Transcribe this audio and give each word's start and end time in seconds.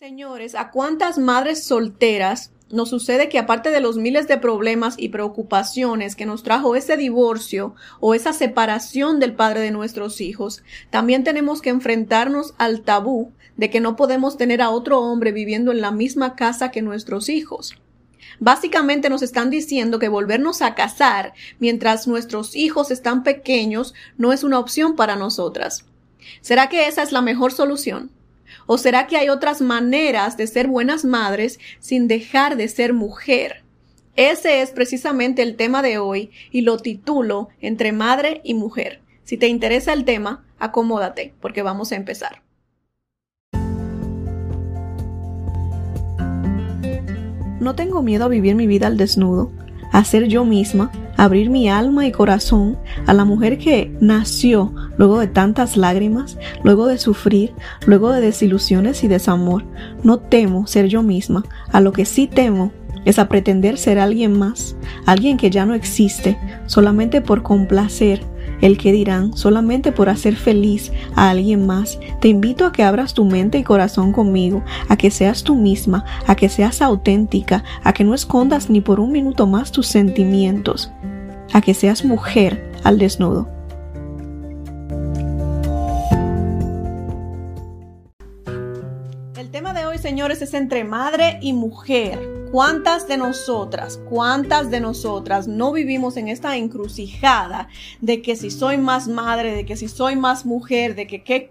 Señores, 0.00 0.54
¿a 0.54 0.70
cuántas 0.70 1.18
madres 1.18 1.64
solteras 1.64 2.52
nos 2.70 2.88
sucede 2.88 3.28
que 3.28 3.40
aparte 3.40 3.72
de 3.72 3.80
los 3.80 3.96
miles 3.96 4.28
de 4.28 4.38
problemas 4.38 4.94
y 4.96 5.08
preocupaciones 5.08 6.14
que 6.14 6.24
nos 6.24 6.44
trajo 6.44 6.76
ese 6.76 6.96
divorcio 6.96 7.74
o 7.98 8.14
esa 8.14 8.32
separación 8.32 9.18
del 9.18 9.34
padre 9.34 9.58
de 9.58 9.72
nuestros 9.72 10.20
hijos, 10.20 10.62
también 10.90 11.24
tenemos 11.24 11.60
que 11.60 11.70
enfrentarnos 11.70 12.54
al 12.58 12.82
tabú 12.82 13.32
de 13.56 13.70
que 13.70 13.80
no 13.80 13.96
podemos 13.96 14.36
tener 14.36 14.62
a 14.62 14.70
otro 14.70 15.00
hombre 15.00 15.32
viviendo 15.32 15.72
en 15.72 15.80
la 15.80 15.90
misma 15.90 16.36
casa 16.36 16.70
que 16.70 16.80
nuestros 16.80 17.28
hijos? 17.28 17.74
Básicamente 18.38 19.10
nos 19.10 19.22
están 19.22 19.50
diciendo 19.50 19.98
que 19.98 20.08
volvernos 20.08 20.62
a 20.62 20.76
casar 20.76 21.34
mientras 21.58 22.06
nuestros 22.06 22.54
hijos 22.54 22.92
están 22.92 23.24
pequeños 23.24 23.94
no 24.16 24.32
es 24.32 24.44
una 24.44 24.60
opción 24.60 24.94
para 24.94 25.16
nosotras. 25.16 25.86
¿Será 26.40 26.68
que 26.68 26.86
esa 26.86 27.02
es 27.02 27.10
la 27.10 27.20
mejor 27.20 27.50
solución? 27.50 28.12
¿O 28.70 28.76
será 28.76 29.06
que 29.06 29.16
hay 29.16 29.30
otras 29.30 29.62
maneras 29.62 30.36
de 30.36 30.46
ser 30.46 30.68
buenas 30.68 31.06
madres 31.06 31.58
sin 31.80 32.06
dejar 32.06 32.58
de 32.58 32.68
ser 32.68 32.92
mujer? 32.92 33.64
Ese 34.14 34.60
es 34.60 34.72
precisamente 34.72 35.40
el 35.40 35.56
tema 35.56 35.80
de 35.80 35.96
hoy 35.96 36.32
y 36.50 36.60
lo 36.60 36.76
titulo 36.76 37.48
Entre 37.62 37.92
Madre 37.92 38.42
y 38.44 38.52
Mujer. 38.52 39.00
Si 39.24 39.38
te 39.38 39.48
interesa 39.48 39.94
el 39.94 40.04
tema, 40.04 40.44
acomódate 40.58 41.32
porque 41.40 41.62
vamos 41.62 41.92
a 41.92 41.96
empezar. 41.96 42.42
No 47.60 47.74
tengo 47.74 48.02
miedo 48.02 48.26
a 48.26 48.28
vivir 48.28 48.54
mi 48.54 48.66
vida 48.66 48.86
al 48.86 48.98
desnudo, 48.98 49.50
a 49.92 50.04
ser 50.04 50.28
yo 50.28 50.44
misma, 50.44 50.92
abrir 51.18 51.50
mi 51.50 51.68
alma 51.68 52.06
y 52.06 52.12
corazón 52.12 52.78
a 53.06 53.12
la 53.12 53.26
mujer 53.26 53.58
que 53.58 53.94
nació 54.00 54.72
luego 54.96 55.18
de 55.18 55.26
tantas 55.26 55.76
lágrimas, 55.76 56.38
luego 56.62 56.86
de 56.86 56.96
sufrir, 56.96 57.52
luego 57.84 58.10
de 58.12 58.22
desilusiones 58.22 59.04
y 59.04 59.08
desamor. 59.08 59.64
No 60.02 60.18
temo 60.18 60.66
ser 60.66 60.86
yo 60.86 61.02
misma, 61.02 61.44
a 61.70 61.80
lo 61.80 61.92
que 61.92 62.06
sí 62.06 62.28
temo 62.28 62.72
es 63.04 63.18
a 63.18 63.28
pretender 63.28 63.78
ser 63.78 63.98
alguien 63.98 64.38
más, 64.38 64.76
alguien 65.06 65.36
que 65.36 65.50
ya 65.50 65.66
no 65.66 65.74
existe, 65.74 66.38
solamente 66.66 67.20
por 67.20 67.42
complacer 67.42 68.20
el 68.60 68.78
que 68.78 68.92
dirán 68.92 69.36
solamente 69.36 69.92
por 69.92 70.08
hacer 70.08 70.36
feliz 70.36 70.92
a 71.14 71.30
alguien 71.30 71.66
más. 71.66 71.98
Te 72.20 72.28
invito 72.28 72.66
a 72.66 72.72
que 72.72 72.82
abras 72.82 73.14
tu 73.14 73.24
mente 73.24 73.58
y 73.58 73.64
corazón 73.64 74.12
conmigo, 74.12 74.62
a 74.88 74.96
que 74.96 75.10
seas 75.10 75.44
tú 75.44 75.54
misma, 75.54 76.04
a 76.26 76.34
que 76.34 76.48
seas 76.48 76.82
auténtica, 76.82 77.64
a 77.84 77.92
que 77.92 78.04
no 78.04 78.14
escondas 78.14 78.70
ni 78.70 78.80
por 78.80 79.00
un 79.00 79.12
minuto 79.12 79.46
más 79.46 79.72
tus 79.72 79.86
sentimientos, 79.86 80.90
a 81.52 81.60
que 81.60 81.74
seas 81.74 82.04
mujer 82.04 82.72
al 82.84 82.98
desnudo. 82.98 83.48
El 89.36 89.50
tema 89.50 89.72
de 89.72 89.86
hoy, 89.86 89.98
señores, 89.98 90.42
es 90.42 90.54
entre 90.54 90.84
madre 90.84 91.38
y 91.40 91.52
mujer. 91.52 92.38
¿Cuántas 92.50 93.06
de 93.06 93.18
nosotras, 93.18 94.00
cuántas 94.08 94.70
de 94.70 94.80
nosotras 94.80 95.46
no 95.48 95.70
vivimos 95.72 96.16
en 96.16 96.28
esta 96.28 96.56
encrucijada 96.56 97.68
de 98.00 98.22
que 98.22 98.36
si 98.36 98.50
soy 98.50 98.78
más 98.78 99.06
madre, 99.06 99.54
de 99.54 99.66
que 99.66 99.76
si 99.76 99.86
soy 99.86 100.16
más 100.16 100.46
mujer, 100.46 100.94
de 100.94 101.06
que 101.06 101.22
qué, 101.22 101.50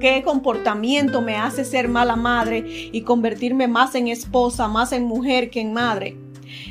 qué 0.00 0.22
comportamiento 0.22 1.22
me 1.22 1.36
hace 1.36 1.64
ser 1.64 1.88
mala 1.88 2.16
madre 2.16 2.62
y 2.92 3.02
convertirme 3.02 3.68
más 3.68 3.94
en 3.94 4.08
esposa, 4.08 4.68
más 4.68 4.92
en 4.92 5.04
mujer 5.04 5.48
que 5.48 5.60
en 5.62 5.72
madre? 5.72 6.16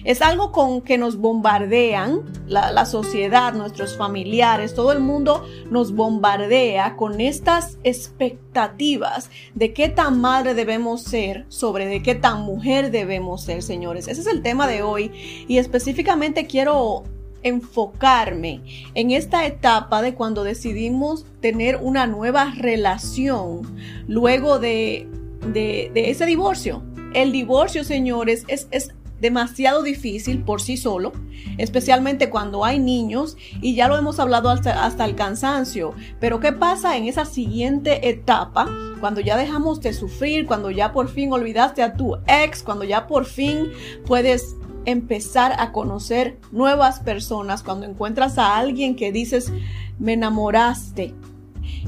Es 0.04 0.22
algo 0.22 0.52
con 0.52 0.82
que 0.82 0.98
nos 0.98 1.18
bombardean 1.18 2.24
la, 2.48 2.86
sociedad, 2.86 3.54
nuestros 3.54 3.98
familiares, 3.98 4.74
todo 4.74 4.92
el 4.92 5.00
mundo 5.00 5.46
nos 5.70 5.94
bombardea 5.94 6.96
con 6.96 7.20
estas 7.20 7.78
expectativas 7.84 9.30
de 9.56 9.74
qué 9.74 9.90
tan 9.90 10.22
madre 10.22 10.54
debemos 10.54 11.04
ser, 11.04 11.46
sobre 11.50 11.86
de 11.86 12.02
qué 12.02 12.16
tan 12.16 12.42
mujer 12.42 12.92
debemos 12.92 13.44
ser, 13.44 13.64
señores. 13.64 14.08
Ese 14.08 14.22
es 14.22 14.28
el 14.28 14.42
tema 14.42 14.68
de 14.68 14.84
hoy 14.84 15.12
y 15.48 15.58
específicamente 15.58 16.48
quiero 16.48 17.04
enfocarme 17.44 18.62
en 18.94 19.12
esta 19.12 19.46
etapa 19.46 20.02
de 20.02 20.14
cuando 20.14 20.44
decidimos 20.44 21.26
tener 21.42 21.78
una 21.78 22.08
nueva 22.08 22.54
relación 22.58 23.62
luego 24.08 24.60
de, 24.60 25.08
de, 25.54 25.92
ese 25.94 26.26
divorcio. 26.26 26.84
El 27.14 27.32
divorcio, 27.32 27.84
señores, 27.84 28.44
es, 28.48 28.68
es 28.72 28.94
demasiado 29.20 29.84
difícil 29.84 30.44
por 30.44 30.62
sí 30.62 30.78
solo, 30.78 31.12
especialmente 31.58 32.30
cuando 32.30 32.64
hay 32.64 32.80
niños 32.80 33.38
y 33.62 33.76
ya 33.76 33.88
lo 33.88 33.98
hemos 33.98 34.20
hablado 34.20 34.50
hasta, 34.50 35.06
el 35.06 35.16
cansancio. 35.16 35.94
Pero 36.20 36.40
¿qué 36.40 36.52
pasa 36.52 36.98
en 36.98 37.06
esa 37.06 37.26
siguiente 37.26 38.10
etapa? 38.10 38.70
Cuando 39.00 39.22
ya 39.22 39.38
dejamos 39.38 39.82
de 39.82 39.94
sufrir, 39.94 40.46
cuando 40.46 40.72
ya 40.72 40.92
por 40.92 41.10
fin 41.10 41.32
olvidaste 41.32 41.82
a 41.82 41.94
tu 41.94 42.16
ex, 42.28 42.64
cuando 42.64 42.84
ya 42.84 43.08
por 43.08 43.26
fin 43.26 43.72
puedes 44.06 44.56
empezar 44.86 45.54
a 45.60 45.72
conocer 45.72 46.38
nuevas 46.52 47.00
personas, 47.00 47.64
cuando 47.64 47.86
encuentras 47.86 48.38
a 48.38 48.58
alguien 48.58 48.96
que 48.96 49.12
dices, 49.12 49.52
me 50.00 50.14
enamoraste, 50.14 51.14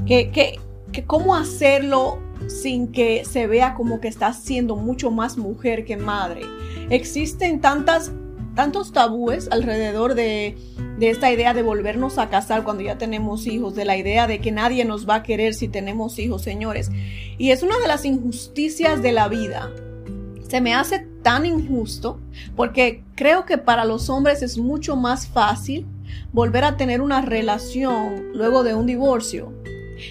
que, 0.06 0.30
que, 0.30 0.60
que 0.92 1.04
cómo 1.04 1.34
hacerlo 1.34 2.18
sin 2.48 2.92
que 2.92 3.24
se 3.24 3.46
vea 3.46 3.74
como 3.74 4.00
que 4.00 4.08
estás 4.08 4.38
siendo 4.38 4.76
mucho 4.76 5.10
más 5.10 5.36
mujer 5.36 5.84
que 5.84 5.96
madre. 5.96 6.42
Existen 6.90 7.60
tantas, 7.60 8.12
tantos 8.54 8.92
tabúes 8.92 9.48
alrededor 9.50 10.14
de, 10.14 10.56
de 10.98 11.10
esta 11.10 11.32
idea 11.32 11.54
de 11.54 11.62
volvernos 11.62 12.18
a 12.18 12.28
casar 12.28 12.64
cuando 12.64 12.82
ya 12.82 12.98
tenemos 12.98 13.46
hijos, 13.46 13.74
de 13.74 13.84
la 13.84 13.96
idea 13.96 14.26
de 14.26 14.40
que 14.40 14.52
nadie 14.52 14.84
nos 14.84 15.08
va 15.08 15.16
a 15.16 15.22
querer 15.22 15.54
si 15.54 15.68
tenemos 15.68 16.18
hijos, 16.18 16.42
señores. 16.42 16.90
Y 17.38 17.50
es 17.50 17.62
una 17.62 17.78
de 17.78 17.88
las 17.88 18.04
injusticias 18.04 19.02
de 19.02 19.12
la 19.12 19.28
vida. 19.28 19.70
Se 20.48 20.60
me 20.60 20.74
hace 20.74 21.06
tan 21.22 21.46
injusto 21.46 22.18
porque 22.56 23.04
creo 23.14 23.46
que 23.46 23.56
para 23.58 23.84
los 23.84 24.10
hombres 24.10 24.42
es 24.42 24.58
mucho 24.58 24.96
más 24.96 25.28
fácil 25.28 25.86
volver 26.32 26.64
a 26.64 26.76
tener 26.76 27.00
una 27.00 27.20
relación 27.20 28.32
luego 28.34 28.62
de 28.62 28.74
un 28.74 28.86
divorcio 28.86 29.52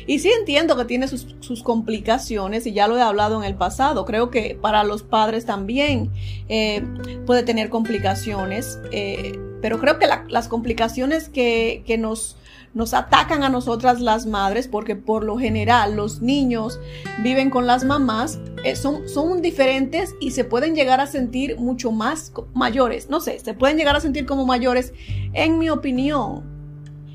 y 0.07 0.19
sí 0.19 0.29
entiendo 0.29 0.77
que 0.77 0.85
tiene 0.85 1.07
sus, 1.07 1.63
complicaciones 1.63 2.65
y 2.65 2.73
ya 2.73 2.87
lo 2.87 2.97
he 2.97 3.01
hablado 3.01 3.37
en 3.41 3.43
el 3.43 3.55
pasado. 3.55 4.05
Creo 4.05 4.29
que 4.29 4.57
para 4.59 4.83
los 4.83 5.03
padres 5.03 5.45
también 5.45 6.11
eh, 6.47 6.83
puede 7.25 7.43
tener 7.43 7.69
complicaciones, 7.69 8.79
eh, 8.91 9.37
pero 9.61 9.79
creo 9.79 9.99
que 9.99 10.07
las 10.27 10.47
complicaciones 10.47 11.29
que, 11.29 11.83
nos, 11.99 12.37
nos 12.73 12.93
atacan 12.93 13.43
a 13.43 13.49
nosotras 13.49 13.99
las 13.99 14.25
madres, 14.25 14.67
porque 14.67 14.95
por 14.95 15.23
lo 15.23 15.37
general 15.37 15.95
los 15.95 16.21
niños 16.21 16.79
viven 17.23 17.49
con 17.49 17.67
las 17.67 17.83
mamás, 17.83 18.39
eh, 18.63 18.75
son, 18.75 19.09
son 19.09 19.41
diferentes 19.41 20.15
y 20.21 20.31
se 20.31 20.43
pueden 20.43 20.75
llegar 20.75 21.01
a 21.01 21.07
sentir 21.07 21.57
mucho 21.57 21.91
más 21.91 22.31
mayores. 22.53 23.09
No 23.09 23.19
sé, 23.19 23.39
se 23.39 23.53
pueden 23.53 23.77
llegar 23.77 23.95
a 23.95 24.01
sentir 24.01 24.25
como 24.25 24.45
mayores, 24.45 24.93
en 25.33 25.57
mi 25.59 25.69
opinión. 25.69 26.58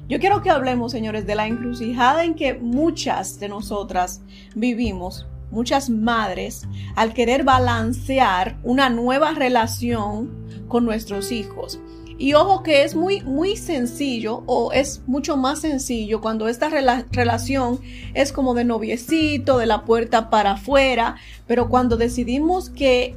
Yo 0.06 0.20
quiero 0.20 0.42
que 0.42 0.50
hablemos, 0.50 0.92
señores, 0.92 1.26
de 1.26 1.34
la 1.34 1.47
encrucijada 1.47 2.25
en 2.25 2.34
que 2.34 2.53
muchas 2.54 3.41
de 3.41 3.48
nosotras 3.48 4.20
vivimos, 4.54 5.26
muchas 5.50 5.88
madres, 5.88 6.69
al 6.94 7.15
querer 7.15 7.42
balancear 7.42 8.59
una 8.62 8.91
nueva 8.91 9.32
relación 9.32 10.31
con 10.69 10.84
nuestros 10.84 11.32
hijos. 11.32 11.81
Y 12.19 12.34
ojo 12.34 12.62
que 12.62 12.84
es 12.84 12.94
muy, 12.94 13.22
muy 13.22 13.56
sencillo 13.56 14.44
o 14.47 14.72
es 14.72 15.03
mucho 15.06 15.38
más 15.38 15.60
sencillo 15.60 16.21
cuando 16.21 16.48
esta 16.48 16.69
relación 16.69 17.81
es 18.12 18.31
como 18.31 18.53
de 18.54 18.65
noviecito, 18.65 19.56
de 19.56 19.66
la 19.66 19.84
puerta 19.84 20.28
para 20.28 20.53
afuera, 20.53 21.16
pero 21.47 21.69
cuando 21.71 21.97
decidimos 21.97 22.69
que 22.69 23.16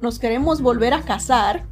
nos 0.00 0.18
queremos 0.18 0.60
volver 0.60 0.92
a 0.92 1.02
casar, 1.02 1.64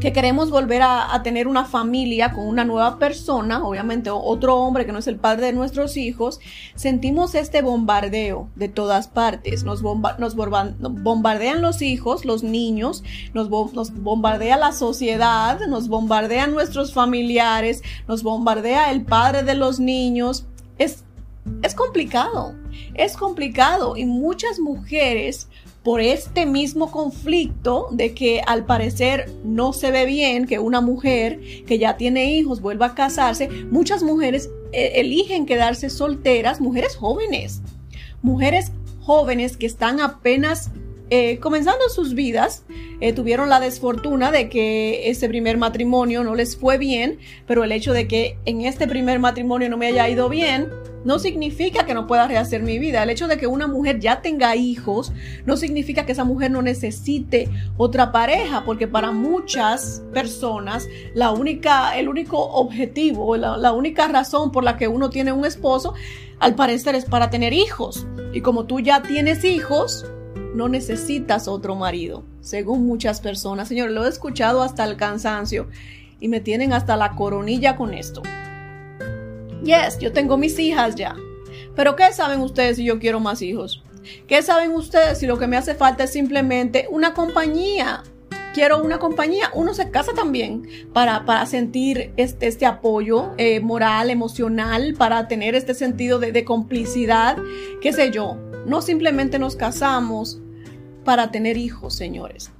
que 0.00 0.12
queremos 0.12 0.50
volver 0.50 0.82
a, 0.82 1.20
tener 1.22 1.48
una 1.48 1.64
familia 1.64 2.32
con 2.32 2.46
una 2.46 2.64
nueva 2.64 2.98
persona, 2.98 3.64
obviamente 3.64 4.10
otro 4.10 4.56
hombre 4.56 4.86
que 4.86 4.92
no 4.92 4.98
es 4.98 5.06
el 5.06 5.16
padre 5.16 5.46
de 5.46 5.52
nuestros 5.52 5.96
hijos, 5.96 6.40
sentimos 6.74 7.34
este 7.34 7.62
bombardeo 7.62 8.48
de 8.54 8.68
todas 8.68 9.08
partes. 9.08 9.64
Nos, 9.64 9.82
bombardean 9.82 11.62
los 11.62 11.82
hijos, 11.82 12.24
los 12.24 12.42
niños, 12.42 13.02
nos, 13.34 13.50
nos 13.50 13.92
bombardea 13.94 14.56
la 14.56 14.72
sociedad, 14.72 15.58
nos 15.68 15.88
bombardean 15.88 16.52
nuestros 16.52 16.92
familiares, 16.92 17.82
nos 18.06 18.22
bombardea 18.22 18.90
el 18.92 19.04
padre 19.04 19.42
de 19.42 19.54
los 19.54 19.80
niños. 19.80 20.46
Es, 20.78 21.04
es 21.62 21.74
complicado, 21.74 22.54
es 22.94 23.16
complicado 23.16 23.96
y 23.96 24.04
muchas 24.04 24.60
mujeres 24.60 25.47
por 25.88 26.02
este 26.02 26.44
mismo 26.44 26.90
conflicto 26.90 27.88
de 27.90 28.12
que 28.12 28.42
al 28.46 28.66
parecer 28.66 29.32
no 29.42 29.72
se 29.72 29.90
ve 29.90 30.04
bien 30.04 30.46
que 30.46 30.58
una 30.58 30.82
mujer 30.82 31.40
que 31.66 31.78
ya 31.78 31.96
tiene 31.96 32.34
hijos 32.34 32.60
vuelva 32.60 32.88
a 32.88 32.94
casarse, 32.94 33.48
muchas 33.70 34.02
mujeres 34.02 34.50
eh, 34.72 34.92
eligen 34.96 35.46
quedarse 35.46 35.88
solteras, 35.88 36.60
mujeres 36.60 36.94
jóvenes, 36.94 37.62
mujeres 38.20 38.70
jóvenes 39.00 39.56
que 39.56 39.64
están 39.64 40.00
apenas 40.00 40.72
eh, 41.10 41.38
comenzando 41.38 41.88
sus 41.88 42.14
vidas, 42.14 42.64
eh, 43.00 43.12
tuvieron 43.12 43.48
la 43.48 43.60
desfortuna 43.60 44.30
de 44.30 44.48
que 44.48 45.08
ese 45.08 45.28
primer 45.28 45.56
matrimonio 45.56 46.22
no 46.22 46.34
les 46.34 46.56
fue 46.56 46.76
bien, 46.76 47.18
pero 47.46 47.64
el 47.64 47.72
hecho 47.72 47.92
de 47.92 48.06
que 48.06 48.38
en 48.44 48.62
este 48.62 48.86
primer 48.86 49.18
matrimonio 49.18 49.70
no 49.70 49.78
me 49.78 49.86
haya 49.86 50.08
ido 50.08 50.28
bien, 50.28 50.68
no 51.04 51.18
significa 51.18 51.86
que 51.86 51.94
no 51.94 52.06
pueda 52.06 52.28
rehacer 52.28 52.62
mi 52.62 52.78
vida. 52.78 53.02
El 53.02 53.10
hecho 53.10 53.28
de 53.28 53.38
que 53.38 53.46
una 53.46 53.66
mujer 53.66 54.00
ya 54.00 54.20
tenga 54.20 54.54
hijos 54.56 55.12
no 55.46 55.56
significa 55.56 56.04
que 56.04 56.12
esa 56.12 56.24
mujer 56.24 56.50
no 56.50 56.60
necesite 56.60 57.48
otra 57.78 58.12
pareja, 58.12 58.64
porque 58.64 58.86
para 58.86 59.10
muchas 59.10 60.02
personas 60.12 60.88
la 61.14 61.30
única, 61.30 61.96
el 61.98 62.08
único 62.08 62.38
objetivo, 62.38 63.36
la, 63.36 63.56
la 63.56 63.72
única 63.72 64.08
razón 64.08 64.52
por 64.52 64.64
la 64.64 64.76
que 64.76 64.88
uno 64.88 65.08
tiene 65.08 65.32
un 65.32 65.46
esposo, 65.46 65.94
al 66.38 66.54
parecer 66.54 66.94
es 66.94 67.06
para 67.06 67.30
tener 67.30 67.54
hijos. 67.54 68.06
Y 68.34 68.42
como 68.42 68.66
tú 68.66 68.80
ya 68.80 69.02
tienes 69.02 69.44
hijos, 69.44 70.04
no 70.54 70.68
necesitas 70.68 71.48
otro 71.48 71.74
marido, 71.74 72.24
según 72.40 72.86
muchas 72.86 73.20
personas. 73.20 73.68
Señor, 73.68 73.90
lo 73.90 74.06
he 74.06 74.08
escuchado 74.08 74.62
hasta 74.62 74.84
el 74.84 74.96
cansancio 74.96 75.68
y 76.20 76.28
me 76.28 76.40
tienen 76.40 76.72
hasta 76.72 76.96
la 76.96 77.14
coronilla 77.14 77.76
con 77.76 77.94
esto. 77.94 78.22
Yes, 79.62 79.98
yo 79.98 80.12
tengo 80.12 80.36
mis 80.36 80.58
hijas 80.58 80.94
ya. 80.94 81.16
Pero 81.74 81.96
¿qué 81.96 82.12
saben 82.12 82.40
ustedes 82.40 82.76
si 82.76 82.84
yo 82.84 82.98
quiero 82.98 83.20
más 83.20 83.42
hijos? 83.42 83.82
¿Qué 84.26 84.42
saben 84.42 84.72
ustedes 84.72 85.18
si 85.18 85.26
lo 85.26 85.38
que 85.38 85.46
me 85.46 85.56
hace 85.56 85.74
falta 85.74 86.04
es 86.04 86.12
simplemente 86.12 86.86
una 86.90 87.14
compañía? 87.14 88.02
Quiero 88.54 88.82
una 88.82 88.98
compañía. 88.98 89.50
Uno 89.54 89.74
se 89.74 89.90
casa 89.90 90.12
también 90.14 90.68
para, 90.92 91.24
para 91.24 91.46
sentir 91.46 92.12
este, 92.16 92.48
este 92.48 92.66
apoyo 92.66 93.32
eh, 93.36 93.60
moral, 93.60 94.10
emocional, 94.10 94.94
para 94.96 95.28
tener 95.28 95.54
este 95.54 95.74
sentido 95.74 96.18
de, 96.18 96.32
de 96.32 96.44
complicidad, 96.44 97.36
qué 97.80 97.92
sé 97.92 98.10
yo. 98.10 98.47
No 98.68 98.82
simplemente 98.82 99.38
nos 99.38 99.56
casamos 99.56 100.40
para 101.04 101.30
tener 101.30 101.56
hijos, 101.56 101.94
señores. 101.94 102.52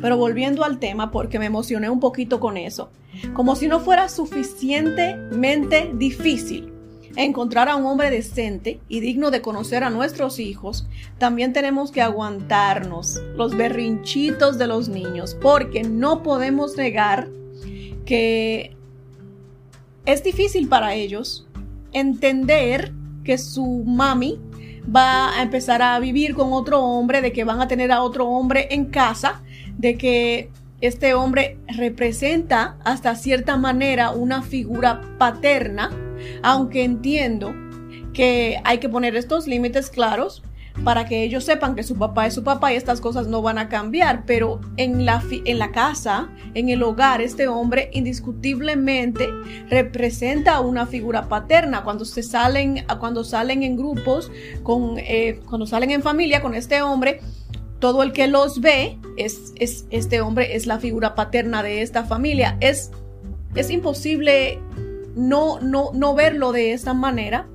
Pero 0.00 0.18
volviendo 0.18 0.64
al 0.64 0.78
tema, 0.78 1.10
porque 1.10 1.38
me 1.38 1.46
emocioné 1.46 1.88
un 1.88 1.98
poquito 1.98 2.40
con 2.40 2.58
eso, 2.58 2.90
como 3.32 3.56
si 3.56 3.66
no 3.66 3.80
fuera 3.80 4.10
suficientemente 4.10 5.90
difícil 5.94 6.72
encontrar 7.16 7.70
a 7.70 7.76
un 7.76 7.86
hombre 7.86 8.10
decente 8.10 8.78
y 8.88 9.00
digno 9.00 9.30
de 9.30 9.40
conocer 9.40 9.82
a 9.82 9.88
nuestros 9.88 10.38
hijos, 10.38 10.86
también 11.16 11.54
tenemos 11.54 11.90
que 11.90 12.02
aguantarnos 12.02 13.22
los 13.36 13.56
berrinchitos 13.56 14.58
de 14.58 14.66
los 14.66 14.90
niños, 14.90 15.34
porque 15.40 15.82
no 15.82 16.22
podemos 16.22 16.76
negar 16.76 17.30
que 18.04 18.76
es 20.04 20.22
difícil 20.22 20.68
para 20.68 20.94
ellos 20.94 21.46
entender 21.92 22.92
que 23.24 23.38
su 23.38 23.82
mami 23.86 24.38
va 24.94 25.38
a 25.38 25.42
empezar 25.42 25.82
a 25.82 25.98
vivir 25.98 26.34
con 26.34 26.52
otro 26.52 26.82
hombre, 26.82 27.20
de 27.20 27.32
que 27.32 27.44
van 27.44 27.60
a 27.60 27.68
tener 27.68 27.92
a 27.92 28.02
otro 28.02 28.28
hombre 28.28 28.68
en 28.70 28.86
casa, 28.86 29.42
de 29.78 29.96
que 29.96 30.50
este 30.80 31.14
hombre 31.14 31.58
representa 31.68 32.76
hasta 32.84 33.14
cierta 33.14 33.56
manera 33.56 34.10
una 34.10 34.42
figura 34.42 35.00
paterna, 35.18 35.90
aunque 36.42 36.84
entiendo 36.84 37.54
que 38.12 38.60
hay 38.64 38.78
que 38.78 38.88
poner 38.88 39.16
estos 39.16 39.46
límites 39.46 39.90
claros 39.90 40.42
para 40.84 41.06
que 41.06 41.22
ellos 41.22 41.44
sepan 41.44 41.74
que 41.74 41.82
su 41.82 41.96
papá 41.96 42.26
es 42.26 42.34
su 42.34 42.44
papá 42.44 42.72
y 42.72 42.76
estas 42.76 43.00
cosas 43.00 43.26
no 43.26 43.42
van 43.42 43.58
a 43.58 43.68
cambiar, 43.68 44.24
pero 44.26 44.60
en 44.76 45.04
la, 45.04 45.22
en 45.44 45.58
la 45.58 45.72
casa, 45.72 46.28
en 46.54 46.68
el 46.68 46.82
hogar, 46.82 47.20
este 47.20 47.48
hombre 47.48 47.90
indiscutiblemente 47.92 49.28
representa 49.68 50.60
una 50.60 50.86
figura 50.86 51.28
paterna. 51.28 51.82
Cuando 51.82 52.04
se 52.04 52.22
salen, 52.22 52.84
cuando 53.00 53.24
salen 53.24 53.62
en 53.62 53.76
grupos, 53.76 54.30
con, 54.62 54.98
eh, 54.98 55.40
cuando 55.48 55.66
salen 55.66 55.90
en 55.90 56.02
familia 56.02 56.42
con 56.42 56.54
este 56.54 56.82
hombre, 56.82 57.20
todo 57.78 58.02
el 58.02 58.12
que 58.12 58.26
los 58.26 58.60
ve 58.60 58.98
es, 59.16 59.52
es, 59.56 59.86
este 59.90 60.20
hombre 60.20 60.56
es 60.56 60.66
la 60.66 60.78
figura 60.78 61.14
paterna 61.14 61.62
de 61.62 61.82
esta 61.82 62.04
familia. 62.04 62.56
Es, 62.60 62.90
es 63.54 63.70
imposible 63.70 64.58
no, 65.14 65.60
no, 65.60 65.90
no 65.94 66.14
verlo 66.14 66.52
de 66.52 66.72
esta 66.72 66.94
manera. 66.94 67.48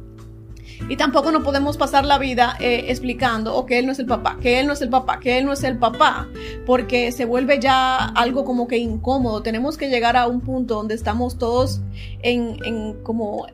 Y 0.89 0.97
tampoco 0.97 1.31
no 1.31 1.41
podemos 1.41 1.77
pasar 1.77 2.05
la 2.05 2.17
vida 2.17 2.57
eh, 2.59 2.85
explicando 2.89 3.55
o 3.55 3.65
que 3.65 3.79
él 3.79 3.85
no 3.85 3.93
es 3.93 3.99
el 3.99 4.05
papá, 4.05 4.37
que 4.41 4.59
él 4.59 4.67
no 4.67 4.73
es 4.73 4.81
el 4.81 4.89
papá, 4.89 5.19
que 5.19 5.37
él 5.37 5.45
no 5.45 5.53
es 5.53 5.63
el 5.63 5.77
papá, 5.77 6.27
porque 6.65 7.11
se 7.11 7.25
vuelve 7.25 7.59
ya 7.59 7.97
algo 7.97 8.43
como 8.43 8.67
que 8.67 8.77
incómodo. 8.77 9.41
Tenemos 9.41 9.77
que 9.77 9.89
llegar 9.89 10.17
a 10.17 10.27
un 10.27 10.41
punto 10.41 10.75
donde 10.75 10.95
estamos 10.95 11.37
todos 11.37 11.81
en, 12.21 12.57
en 12.65 13.01
como 13.03 13.47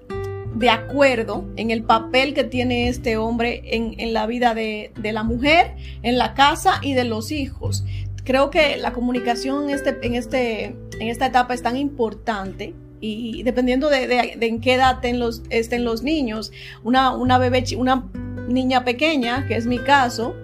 de 0.57 0.69
acuerdo 0.69 1.45
en 1.55 1.71
el 1.71 1.83
papel 1.83 2.33
que 2.33 2.43
tiene 2.43 2.87
este 2.87 3.17
hombre 3.17 3.61
en, 3.65 4.13
la 4.13 4.25
vida 4.25 4.55
de, 4.55 4.91
la 5.03 5.23
mujer, 5.23 5.75
en 6.01 6.17
la 6.17 6.33
casa 6.33 6.79
y 6.81 6.93
de 6.93 7.03
los 7.03 7.31
hijos. 7.31 7.83
Creo 8.23 8.49
que 8.49 8.77
la 8.77 8.91
comunicación 8.91 9.69
en, 9.69 9.75
este, 9.75 9.97
en, 10.01 10.15
este, 10.15 10.65
en 10.99 11.07
esta 11.07 11.27
etapa 11.27 11.53
es 11.53 11.61
tan 11.61 11.77
importante 11.77 12.73
y 12.99 13.43
dependiendo 13.43 13.89
de, 13.89 14.37
en 14.39 14.61
qué 14.61 14.73
edad 14.73 14.95
estén 14.95 15.19
los, 15.19 15.43
estén 15.49 15.83
los 15.83 16.03
niños, 16.03 16.51
una, 16.83 17.15
una 17.15 17.37
bebé, 17.37 17.63
una 17.77 18.09
niña 18.47 18.83
pequeña, 18.83 19.45
que 19.47 19.55
es 19.55 19.65
mi 19.65 19.79
caso, 19.79 20.35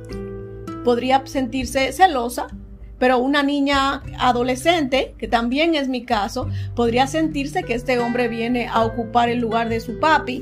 podría 0.83 1.25
sentirse 1.25 1.91
celosa 1.91 2.47
pero 3.03 3.17
una 3.17 3.43
niña 3.43 4.01
adolescente, 4.17 5.13
que 5.17 5.27
también 5.27 5.75
es 5.75 5.89
mi 5.89 6.05
caso, 6.05 6.47
podría 6.73 7.05
sentirse 7.05 7.63
que 7.63 7.73
este 7.73 7.99
hombre 7.99 8.29
viene 8.29 8.69
a 8.69 8.85
ocupar 8.85 9.27
el 9.27 9.39
lugar 9.39 9.67
de 9.67 9.81
su 9.81 9.99
papi 9.99 10.41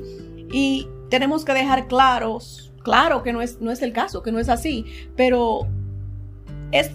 y 0.54 0.88
tenemos 1.10 1.44
que 1.44 1.54
dejar 1.54 1.88
claros, 1.88 2.72
claro 2.84 3.24
que 3.24 3.34
no 3.34 3.42
es, 3.42 3.60
no 3.62 3.72
es 3.72 3.82
el 3.82 3.94
caso, 3.94 4.22
que 4.22 4.32
no 4.32 4.38
es 4.38 4.48
así, 4.48 4.86
pero 5.16 5.68
es 6.72 6.92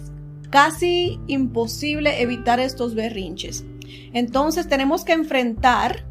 casi 0.49 1.19
imposible 1.27 2.21
evitar 2.21 2.61
estos 2.61 2.95
berrinches. 2.95 3.65
Entonces 4.13 4.67
tenemos 4.67 5.03
que 5.03 5.13
enfrentar 5.13 6.05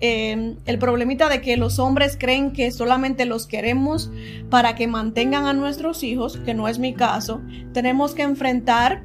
Em, 0.00 0.56
el 0.64 0.78
problemita 0.78 1.28
de 1.28 1.40
que 1.40 1.56
los 1.56 1.80
hombres 1.80 2.16
creen 2.16 2.52
que 2.52 2.70
solamente 2.70 3.24
los 3.24 3.48
queremos 3.48 4.12
para 4.48 4.76
que 4.76 4.86
mantengan 4.86 5.46
a 5.46 5.52
nuestros 5.52 6.04
hijos, 6.04 6.38
que 6.44 6.54
no 6.54 6.68
es 6.68 6.78
mi 6.78 6.94
caso, 6.94 7.40
tenemos 7.72 8.14
que 8.14 8.22
enfrentar 8.22 9.02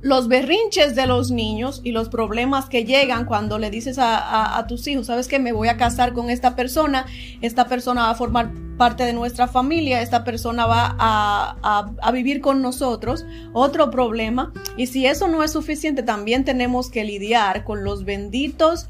los 0.00 0.28
berrinches 0.28 0.94
de 0.94 1.06
los 1.06 1.30
niños 1.30 1.80
y 1.82 1.92
los 1.92 2.08
problemas 2.08 2.68
que 2.68 2.84
llegan 2.84 3.24
cuando 3.24 3.58
le 3.58 3.70
dices 3.70 3.96
a, 4.00 4.64
tus 4.68 4.86
hijos, 4.86 5.06
sabes 5.06 5.28
que 5.28 5.38
me 5.38 5.52
voy 5.52 5.68
a 5.68 5.76
casar 5.76 6.12
con 6.12 6.30
esta 6.30 6.54
persona, 6.54 7.06
esta 7.40 7.66
persona 7.66 8.02
va 8.02 8.10
a 8.10 8.14
formar 8.14 8.52
parte 8.76 9.04
de 9.04 9.12
nuestra 9.12 9.48
familia, 9.48 10.00
esta 10.00 10.22
persona 10.24 10.66
va 10.66 10.96
a, 10.98 12.12
vivir 12.12 12.40
con 12.40 12.62
nosotros, 12.62 13.26
otro 13.52 13.90
problema. 13.90 14.52
Y 14.76 14.86
si 14.86 15.06
eso 15.06 15.26
no 15.28 15.42
es 15.42 15.52
suficiente, 15.52 16.02
también 16.02 16.44
tenemos 16.44 16.90
que 16.90 17.04
lidiar 17.04 17.64
con 17.64 17.82
los 17.82 18.04
benditos 18.04 18.88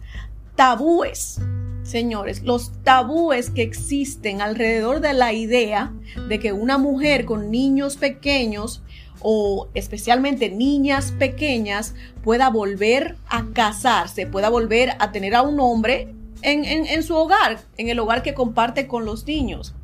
tabúes, 0.56 1.40
señores, 1.88 2.42
los 2.42 2.72
tabúes 2.84 3.50
que 3.50 3.62
existen 3.62 4.40
alrededor 4.40 5.00
de 5.00 5.14
la 5.14 5.32
idea 5.32 5.92
de 6.28 6.38
que 6.38 6.52
una 6.52 6.78
mujer 6.78 7.24
con 7.24 7.50
niños 7.50 7.96
pequeños 7.96 8.82
o 9.20 9.68
especialmente 9.74 10.50
niñas 10.50 11.12
pequeñas 11.12 11.94
pueda 12.22 12.50
volver 12.50 13.16
a 13.28 13.46
casarse, 13.52 14.26
pueda 14.26 14.48
volver 14.48 14.92
a 14.98 15.12
tener 15.12 15.34
a 15.34 15.42
un 15.42 15.58
hombre 15.60 16.14
en, 16.42 16.64
en, 16.64 17.02
su 17.02 17.16
hogar, 17.16 17.58
en 17.78 17.88
el 17.88 17.98
hogar 17.98 18.22
que 18.22 18.34
comparte 18.34 18.86
con 18.86 19.04
los 19.04 19.26
niños. 19.26 19.74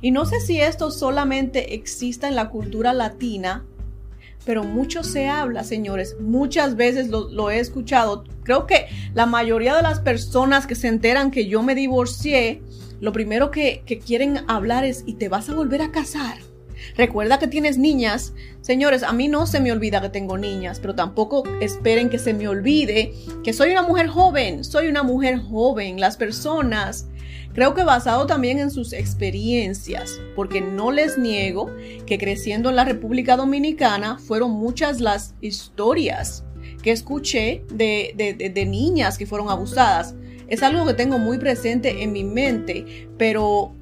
Y 0.00 0.10
no 0.10 0.26
sé 0.26 0.40
si 0.40 0.60
esto 0.60 0.90
solamente 0.90 1.74
exista 1.74 2.26
en 2.26 2.34
la 2.34 2.50
cultura 2.50 2.92
latina 2.92 3.64
pero 4.44 4.64
mucho 4.64 5.04
se 5.04 5.28
habla, 5.28 5.64
señores. 5.64 6.16
Muchas 6.20 6.76
veces 6.76 7.08
lo, 7.08 7.50
he 7.50 7.58
escuchado. 7.58 8.24
Creo 8.42 8.66
que 8.66 8.86
la 9.14 9.26
mayoría 9.26 9.74
de 9.76 9.82
las 9.82 10.00
personas 10.00 10.66
que 10.66 10.74
se 10.74 10.88
enteran 10.88 11.30
que 11.30 11.46
yo 11.46 11.62
me 11.62 11.74
divorcié, 11.74 12.62
lo 13.00 13.12
primero 13.12 13.50
que, 13.50 13.82
quieren 14.04 14.40
hablar 14.48 14.84
es, 14.84 15.04
¿y 15.06 15.14
te 15.14 15.28
vas 15.28 15.48
a 15.48 15.54
volver 15.54 15.82
a 15.82 15.92
casar? 15.92 16.38
Recuerda 16.96 17.38
que 17.38 17.46
tienes 17.46 17.78
niñas. 17.78 18.34
Señores, 18.60 19.04
a 19.04 19.12
mí 19.12 19.28
no 19.28 19.46
se 19.46 19.60
me 19.60 19.70
olvida 19.70 20.00
que 20.00 20.08
tengo 20.08 20.36
niñas, 20.36 20.80
pero 20.80 20.94
tampoco 20.94 21.44
esperen 21.60 22.10
que 22.10 22.18
se 22.18 22.34
me 22.34 22.48
olvide 22.48 23.14
que 23.44 23.52
soy 23.52 23.70
una 23.70 23.82
mujer 23.82 24.08
joven. 24.08 24.64
Soy 24.64 24.88
una 24.88 25.04
mujer 25.04 25.38
joven. 25.38 26.00
Las 26.00 26.16
personas 26.16 27.06
Creo 27.54 27.74
que 27.74 27.84
basado 27.84 28.26
también 28.26 28.58
en 28.58 28.70
sus 28.70 28.92
experiencias, 28.94 30.20
porque 30.34 30.60
no 30.62 30.90
les 30.90 31.18
niego 31.18 31.70
que 32.06 32.18
creciendo 32.18 32.70
en 32.70 32.76
la 32.76 32.84
República 32.84 33.36
Dominicana 33.36 34.18
fueron 34.18 34.52
muchas 34.52 35.00
las 35.00 35.34
historias 35.42 36.44
que 36.82 36.92
escuché 36.92 37.62
de, 37.72 38.64
niñas 38.66 39.18
que 39.18 39.26
fueron 39.26 39.50
abusadas. 39.50 40.14
Es 40.48 40.62
algo 40.62 40.86
que 40.86 40.94
tengo 40.94 41.18
muy 41.18 41.38
presente 41.38 42.02
en 42.02 42.12
mi 42.12 42.24
mente, 42.24 43.08
pero 43.18 43.72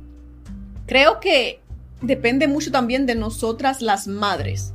creo 0.86 1.20
que 1.20 1.60
depende 2.02 2.48
mucho 2.48 2.72
también 2.72 3.06
de 3.06 3.14
nosotras 3.14 3.82
las 3.82 4.08
madres. 4.08 4.74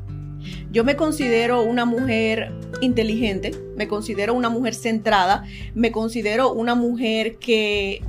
Yo 0.71 0.83
me 0.83 0.95
considero 0.95 1.63
una 1.63 1.85
mujer 1.85 2.53
inteligente, 2.81 3.51
me 3.75 3.87
considero 3.87 4.33
una 4.33 4.49
mujer 4.49 4.75
centrada, 4.75 5.43
me 5.73 5.91
considero 5.91 6.53
una 6.53 6.75
mujer 6.75 7.37
que 7.37 8.01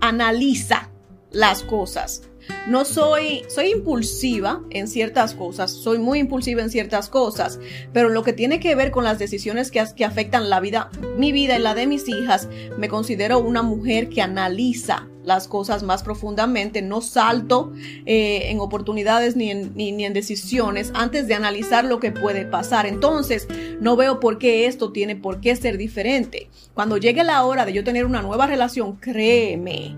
analiza 0.00 0.90
las 1.30 1.62
cosas. 1.62 2.22
No 2.66 2.84
soy, 2.84 3.42
soy 3.48 3.70
impulsiva 3.70 4.62
en 4.70 4.88
ciertas 4.88 5.34
cosas, 5.34 5.70
soy 5.70 5.98
muy 5.98 6.18
impulsiva 6.18 6.62
en 6.62 6.70
ciertas 6.70 7.08
cosas, 7.08 7.60
pero 7.92 8.08
lo 8.08 8.22
que 8.22 8.32
tiene 8.32 8.60
que 8.60 8.74
ver 8.74 8.90
con 8.90 9.04
las 9.04 9.18
decisiones 9.18 9.70
que, 9.70 9.80
afectan 10.04 10.50
la 10.50 10.60
vida, 10.60 10.90
mi 11.16 11.32
vida 11.32 11.56
y 11.56 11.62
la 11.62 11.74
de 11.74 11.86
mis 11.86 12.08
hijas, 12.08 12.48
me 12.78 12.88
considero 12.88 13.38
una 13.38 13.62
mujer 13.62 14.08
que 14.08 14.22
analiza 14.22 15.08
las 15.24 15.48
cosas 15.48 15.82
más 15.82 16.04
profundamente, 16.04 16.82
no 16.82 17.00
salto 17.00 17.72
eh, 18.04 18.50
en 18.50 18.60
oportunidades 18.60 19.34
ni 19.34 19.50
en, 19.50 19.72
ni 19.74 20.04
en 20.04 20.12
decisiones 20.12 20.92
antes 20.94 21.26
de 21.26 21.34
analizar 21.34 21.84
lo 21.84 21.98
que 21.98 22.12
puede 22.12 22.46
pasar. 22.46 22.86
Entonces, 22.86 23.48
no 23.80 23.96
veo 23.96 24.20
por 24.20 24.38
qué 24.38 24.66
esto 24.66 24.92
tiene 24.92 25.16
por 25.16 25.40
qué 25.40 25.56
ser 25.56 25.78
diferente. 25.78 26.48
Cuando 26.74 26.96
llegue 26.96 27.24
la 27.24 27.44
hora 27.44 27.64
de 27.64 27.72
yo 27.72 27.82
tener 27.82 28.06
una 28.06 28.22
nueva 28.22 28.46
relación, 28.46 28.96
créeme, 28.96 29.96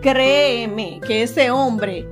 créeme 0.00 1.00
que 1.06 1.22
ese 1.22 1.50
hombre 1.50 2.06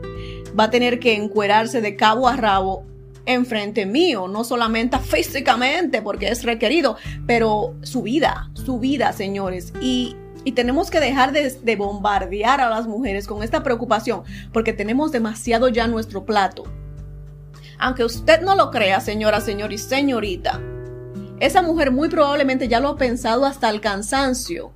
va 0.59 0.65
a 0.65 0.71
tener 0.71 0.99
que 0.99 1.15
encuerarse 1.15 1.81
de 1.81 1.97
cabo 1.97 2.29
a 2.29 2.37
rabo 2.37 2.85
enfrente 3.27 3.85
mío, 3.85 4.27
no 4.27 4.43
solamente 4.43 4.99
físicamente 4.99 6.01
porque 6.03 6.29
es 6.29 6.45
requerido, 6.45 6.97
pero 7.27 7.75
su 7.83 8.03
vida, 8.03 8.51
su 8.55 8.79
vida, 8.79 9.13
señores. 9.13 9.73
Y 9.83 10.17
y 10.45 10.53
tenemos 10.53 10.91
que 10.91 10.99
dejar 10.99 11.33
de, 11.33 11.77
bombardear 11.77 12.63
a 12.63 12.71
las 12.71 12.87
mujeres 12.87 13.27
con 13.27 13.43
esta 13.43 13.63
preocupación 13.63 14.23
porque 14.51 14.73
tenemos 14.73 15.13
demasiado 15.13 15.69
ya 15.69 15.87
nuestro 15.87 16.25
plato. 16.25 16.65
Aunque 17.79 18.05
usted 18.05 18.41
no 18.41 18.55
lo 18.55 18.71
crea, 18.71 19.01
señora, 19.01 19.43
señor 19.43 19.73
y 19.75 19.79
señorita, 19.79 20.61
esa 21.39 21.61
mujer 21.61 21.91
muy 21.91 22.09
probablemente 22.09 22.67
ya 22.67 22.81
lo 22.81 22.89
ha 22.89 22.97
pensado 22.97 23.45
hasta 23.45 23.69
el 23.69 23.81
cansancio. 23.81 24.73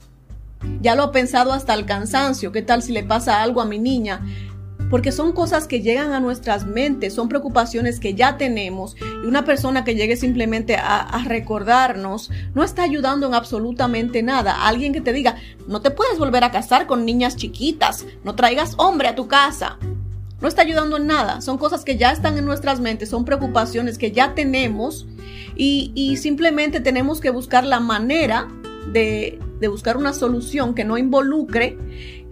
Ya 0.80 0.94
lo 0.94 1.04
ha 1.04 1.12
pensado 1.12 1.52
hasta 1.52 1.74
el 1.74 1.86
cansancio. 1.86 2.52
¿Qué 2.52 2.62
tal 2.62 2.82
si 2.82 2.92
le 2.92 3.04
pasa 3.04 3.42
algo 3.42 3.60
a 3.60 3.64
mi 3.64 3.78
niña? 3.78 4.20
porque 4.92 5.10
son 5.10 5.32
cosas 5.32 5.66
que 5.68 5.80
llegan 5.80 6.12
a 6.12 6.20
nuestras 6.20 6.66
mentes, 6.66 7.14
son 7.14 7.30
preocupaciones 7.30 7.98
que 7.98 8.12
ya 8.12 8.36
tenemos 8.36 8.94
y 9.00 9.26
una 9.26 9.42
persona 9.42 9.84
que 9.84 9.94
llegue 9.94 10.16
simplemente 10.16 10.76
a, 10.76 11.24
recordarnos 11.24 12.30
no 12.54 12.62
está 12.62 12.82
ayudando 12.82 13.26
en 13.26 13.32
absolutamente 13.32 14.22
nada. 14.22 14.66
Alguien 14.66 14.92
que 14.92 15.00
te 15.00 15.14
diga, 15.14 15.36
no 15.66 15.80
te 15.80 15.92
puedes 15.92 16.18
volver 16.18 16.44
a 16.44 16.50
casar 16.50 16.86
con 16.86 17.06
niñas 17.06 17.36
chiquitas, 17.36 18.04
no 18.22 18.34
traigas 18.34 18.74
hombre 18.76 19.08
a 19.08 19.14
tu 19.14 19.28
casa. 19.28 19.78
No 20.42 20.46
está 20.46 20.60
ayudando 20.60 20.98
en 20.98 21.06
nada, 21.06 21.40
son 21.40 21.56
cosas 21.56 21.86
que 21.86 21.96
ya 21.96 22.12
están 22.12 22.36
en 22.36 22.44
nuestras 22.44 22.78
mentes, 22.78 23.08
son 23.08 23.24
preocupaciones 23.24 23.96
que 23.96 24.12
ya 24.12 24.34
tenemos 24.34 25.06
y, 25.56 26.18
simplemente 26.18 26.80
tenemos 26.80 27.22
que 27.22 27.30
buscar 27.30 27.64
la 27.64 27.80
manera 27.80 28.46
de, 28.92 29.38
de 29.62 29.68
buscar 29.68 29.96
una 29.96 30.12
solución 30.12 30.74
que 30.74 30.84
no 30.84 30.98
involucre 30.98 31.78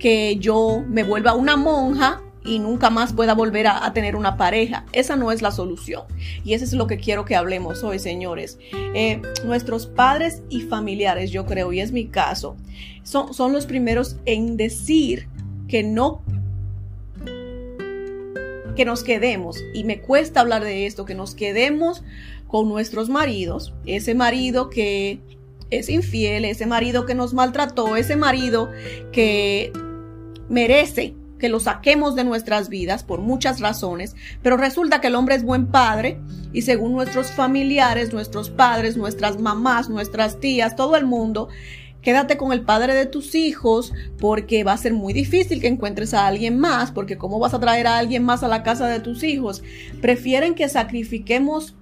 que 0.00 0.36
yo 0.36 0.84
me 0.88 1.04
vuelva 1.04 1.34
una 1.34 1.56
monja 1.56 2.22
y 2.44 2.58
nunca 2.58 2.90
más 2.90 3.12
pueda 3.12 3.34
volver 3.34 3.68
a, 3.68 3.92
tener 3.92 4.16
una 4.16 4.36
pareja. 4.36 4.84
Esa 4.92 5.14
no 5.14 5.30
es 5.30 5.40
la 5.40 5.52
solución. 5.52 6.02
Y 6.44 6.54
eso 6.54 6.64
es 6.64 6.72
lo 6.72 6.88
que 6.88 6.98
quiero 6.98 7.24
que 7.24 7.36
hablemos 7.36 7.84
hoy, 7.84 8.00
señores. 8.00 8.58
Eh, 8.72 9.22
nuestros 9.44 9.86
padres 9.86 10.42
y 10.48 10.62
familiares, 10.62 11.30
yo 11.30 11.46
creo, 11.46 11.72
y 11.72 11.78
es 11.80 11.92
mi 11.92 12.06
caso, 12.06 12.56
son, 13.04 13.32
son 13.32 13.52
los 13.52 13.64
primeros 13.64 14.16
en 14.26 14.56
decir 14.56 15.28
que 15.68 15.84
no 15.84 16.22
que 18.74 18.84
nos 18.84 19.02
quedemos, 19.02 19.58
y 19.74 19.84
me 19.84 20.00
cuesta 20.00 20.40
hablar 20.40 20.64
de 20.64 20.86
esto, 20.86 21.04
que 21.04 21.14
nos 21.14 21.34
quedemos 21.34 22.02
con 22.46 22.68
nuestros 22.68 23.10
maridos, 23.10 23.74
ese 23.84 24.14
marido 24.14 24.70
que 24.70 25.20
es 25.70 25.88
infiel, 25.88 26.44
ese 26.44 26.66
marido 26.66 27.06
que 27.06 27.14
nos 27.14 27.34
maltrató, 27.34 27.96
ese 27.96 28.16
marido 28.16 28.70
que 29.12 29.72
merece 30.48 31.14
que 31.38 31.48
lo 31.48 31.58
saquemos 31.58 32.14
de 32.14 32.24
nuestras 32.24 32.68
vidas 32.68 33.02
por 33.02 33.20
muchas 33.20 33.60
razones, 33.60 34.14
pero 34.42 34.56
resulta 34.56 35.00
que 35.00 35.06
el 35.08 35.14
hombre 35.14 35.34
es 35.34 35.42
buen 35.42 35.68
padre 35.68 36.20
y 36.52 36.62
según 36.62 36.92
nuestros 36.92 37.32
familiares, 37.32 38.12
nuestros 38.12 38.50
padres, 38.50 38.96
nuestras 38.96 39.40
mamás, 39.40 39.88
nuestras 39.88 40.38
tías, 40.38 40.76
todo 40.76 40.96
el 40.96 41.06
mundo, 41.06 41.48
quédate 42.02 42.36
con 42.36 42.52
el 42.52 42.62
padre 42.62 42.94
de 42.94 43.06
tus 43.06 43.34
hijos 43.34 43.92
porque 44.18 44.64
va 44.64 44.72
a 44.72 44.76
ser 44.76 44.92
muy 44.92 45.12
difícil 45.12 45.60
que 45.60 45.68
encuentres 45.68 46.14
a 46.14 46.26
alguien 46.26 46.58
más, 46.58 46.92
porque 46.92 47.16
cómo 47.16 47.38
vas 47.38 47.54
a 47.54 47.60
traer 47.60 47.86
a 47.86 47.98
alguien 47.98 48.22
más 48.22 48.42
a 48.42 48.48
la 48.48 48.62
casa 48.62 48.86
de 48.86 49.00
tus 49.00 49.22
hijos. 49.22 49.62
Prefieren 50.02 50.54
que 50.54 50.68
sacrifiquemos 50.68 51.74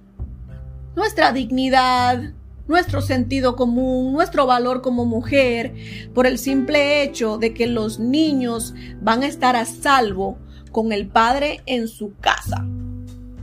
nuestra 0.95 1.31
dignidad, 1.33 2.33
nuestro 2.69 3.01
sentido 3.01 3.55
común, 3.55 4.13
nuestro 4.13 4.45
valor 4.45 4.81
como 4.81 5.03
mujer, 5.03 5.73
por 6.13 6.27
el 6.27 6.37
simple 6.37 7.01
hecho 7.01 7.39
de 7.39 7.51
que 7.51 7.65
los 7.65 7.99
niños 7.99 8.75
van 9.01 9.23
a 9.23 9.27
estar 9.27 9.55
a 9.55 9.65
salvo 9.65 10.37
con 10.71 10.91
el 10.91 11.07
padre 11.07 11.61
en 11.65 11.87
su 11.87 12.13
casa. 12.21 12.63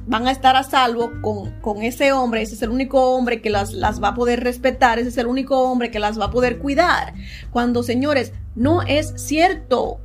Van 0.06 0.28
a 0.28 0.30
estar 0.30 0.54
a 0.54 0.62
salvo 0.62 1.10
con, 1.20 1.82
ese 1.82 2.12
hombre, 2.12 2.42
ese 2.42 2.54
es 2.54 2.62
el 2.62 2.70
único 2.70 3.16
hombre 3.16 3.42
que 3.42 3.50
las, 3.50 3.72
las 3.72 4.00
va 4.00 4.08
a 4.08 4.14
poder 4.14 4.44
respetar, 4.44 5.00
ese 5.00 5.08
es 5.08 5.18
el 5.18 5.26
único 5.26 5.60
hombre 5.64 5.90
que 5.90 5.98
las 5.98 6.20
va 6.20 6.26
a 6.26 6.30
poder 6.30 6.58
cuidar. 6.58 7.14
Cuando, 7.50 7.82
señores, 7.82 8.32
no 8.54 8.82
es 8.82 9.12
cierto. 9.16 9.98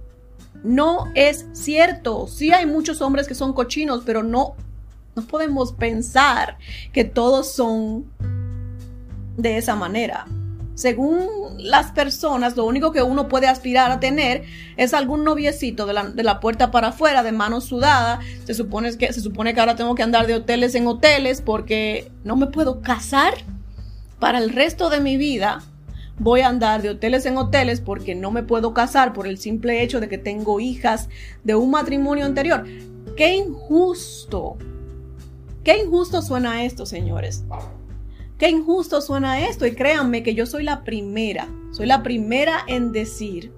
No 0.64 1.12
es 1.14 1.46
cierto. 1.54 2.26
Sí 2.26 2.52
hay 2.52 2.66
muchos 2.66 3.02
hombres 3.02 3.28
que 3.28 3.36
son 3.36 3.54
cochinos, 3.54 4.02
pero 4.04 4.24
no, 4.24 4.56
no 5.16 5.22
podemos 5.24 5.74
pensar 5.74 6.58
que 6.92 7.04
todos 7.04 7.52
son 7.54 8.06
de 9.38 9.58
esa 9.58 9.76
manera. 9.76 10.26
Según 10.76 11.28
las 11.60 11.92
personas, 11.92 12.56
lo 12.56 12.66
único 12.66 12.92
que 12.92 13.04
uno 13.04 13.28
puede 13.28 13.48
aspirar 13.48 13.92
a 13.92 14.00
tener 14.00 14.46
es 14.78 14.94
algún 14.94 15.24
noviecito 15.24 15.86
de 15.86 16.24
la, 16.24 16.40
puerta 16.40 16.72
para 16.72 16.88
afuera, 16.88 17.24
de 17.24 17.32
manos 17.32 17.66
sudadas. 17.66 18.26
Se 18.46 18.54
supone, 18.54 18.98
que, 18.98 19.12
se 19.14 19.22
supone 19.22 19.54
que 19.54 19.60
ahora 19.60 19.76
tengo 19.76 19.96
que 19.96 20.04
andar 20.04 20.28
de 20.28 20.36
hoteles 20.36 20.74
en 20.76 20.88
hoteles 20.88 21.42
porque 21.42 22.12
no 22.24 22.36
me 22.36 22.48
puedo 22.48 22.82
casar. 22.82 23.34
Para 24.20 24.38
el 24.38 24.50
resto 24.50 24.90
de 24.90 25.02
mi 25.02 25.18
vida 25.18 25.62
voy 26.18 26.42
a 26.42 26.48
andar 26.48 26.82
de 26.82 26.92
hoteles 26.92 27.26
en 27.26 27.38
hoteles 27.38 27.82
porque 27.82 28.16
no 28.16 28.32
me 28.32 28.44
puedo 28.44 28.74
casar 28.74 29.14
por 29.14 29.28
el 29.28 29.38
simple 29.38 29.84
hecho 29.84 30.00
de 30.00 30.08
que 30.08 30.18
tengo 30.18 30.60
hijas 30.60 31.10
de 31.44 31.56
un 31.56 31.72
matrimonio 31.72 32.26
anterior. 32.26 32.66
Qué 33.18 33.36
injusto. 33.36 34.58
Qué 35.64 35.78
injusto 35.84 36.22
suena 36.22 36.64
esto, 36.64 36.86
señores. 36.86 37.44
Qué 38.42 38.50
injusto 38.50 39.02
suena 39.02 39.48
esto 39.48 39.68
y 39.68 39.76
créanme 39.76 40.24
que 40.24 40.34
yo 40.34 40.48
soy 40.48 40.64
la 40.64 40.84
primera, 40.84 41.48
soy 41.72 41.86
la 41.86 42.02
primera 42.02 42.62
en 42.66 42.92
decir 42.92 43.54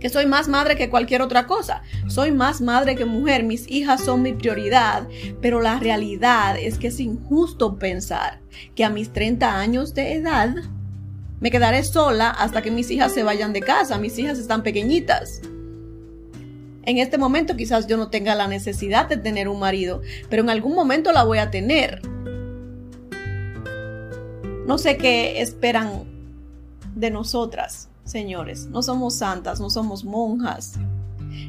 que 0.00 0.08
soy 0.08 0.24
más 0.24 0.48
madre 0.48 0.76
que 0.76 0.88
cualquier 0.88 1.20
otra 1.20 1.46
cosa. 1.46 1.82
Soy 2.06 2.32
más 2.32 2.62
madre 2.62 2.96
que 2.96 3.04
mujer, 3.04 3.44
mis 3.44 3.70
hijas 3.70 4.02
son 4.02 4.22
mi 4.22 4.32
prioridad, 4.32 5.06
pero 5.42 5.60
la 5.60 5.78
realidad 5.78 6.56
es 6.58 6.78
que 6.78 6.86
es 6.86 7.00
injusto 7.00 7.78
pensar 7.78 8.40
que 8.74 8.82
a 8.82 8.88
mis 8.88 9.12
30 9.12 9.58
años 9.58 9.92
de 9.92 10.14
edad 10.14 10.54
me 11.40 11.50
quedaré 11.50 11.84
sola 11.84 12.30
hasta 12.30 12.62
que 12.62 12.70
mis 12.70 12.90
hijas 12.90 13.12
se 13.12 13.24
vayan 13.24 13.52
de 13.52 13.60
casa, 13.60 13.98
mis 13.98 14.18
hijas 14.18 14.38
están 14.38 14.62
pequeñitas. 14.62 15.42
En 16.82 16.96
este 16.96 17.18
momento 17.18 17.56
quizás 17.56 17.86
yo 17.86 17.98
no 17.98 18.08
tenga 18.08 18.34
la 18.34 18.48
necesidad 18.48 19.06
de 19.06 19.18
tener 19.18 19.50
un 19.50 19.60
marido, 19.60 20.00
pero 20.30 20.42
en 20.42 20.48
algún 20.48 20.74
momento 20.74 21.12
la 21.12 21.24
voy 21.24 21.36
a 21.36 21.50
tener. 21.50 22.15
No 24.66 24.78
sé 24.78 24.96
qué 24.96 25.40
esperan 25.40 26.04
de 26.96 27.10
nosotras, 27.10 27.88
señores. 28.04 28.66
No 28.66 28.82
somos 28.82 29.14
santas, 29.14 29.60
no 29.60 29.70
somos 29.70 30.04
monjas. 30.04 30.74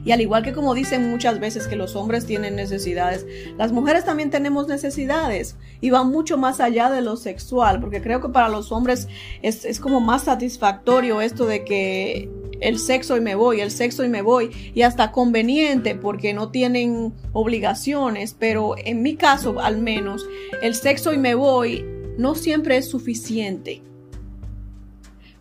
Y 0.06 0.12
al 0.12 0.22
igual 0.22 0.44
que 0.44 0.54
como 0.54 0.76
dicen 0.76 1.10
muchas 1.10 1.40
veces 1.40 1.68
que 1.68 1.76
los 1.76 1.96
hombres 1.96 2.28
tienen 2.28 2.56
necesidades, 2.56 3.26
las 3.58 3.72
mujeres 3.72 4.06
también 4.06 4.30
tenemos 4.30 4.68
necesidades 4.68 5.56
y 5.82 5.90
van 5.90 6.10
mucho 6.10 6.38
más 6.38 6.60
allá 6.60 6.92
de 6.92 7.02
lo 7.02 7.16
sexual, 7.16 7.80
porque 7.80 8.04
creo 8.04 8.22
que 8.22 8.30
para 8.30 8.50
los 8.50 8.72
hombres 8.72 9.08
es, 9.42 9.80
como 9.80 10.00
más 10.00 10.26
satisfactorio 10.26 11.20
esto 11.20 11.48
de 11.48 11.66
que 11.66 12.30
el 12.62 12.78
sexo 12.78 13.18
y 13.18 13.22
me 13.22 13.34
voy, 13.34 13.62
el 13.62 13.72
sexo 13.72 14.04
y 14.04 14.10
me 14.10 14.22
voy, 14.22 14.72
y 14.76 14.84
hasta 14.84 15.12
conveniente 15.12 15.96
porque 15.96 16.34
no 16.34 16.50
tienen 16.50 17.14
obligaciones, 17.34 18.36
pero 18.38 18.76
en 18.78 19.02
mi 19.02 19.16
caso 19.16 19.60
al 19.60 19.80
menos, 19.80 20.24
el 20.62 20.76
sexo 20.76 21.14
y 21.14 21.18
me 21.18 21.34
voy 21.34 21.97
no 22.18 22.36
siempre 22.36 22.78
es 22.78 22.90
suficiente. 22.90 23.82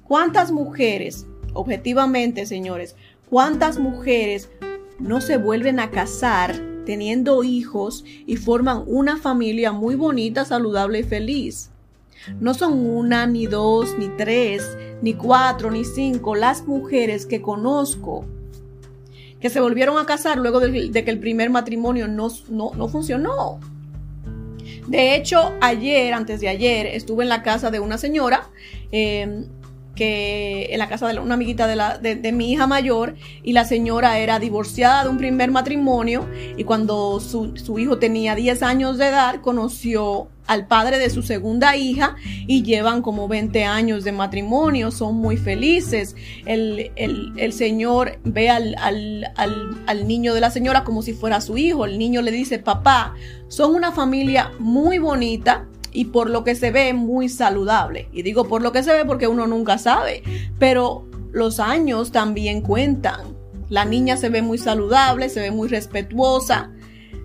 ¿Cuántas 0.05 0.53
mujeres, 0.53 1.27
objetivamente 1.53 2.47
señores, 2.47 2.95
cuántas 3.29 3.79
mujeres 3.79 4.49
no 4.99 5.21
se 5.21 5.37
vuelven 5.37 5.81
a 5.81 5.91
casar 5.91 6.55
teniendo 6.85 7.43
hijos 7.43 8.05
y 8.27 8.37
forman 8.37 8.85
una 8.87 9.17
familia 9.17 9.73
muy 9.73 9.97
bonita, 9.97 10.45
saludable 10.45 11.01
y 11.01 11.05
feliz? 11.05 11.71
No 12.41 12.55
son 12.55 12.87
una, 12.87 13.27
ni 13.27 13.47
dos, 13.47 13.97
ni 13.99 14.09
tres, 14.09 14.77
ni 15.03 15.15
cuatro, 15.15 15.71
ni 15.71 15.85
cinco 15.85 16.35
las 16.35 16.67
mujeres 16.67 17.27
que 17.27 17.43
conozco 17.43 18.25
que 19.41 19.51
se 19.51 19.61
volvieron 19.61 19.99
a 19.99 20.07
casar 20.07 20.39
luego 20.39 20.61
de, 20.61 20.91
que 20.91 21.11
el 21.11 21.19
primer 21.19 21.51
matrimonio 21.51 22.09
no, 22.09 22.29
no, 22.49 22.73
no 22.75 22.89
funcionó. 22.89 23.61
De 24.87 25.17
hecho, 25.17 25.53
ayer, 25.61 26.13
antes 26.15 26.41
de 26.41 26.49
ayer, 26.49 26.87
estuve 26.87 27.25
en 27.25 27.29
la 27.29 27.43
casa 27.43 27.71
de 27.71 27.81
una 27.81 27.99
señora 27.99 28.49
em, 28.93 29.47
que 29.95 30.69
en 30.71 30.79
la 30.79 30.89
casa 30.89 31.09
de 31.09 31.19
una 31.19 31.35
amiguita 31.35 31.67
de, 31.67 31.75
la, 31.75 31.99
de, 31.99 32.33
mi 32.33 32.53
hija 32.53 32.67
mayor 32.67 33.15
y 33.43 33.53
la 33.53 33.65
señora 33.65 34.19
era 34.19 34.39
divorciada 34.39 35.05
de 35.05 35.09
un 35.09 35.17
primer 35.17 35.51
matrimonio 35.51 36.29
y 36.57 36.65
cuando 36.65 37.19
su, 37.19 37.57
su 37.57 37.79
hijo 37.79 37.99
tenía 37.99 38.35
10 38.35 38.63
años 38.63 38.99
de 38.99 39.09
edad 39.09 39.41
conoció 39.41 40.29
al 40.47 40.67
padre 40.67 40.99
de 40.99 41.11
su 41.11 41.23
segunda 41.23 41.77
hija 41.77 42.17
y 42.47 42.63
llevan 42.63 43.03
como 43.03 43.29
20 43.29 43.65
años 43.65 44.05
de 44.05 44.13
matrimonio, 44.13 44.91
son 44.91 45.17
muy 45.17 45.37
felices. 45.37 46.17
El, 46.45 46.93
el, 46.97 47.33
el 47.37 47.53
señor 47.53 48.19
ve 48.25 48.51
al, 48.51 48.77
al, 48.79 49.33
al, 49.37 49.77
al, 49.87 50.09
niño 50.09 50.35
de 50.35 50.41
la 50.41 50.51
señora 50.51 50.85
como 50.85 51.03
si 51.03 51.13
fuera 51.13 51.41
su 51.41 51.59
hijo. 51.59 51.85
El 51.85 51.99
niño 51.99 52.23
le 52.23 52.31
dice, 52.31 52.59
papá, 52.59 53.15
son 53.49 53.75
una 53.75 53.93
familia 53.93 54.53
muy 54.59 54.99
bonita, 54.99 55.67
y 55.93 56.07
por 56.07 56.29
lo 56.29 56.45
que 56.45 56.55
se 56.55 56.71
ve 56.71 56.93
muy 56.93 57.31
saludable. 57.31 58.09
Y 58.13 58.21
digo 58.21 58.47
por 58.47 58.61
lo 58.61 58.71
que 58.71 58.83
se 58.83 58.93
ve 58.93 59.07
porque 59.07 59.29
uno 59.29 59.47
nunca 59.47 59.79
sabe, 59.79 60.23
pero 60.59 61.07
los 61.33 61.59
años 61.59 62.13
también 62.13 62.61
cuentan. 62.61 63.35
La 63.71 63.87
niña 63.87 64.19
se 64.19 64.29
ve 64.29 64.43
muy 64.43 64.59
saludable, 64.59 65.31
se 65.31 65.41
ve 65.41 65.51
muy 65.51 65.69
respetuosa, 65.69 66.71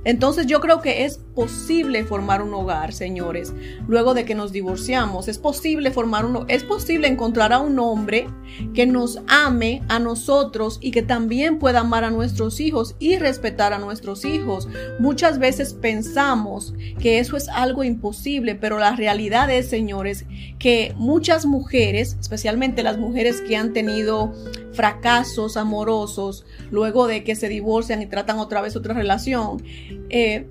entonces 0.04 0.48
yo 0.48 0.60
creo 0.62 0.82
que 0.82 1.06
es 1.06 1.20
posible 1.36 2.04
formar 2.04 2.42
un 2.42 2.54
hogar, 2.54 2.94
señores, 2.94 3.54
luego 3.88 4.14
de 4.14 4.26
que 4.26 4.36
nos 4.36 4.52
divorciamos. 4.52 5.28
Es 5.28 5.38
posible 5.38 5.92
formar 5.92 6.26
es 6.48 6.64
posible 6.64 7.08
encontrar 7.08 7.54
a 7.54 7.60
un 7.60 7.80
hombre 7.80 8.28
que 8.74 8.86
nos 8.86 9.20
ame 9.28 9.82
a 9.88 10.00
nosotros 10.00 10.78
y 10.82 10.92
que 10.92 11.02
también 11.02 11.58
pueda 11.58 11.80
amar 11.80 12.04
a 12.04 12.12
nuestros 12.12 12.60
hijos 12.60 12.96
y 13.00 13.18
respetar 13.18 13.74
a 13.74 13.80
nuestros 13.80 14.26
hijos. 14.26 14.68
Muchas 15.00 15.40
veces 15.40 15.74
pensamos 15.74 16.74
que 17.00 17.20
eso 17.20 17.38
es 17.38 17.50
algo 17.50 17.84
imposible, 17.84 18.56
pero 18.56 18.78
la 18.78 18.96
realidad 18.96 19.50
es, 19.50 19.70
señores, 19.70 20.26
que 20.60 20.94
muchas 20.98 21.46
mujeres, 21.46 22.18
especialmente 22.20 22.84
las 22.84 22.98
mujeres 22.98 23.42
que 23.42 23.56
han 23.56 23.74
tenido 23.74 24.34
fracasos 24.74 25.58
amorosos 25.58 26.46
luego 26.70 27.08
de 27.08 27.24
que 27.24 27.36
se 27.36 27.50
divorcian 27.50 28.02
y 28.02 28.06
tratan 28.06 28.40
otra 28.40 28.62
vez 28.62 28.76
otra 28.76 28.94
relación, 28.94 29.64
eh, 30.10 30.48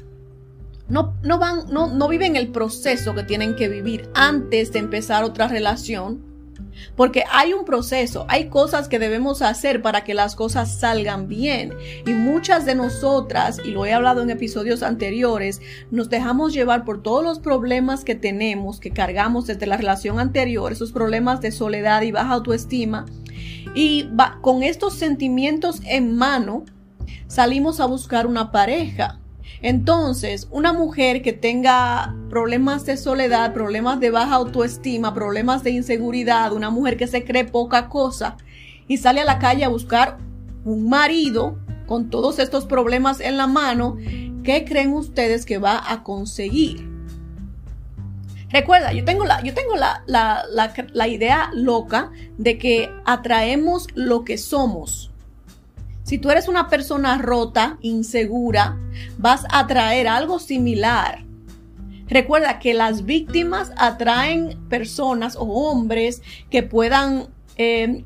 no, 0.91 1.15
no, 1.23 1.39
van, 1.39 1.71
no, 1.71 1.87
no 1.87 2.09
viven 2.09 2.37
el 2.37 2.49
proceso 2.49 3.15
que 3.15 3.23
tienen 3.23 3.57
que 3.57 3.69
vivir 3.69 4.09
antes 4.15 4.73
de 4.73 4.81
empezar 4.81 5.25
otra 5.25 5.49
relación 5.49 6.31
porque 6.97 7.25
hay 7.31 7.53
un 7.53 7.65
proceso, 7.65 8.27
hay 8.29 8.49
cosas 8.49 8.89
que 8.89 8.99
debemos 8.99 9.43
hacer 9.43 9.83
para 9.83 10.05
que 10.05 10.15
las 10.15 10.35
cosas 10.35 10.79
salgan 10.79 11.29
bien. 11.29 11.73
Y 12.07 12.13
muchas 12.13 12.65
de 12.65 12.75
nosotras, 12.75 13.61
y 13.65 13.71
lo 13.71 13.87
he 13.87 13.93
hablado 13.93 14.23
en 14.23 14.31
episodios 14.31 14.83
anteriores, 14.83 15.61
nos 15.91 16.09
dejamos 16.11 16.53
llevar 16.53 16.85
por 16.85 17.03
todos 17.03 17.25
los 17.25 17.39
problemas 17.39 18.05
que 18.05 18.15
tenemos, 18.15 18.81
que 18.81 18.91
cargamos 18.91 19.47
desde 19.47 19.67
la 19.67 19.77
relación 19.77 20.19
anterior, 20.19 20.73
esos 20.73 20.93
problemas 20.93 21.41
de 21.41 21.53
soledad 21.53 22.03
y 22.03 22.13
baja 22.13 22.35
autoestima. 22.35 23.07
Y 23.75 24.09
con 24.41 24.63
estos 24.63 24.95
sentimientos 24.95 25.81
en 25.85 26.17
mano, 26.17 26.65
salimos 27.29 27.81
a 27.81 27.87
buscar 27.87 28.27
una 28.27 28.51
pareja. 28.51 29.20
Entonces, 29.63 30.49
una 30.51 30.73
mujer 30.73 31.21
que 31.23 31.33
tenga 31.33 32.15
problemas 32.31 32.87
de 32.87 32.97
soledad, 32.97 33.53
problemas 33.53 34.01
de 34.01 34.11
baja 34.11 34.35
autoestima, 34.35 35.13
problemas 35.13 35.63
de 35.63 35.71
inseguridad, 35.71 36.53
una 36.53 36.71
mujer 36.71 36.97
que 36.97 37.07
se 37.07 37.25
cree 37.25 37.45
poca 37.45 37.89
cosa 37.89 38.37
y 38.89 38.97
sale 38.97 39.21
a 39.21 39.25
la 39.25 39.39
calle 39.39 39.65
a 39.65 39.69
buscar 39.69 40.19
un 40.65 40.89
marido 40.89 41.59
con 41.87 42.09
todos 42.09 42.39
estos 42.39 42.67
problemas 42.67 43.21
en 43.21 43.37
la 43.37 43.47
mano, 43.47 43.97
¿qué 44.45 44.65
creen 44.65 44.93
ustedes 44.93 45.45
que 45.45 45.59
va 45.59 45.83
a 45.93 46.03
conseguir? 46.03 46.89
Recuerda, 48.49 48.93
yo 48.93 49.05
tengo 49.05 49.25
la, 49.25 49.43
yo 49.43 49.55
tengo 49.55 49.77
la, 49.77 50.03
la, 50.07 50.45
la 50.93 51.09
idea 51.09 51.51
loca 51.53 52.11
de 52.37 52.59
que 52.59 52.91
atraemos 53.05 53.87
lo 53.95 54.25
que 54.25 54.39
somos. 54.39 55.11
Si 56.11 56.19
tú 56.19 56.29
eres 56.29 56.49
una 56.49 56.69
persona 56.69 57.19
rota, 57.19 57.79
insegura, 57.83 58.77
vas 59.17 59.45
a 59.49 59.61
atraer 59.61 60.09
algo 60.09 60.41
similar. 60.41 61.25
Recuerda 62.09 62.59
que 62.59 62.75
las 62.75 63.05
víctimas 63.05 63.71
atraen 63.77 64.59
personas 64.69 65.37
o 65.37 65.45
hombres 65.45 66.21
que 66.51 66.65
puedan 66.65 67.29
eh, 67.55 68.05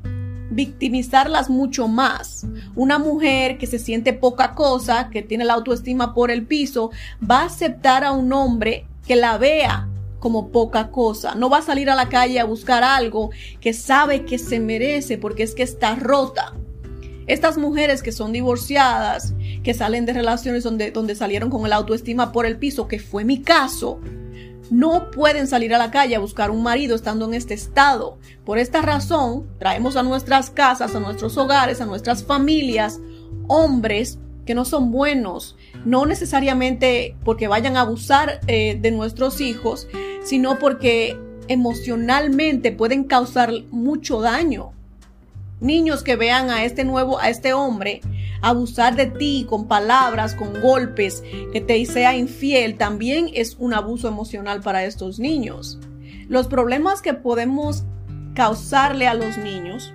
victimizarlas 0.51 1.49
mucho 1.49 1.87
más. 1.87 2.45
Una 2.75 2.99
mujer 2.99 3.57
que 3.57 3.65
se 3.65 3.79
siente 3.79 4.13
poca 4.13 4.53
cosa, 4.53 5.09
que 5.09 5.23
tiene 5.23 5.43
la 5.43 5.55
autoestima 5.55 6.13
por 6.13 6.29
el 6.29 6.45
piso, 6.45 6.91
va 7.27 7.39
a 7.39 7.45
aceptar 7.45 8.03
a 8.03 8.11
un 8.11 8.31
hombre 8.33 8.85
que 9.07 9.15
la 9.15 9.39
vea 9.39 9.89
como 10.19 10.49
poca 10.49 10.91
cosa. 10.91 11.33
No 11.33 11.49
va 11.49 11.57
a 11.57 11.63
salir 11.63 11.89
a 11.89 11.95
la 11.95 12.07
calle 12.07 12.39
a 12.39 12.45
buscar 12.45 12.83
algo 12.83 13.31
que 13.59 13.73
sabe 13.73 14.25
que 14.25 14.37
se 14.37 14.59
merece 14.59 15.17
porque 15.17 15.41
es 15.41 15.55
que 15.55 15.63
está 15.63 15.95
rota. 15.95 16.53
Estas 17.27 17.57
mujeres 17.57 18.03
que 18.03 18.11
son 18.11 18.31
divorciadas, 18.31 19.33
que 19.63 19.73
salen 19.73 20.05
de 20.05 20.13
relaciones 20.13 20.63
donde, 20.63 20.91
donde 20.91 21.15
salieron 21.15 21.49
con 21.49 21.65
el 21.65 21.73
autoestima 21.73 22.31
por 22.31 22.45
el 22.45 22.57
piso, 22.57 22.87
que 22.87 22.99
fue 22.99 23.25
mi 23.25 23.41
caso, 23.41 23.99
no 24.69 25.11
pueden 25.11 25.47
salir 25.47 25.73
a 25.73 25.77
la 25.77 25.91
calle 25.91 26.15
a 26.15 26.19
buscar 26.19 26.51
un 26.51 26.63
marido 26.63 26.95
estando 26.95 27.25
en 27.25 27.33
este 27.33 27.53
estado. 27.53 28.17
Por 28.45 28.57
esta 28.57 28.81
razón, 28.81 29.47
traemos 29.59 29.95
a 29.95 30.03
nuestras 30.03 30.49
casas, 30.49 30.95
a 30.95 30.99
nuestros 30.99 31.37
hogares, 31.37 31.81
a 31.81 31.85
nuestras 31.85 32.23
familias, 32.23 32.99
hombres 33.47 34.19
que 34.45 34.55
no 34.55 34.65
son 34.65 34.91
buenos, 34.91 35.55
no 35.85 36.05
necesariamente 36.05 37.15
porque 37.23 37.47
vayan 37.47 37.77
a 37.77 37.81
abusar 37.81 38.41
eh, 38.47 38.77
de 38.79 38.91
nuestros 38.91 39.41
hijos, 39.41 39.87
sino 40.23 40.59
porque 40.59 41.17
emocionalmente 41.47 42.71
pueden 42.71 43.03
causar 43.05 43.51
mucho 43.71 44.21
daño 44.21 44.73
niños 45.65 46.03
que 46.03 46.15
vean 46.15 46.49
a 46.49 46.63
este 46.63 46.85
nuevo, 46.85 47.19
a 47.19 47.29
este 47.29 47.53
hombre 47.53 48.01
abusar 48.41 48.95
de 48.95 49.07
ti 49.07 49.45
con 49.49 49.67
palabras, 49.67 50.35
con 50.35 50.61
golpes, 50.61 51.23
que 51.51 51.61
te 51.61 51.83
sea 51.85 52.15
infiel, 52.15 52.77
también 52.77 53.29
es 53.33 53.55
un 53.59 53.73
abuso 53.73 54.07
emocional 54.07 54.61
para 54.61 54.85
estos 54.85 55.19
niños. 55.19 55.79
Los 56.27 56.47
problemas 56.47 57.01
que 57.01 57.13
podemos 57.13 57.83
causarle 58.35 59.07
a 59.07 59.13
los 59.13 59.37
niños 59.37 59.93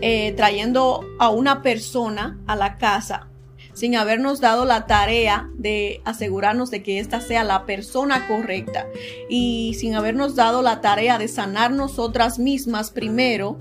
eh, 0.00 0.32
trayendo 0.32 1.04
a 1.18 1.30
una 1.30 1.62
persona 1.62 2.38
a 2.46 2.56
la 2.56 2.76
casa 2.76 3.28
sin 3.72 3.96
habernos 3.96 4.40
dado 4.40 4.64
la 4.64 4.86
tarea 4.86 5.48
de 5.54 6.02
asegurarnos 6.04 6.70
de 6.70 6.82
que 6.82 6.98
ésta 6.98 7.20
sea 7.20 7.44
la 7.44 7.64
persona 7.64 8.26
correcta 8.28 8.86
y 9.30 9.74
sin 9.78 9.94
habernos 9.94 10.34
dado 10.34 10.60
la 10.60 10.80
tarea 10.80 11.18
de 11.18 11.28
sanar 11.28 11.70
nosotras 11.70 12.38
mismas 12.38 12.90
primero 12.90 13.58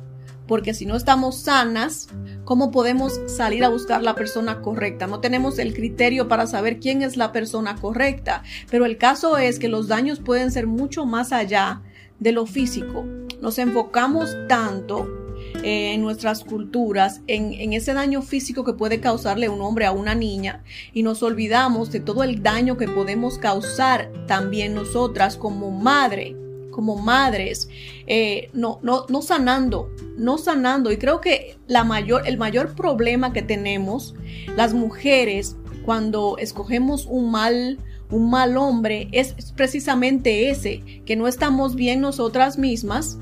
porque 0.52 0.74
si 0.74 0.86
no 0.86 0.98
estamos 0.98 1.38
sanas, 1.38 2.10
¿cómo 2.44 2.72
podemos 2.72 3.22
salir 3.28 3.64
a 3.64 3.70
buscar 3.70 4.04
la 4.04 4.16
persona 4.16 4.60
correcta? 4.60 5.08
No 5.08 5.22
tenemos 5.22 5.58
el 5.60 5.74
criterio 5.74 6.28
para 6.28 6.46
saber 6.46 6.82
quién 6.82 7.04
es 7.04 7.16
la 7.16 7.32
persona 7.32 7.78
correcta, 7.78 8.44
pero 8.70 8.84
el 8.84 8.98
caso 8.98 9.38
es 9.38 9.60
que 9.60 9.70
los 9.70 9.88
daños 9.88 10.20
pueden 10.20 10.52
ser 10.52 10.68
mucho 10.68 11.06
más 11.06 11.32
allá 11.32 11.84
de 12.20 12.34
lo 12.34 12.46
físico. 12.48 13.06
Nos 13.40 13.60
enfocamos 13.60 14.36
tanto 14.50 15.08
en 15.64 16.02
nuestras 16.02 16.44
culturas, 16.44 17.22
en, 17.28 17.72
ese 17.72 17.94
daño 17.94 18.22
físico 18.22 18.66
que 18.66 18.74
puede 18.74 19.00
causarle 19.00 19.48
un 19.48 19.62
hombre 19.62 19.86
a 19.86 19.94
una 19.94 20.16
niña 20.16 20.66
y 20.92 21.04
nos 21.04 21.24
olvidamos 21.24 21.94
de 21.94 22.02
todo 22.02 22.26
el 22.26 22.44
daño 22.44 22.76
que 22.76 22.90
podemos 22.90 23.38
causar 23.38 24.12
también 24.28 24.74
nosotras 24.74 25.38
como 25.38 25.72
madre 25.72 26.36
como 26.72 26.96
madres, 26.96 27.70
eh, 28.08 28.50
no, 28.54 28.80
no, 28.82 29.06
no 29.10 29.22
sanando, 29.22 29.92
no 30.18 30.38
sanando. 30.38 30.92
Y 30.92 30.98
creo 30.98 31.22
que 31.22 31.58
la 31.68 31.84
mayor, 31.84 32.28
el 32.28 32.38
mayor 32.38 32.76
problema 32.76 33.34
que 33.34 33.42
tenemos 33.42 34.16
las 34.56 34.74
mujeres 34.74 35.56
cuando 35.86 36.38
escogemos 36.38 37.06
un 37.06 37.32
mal, 37.32 37.80
un 38.10 38.30
mal 38.30 38.58
hombre 38.58 39.08
es 39.12 39.34
precisamente 39.56 40.50
ese, 40.50 41.02
que 41.06 41.16
no 41.16 41.28
estamos 41.28 41.76
bien 41.76 42.02
nosotras 42.02 42.58
mismas. 42.58 43.18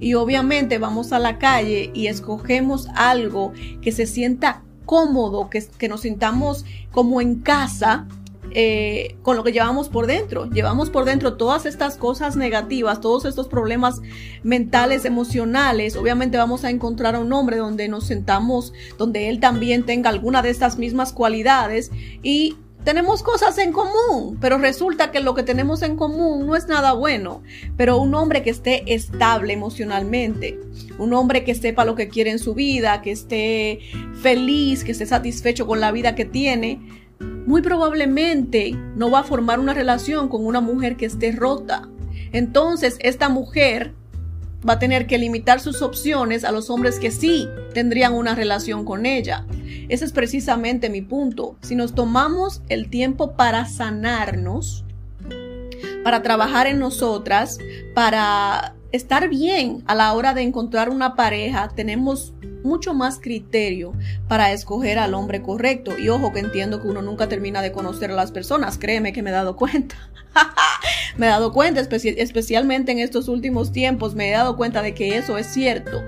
Y 0.00 0.14
obviamente 0.14 0.78
vamos 0.78 1.12
a 1.12 1.18
la 1.18 1.38
calle 1.38 1.90
y 1.94 2.08
escogemos 2.08 2.88
algo 2.94 3.52
que 3.80 3.92
se 3.92 4.06
sienta 4.06 4.62
cómodo, 4.84 5.48
que, 5.48 5.64
que 5.78 5.88
nos 5.88 6.02
sintamos 6.02 6.64
como 6.90 7.20
en 7.20 7.36
casa, 7.36 8.06
eh, 8.54 9.16
con 9.22 9.36
lo 9.36 9.44
que 9.44 9.52
llevamos 9.52 9.88
por 9.88 10.06
dentro. 10.06 10.48
Llevamos 10.48 10.88
por 10.88 11.04
dentro 11.04 11.36
todas 11.36 11.66
estas 11.66 11.96
cosas 11.96 12.36
negativas, 12.36 13.00
todos 13.00 13.24
estos 13.24 13.48
problemas 13.48 14.00
mentales, 14.42 15.04
emocionales. 15.04 15.96
Obviamente 15.96 16.38
vamos 16.38 16.64
a 16.64 16.70
encontrar 16.70 17.16
a 17.16 17.20
un 17.20 17.32
hombre 17.32 17.56
donde 17.56 17.88
nos 17.88 18.06
sentamos, 18.06 18.72
donde 18.96 19.28
él 19.28 19.40
también 19.40 19.84
tenga 19.84 20.08
alguna 20.08 20.40
de 20.40 20.50
estas 20.50 20.78
mismas 20.78 21.12
cualidades 21.12 21.90
y 22.22 22.56
tenemos 22.84 23.22
cosas 23.22 23.56
en 23.56 23.72
común, 23.72 24.36
pero 24.40 24.58
resulta 24.58 25.10
que 25.10 25.20
lo 25.20 25.34
que 25.34 25.42
tenemos 25.42 25.80
en 25.82 25.96
común 25.96 26.46
no 26.46 26.54
es 26.54 26.68
nada 26.68 26.92
bueno. 26.92 27.42
Pero 27.78 27.98
un 27.98 28.14
hombre 28.14 28.42
que 28.42 28.50
esté 28.50 28.94
estable 28.94 29.54
emocionalmente, 29.54 30.60
un 30.98 31.14
hombre 31.14 31.44
que 31.44 31.54
sepa 31.54 31.86
lo 31.86 31.94
que 31.94 32.08
quiere 32.08 32.30
en 32.30 32.38
su 32.38 32.54
vida, 32.54 33.00
que 33.00 33.10
esté 33.10 33.80
feliz, 34.20 34.84
que 34.84 34.92
esté 34.92 35.06
satisfecho 35.06 35.66
con 35.66 35.80
la 35.80 35.92
vida 35.92 36.14
que 36.14 36.26
tiene, 36.26 37.03
muy 37.20 37.62
probablemente 37.62 38.76
no 38.96 39.10
va 39.10 39.20
a 39.20 39.24
formar 39.24 39.60
una 39.60 39.74
relación 39.74 40.28
con 40.28 40.44
una 40.44 40.60
mujer 40.60 40.96
que 40.96 41.06
esté 41.06 41.32
rota. 41.32 41.88
Entonces, 42.32 42.96
esta 43.00 43.28
mujer 43.28 43.94
va 44.66 44.74
a 44.74 44.78
tener 44.78 45.06
que 45.06 45.18
limitar 45.18 45.60
sus 45.60 45.82
opciones 45.82 46.44
a 46.44 46.52
los 46.52 46.70
hombres 46.70 46.98
que 46.98 47.10
sí 47.10 47.48
tendrían 47.74 48.14
una 48.14 48.34
relación 48.34 48.84
con 48.84 49.06
ella. 49.06 49.46
Ese 49.88 50.04
es 50.04 50.12
precisamente 50.12 50.88
mi 50.88 51.02
punto. 51.02 51.56
Si 51.60 51.74
nos 51.74 51.94
tomamos 51.94 52.62
el 52.68 52.88
tiempo 52.88 53.32
para 53.32 53.66
sanarnos, 53.66 54.84
para 56.02 56.22
trabajar 56.22 56.66
en 56.66 56.78
nosotras, 56.78 57.58
para 57.94 58.73
estar 58.94 59.28
bien 59.28 59.82
a 59.86 59.94
la 59.96 60.12
hora 60.12 60.34
de 60.34 60.42
encontrar 60.42 60.88
una 60.88 61.16
pareja, 61.16 61.68
tenemos 61.74 62.32
mucho 62.62 62.94
más 62.94 63.18
criterio 63.18 63.92
para 64.28 64.52
escoger 64.52 65.00
al 65.00 65.14
hombre 65.14 65.42
correcto. 65.42 65.98
Y 65.98 66.08
ojo 66.08 66.32
que 66.32 66.38
entiendo 66.38 66.80
que 66.80 66.86
uno 66.86 67.02
nunca 67.02 67.28
termina 67.28 67.60
de 67.60 67.72
conocer 67.72 68.12
a 68.12 68.14
las 68.14 68.30
personas, 68.30 68.78
créeme 68.78 69.12
que 69.12 69.22
me 69.22 69.30
he 69.30 69.32
dado 69.32 69.56
cuenta. 69.56 69.96
me 71.16 71.26
he 71.26 71.28
dado 71.28 71.52
cuenta, 71.52 71.80
especialmente 71.80 72.92
en 72.92 73.00
estos 73.00 73.26
últimos 73.26 73.72
tiempos, 73.72 74.14
me 74.14 74.28
he 74.28 74.32
dado 74.32 74.56
cuenta 74.56 74.80
de 74.80 74.94
que 74.94 75.16
eso 75.16 75.38
es 75.38 75.48
cierto. 75.48 76.04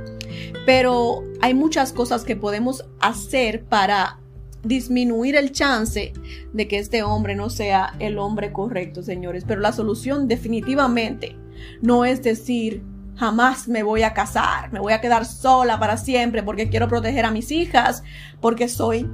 Pero 0.64 1.24
hay 1.40 1.54
muchas 1.54 1.92
cosas 1.92 2.22
que 2.22 2.36
podemos 2.36 2.84
hacer 3.00 3.64
para 3.64 4.20
disminuir 4.62 5.34
el 5.34 5.50
chance 5.50 6.12
de 6.52 6.68
que 6.68 6.78
este 6.78 7.02
hombre 7.02 7.34
no 7.34 7.50
sea 7.50 7.94
el 7.98 8.16
hombre 8.18 8.52
correcto, 8.52 9.02
señores. 9.02 9.44
Pero 9.44 9.60
la 9.60 9.72
solución 9.72 10.28
definitivamente 10.28 11.36
no 11.82 12.04
es 12.04 12.22
decir, 12.22 12.82
jamás 13.16 13.66
me 13.66 13.82
voy 13.82 14.02
a 14.02 14.12
casar, 14.12 14.72
me 14.72 14.80
voy 14.80 14.92
a 14.92 15.00
quedar 15.00 15.24
sola 15.24 15.78
para 15.78 15.96
siempre 15.96 16.42
porque 16.42 16.68
quiero 16.68 16.88
proteger 16.88 17.24
a 17.24 17.30
mis 17.30 17.50
hijas, 17.50 18.02
porque 18.40 18.68
soy 18.68 19.04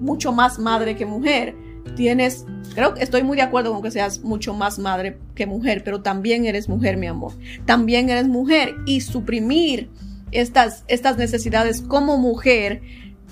mucho 0.00 0.32
más 0.32 0.58
madre 0.58 0.96
que 0.96 1.06
mujer. 1.06 1.54
Tienes, 1.96 2.44
creo 2.74 2.94
que 2.94 3.02
estoy 3.02 3.22
muy 3.22 3.36
de 3.36 3.42
acuerdo 3.42 3.72
con 3.72 3.82
que 3.82 3.90
seas 3.90 4.20
mucho 4.20 4.54
más 4.54 4.78
madre 4.78 5.18
que 5.34 5.46
mujer, 5.46 5.82
pero 5.84 6.02
también 6.02 6.46
eres 6.46 6.68
mujer, 6.68 6.96
mi 6.96 7.06
amor. 7.06 7.32
También 7.66 8.08
eres 8.08 8.28
mujer 8.28 8.74
y 8.86 9.00
suprimir 9.00 9.90
estas, 10.30 10.84
estas 10.88 11.16
necesidades 11.16 11.82
como 11.82 12.16
mujer 12.16 12.82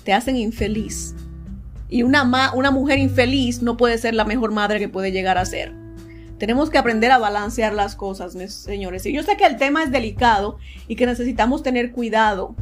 te 0.03 0.13
hacen 0.13 0.35
infeliz. 0.35 1.15
Y 1.89 2.03
una, 2.03 2.51
una 2.53 2.71
mujer 2.71 2.99
infeliz 2.99 3.61
no 3.63 3.77
puede 3.77 3.97
ser 3.97 4.13
la 4.13 4.25
mejor 4.25 4.51
madre 4.51 4.79
que 4.79 4.89
puede 4.89 5.11
llegar 5.11 5.37
a 5.37 5.45
ser. 5.45 5.73
Tenemos 6.39 6.69
que 6.69 6.77
aprender 6.77 7.11
a 7.11 7.17
balancear 7.17 7.73
las 7.73 7.95
cosas, 7.95 8.33
señores. 8.51 9.05
Y 9.05 9.11
yo 9.11 9.23
sé 9.23 9.35
que 9.35 9.45
el 9.45 9.57
tema 9.57 9.83
es 9.83 9.91
delicado 9.91 10.57
y 10.87 10.95
que 10.95 11.05
necesitamos 11.05 11.63
tener 11.63 11.91
cuidado. 11.91 12.55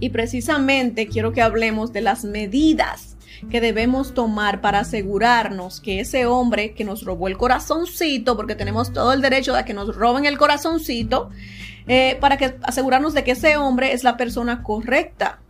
Y 0.00 0.10
precisamente 0.10 1.06
quiero 1.06 1.32
que 1.32 1.42
hablemos 1.42 1.92
de 1.92 2.00
las 2.00 2.24
medidas 2.24 3.16
que 3.50 3.60
debemos 3.60 4.14
tomar 4.14 4.60
para 4.60 4.80
asegurarnos 4.80 5.80
que 5.80 6.00
ese 6.00 6.26
hombre 6.26 6.74
que 6.74 6.84
nos 6.84 7.04
robó 7.04 7.28
el 7.28 7.36
corazoncito, 7.36 8.36
porque 8.36 8.56
tenemos 8.56 8.92
todo 8.92 9.12
el 9.12 9.20
derecho 9.20 9.54
de 9.54 9.64
que 9.64 9.74
nos 9.74 9.94
roben 9.94 10.24
el 10.24 10.38
corazoncito, 10.38 11.30
eh, 11.86 12.16
para 12.20 12.36
que 12.36 12.56
asegurarnos 12.62 13.14
de 13.14 13.24
que 13.24 13.32
ese 13.32 13.56
hombre 13.56 13.92
es 13.92 14.02
la 14.02 14.16
persona 14.16 14.62
correcta 14.62 15.41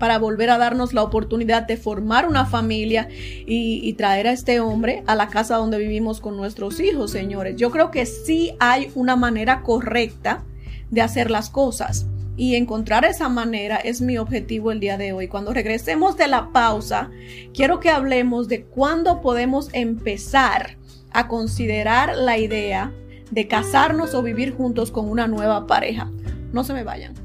para 0.00 0.18
volver 0.18 0.50
a 0.50 0.58
darnos 0.58 0.94
la 0.94 1.04
oportunidad 1.04 1.62
de 1.62 1.76
formar 1.76 2.26
una 2.26 2.46
familia 2.46 3.08
y, 3.46 3.92
traer 3.92 4.26
a 4.26 4.32
este 4.32 4.58
hombre 4.60 5.04
a 5.06 5.14
la 5.14 5.28
casa 5.28 5.56
donde 5.56 5.78
vivimos 5.78 6.20
con 6.20 6.36
nuestros 6.36 6.80
hijos, 6.80 7.10
señores. 7.10 7.56
Yo 7.56 7.70
creo 7.70 7.90
que 7.90 8.06
sí 8.06 8.56
hay 8.58 8.90
una 8.94 9.14
manera 9.14 9.62
correcta 9.62 10.42
de 10.90 11.02
hacer 11.02 11.30
las 11.30 11.50
cosas. 11.50 12.06
Y 12.36 12.54
encontrar 12.54 13.04
esa 13.04 13.28
manera 13.28 13.76
es 13.76 14.00
mi 14.00 14.16
objetivo 14.16 14.72
el 14.72 14.80
día 14.80 14.96
de 14.96 15.12
hoy. 15.12 15.28
Cuando 15.28 15.52
regresemos 15.52 16.16
de 16.16 16.28
la 16.28 16.50
pausa, 16.50 17.10
quiero 17.52 17.78
que 17.78 17.90
hablemos 17.90 18.48
de 18.48 18.64
cuándo 18.64 19.20
podemos 19.20 19.68
empezar 19.74 20.78
a 21.12 21.28
considerar 21.28 22.16
la 22.16 22.38
idea 22.38 22.94
de 23.30 23.48
casarnos 23.48 24.14
o 24.14 24.22
vivir 24.22 24.54
juntos 24.56 24.90
con 24.90 25.10
una 25.10 25.26
nueva 25.26 25.66
pareja. 25.66 26.10
No 26.52 26.64
se 26.64 26.72
me 26.72 26.84
vayan. 26.84 27.19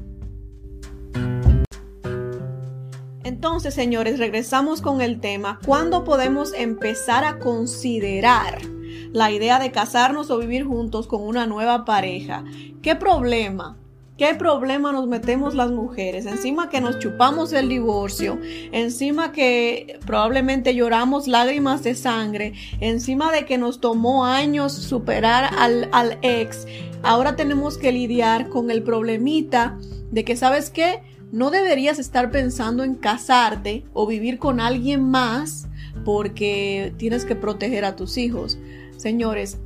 Entonces, 3.26 3.74
señores, 3.74 4.20
regresamos 4.20 4.80
con 4.80 5.00
el 5.00 5.18
tema. 5.18 5.58
¿Cuándo 5.66 6.04
podemos 6.04 6.54
empezar 6.54 7.24
a 7.24 7.40
considerar 7.40 8.60
la 9.12 9.32
idea 9.32 9.58
de 9.58 9.72
casarnos 9.72 10.30
o 10.30 10.38
vivir 10.38 10.64
juntos 10.64 11.08
con 11.08 11.22
una 11.22 11.44
nueva 11.44 11.84
pareja? 11.84 12.44
¿Qué 12.82 12.94
problema? 12.94 13.78
¿Qué 14.16 14.32
problema 14.36 14.92
nos 14.92 15.08
metemos 15.08 15.56
las 15.56 15.72
mujeres? 15.72 16.24
Encima 16.24 16.68
que 16.68 16.80
nos 16.80 17.00
chupamos 17.00 17.52
el 17.52 17.68
divorcio, 17.68 18.38
encima 18.70 19.32
que 19.32 19.98
probablemente 20.06 20.76
lloramos 20.76 21.26
lágrimas 21.26 21.82
de 21.82 21.96
sangre, 21.96 22.52
encima 22.78 23.32
de 23.32 23.44
que 23.44 23.58
nos 23.58 23.80
tomó 23.80 24.24
años 24.24 24.72
superar 24.72 25.52
al, 25.58 25.88
al 25.90 26.20
ex, 26.22 26.68
ahora 27.02 27.34
tenemos 27.34 27.76
que 27.76 27.90
lidiar 27.90 28.48
con 28.50 28.70
el 28.70 28.84
problemita 28.84 29.76
de 30.12 30.24
que, 30.24 30.36
¿sabes 30.36 30.70
qué? 30.70 31.02
No 31.32 31.50
deberías 31.50 31.98
estar 31.98 32.30
pensando 32.30 32.84
en 32.84 32.94
casarte 32.94 33.84
o 33.92 34.06
vivir 34.06 34.38
con 34.38 34.60
alguien 34.60 35.02
más 35.02 35.68
porque 36.04 36.94
tienes 36.98 37.24
que 37.24 37.34
proteger 37.34 37.84
a 37.84 37.96
tus 37.96 38.16
hijos. 38.16 38.58
Señores, 38.96 39.58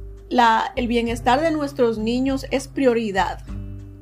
el 0.76 0.86
bienestar 0.86 1.40
de 1.40 1.50
nuestros 1.50 1.98
niños 1.98 2.46
es 2.50 2.68
prioridad 2.68 3.40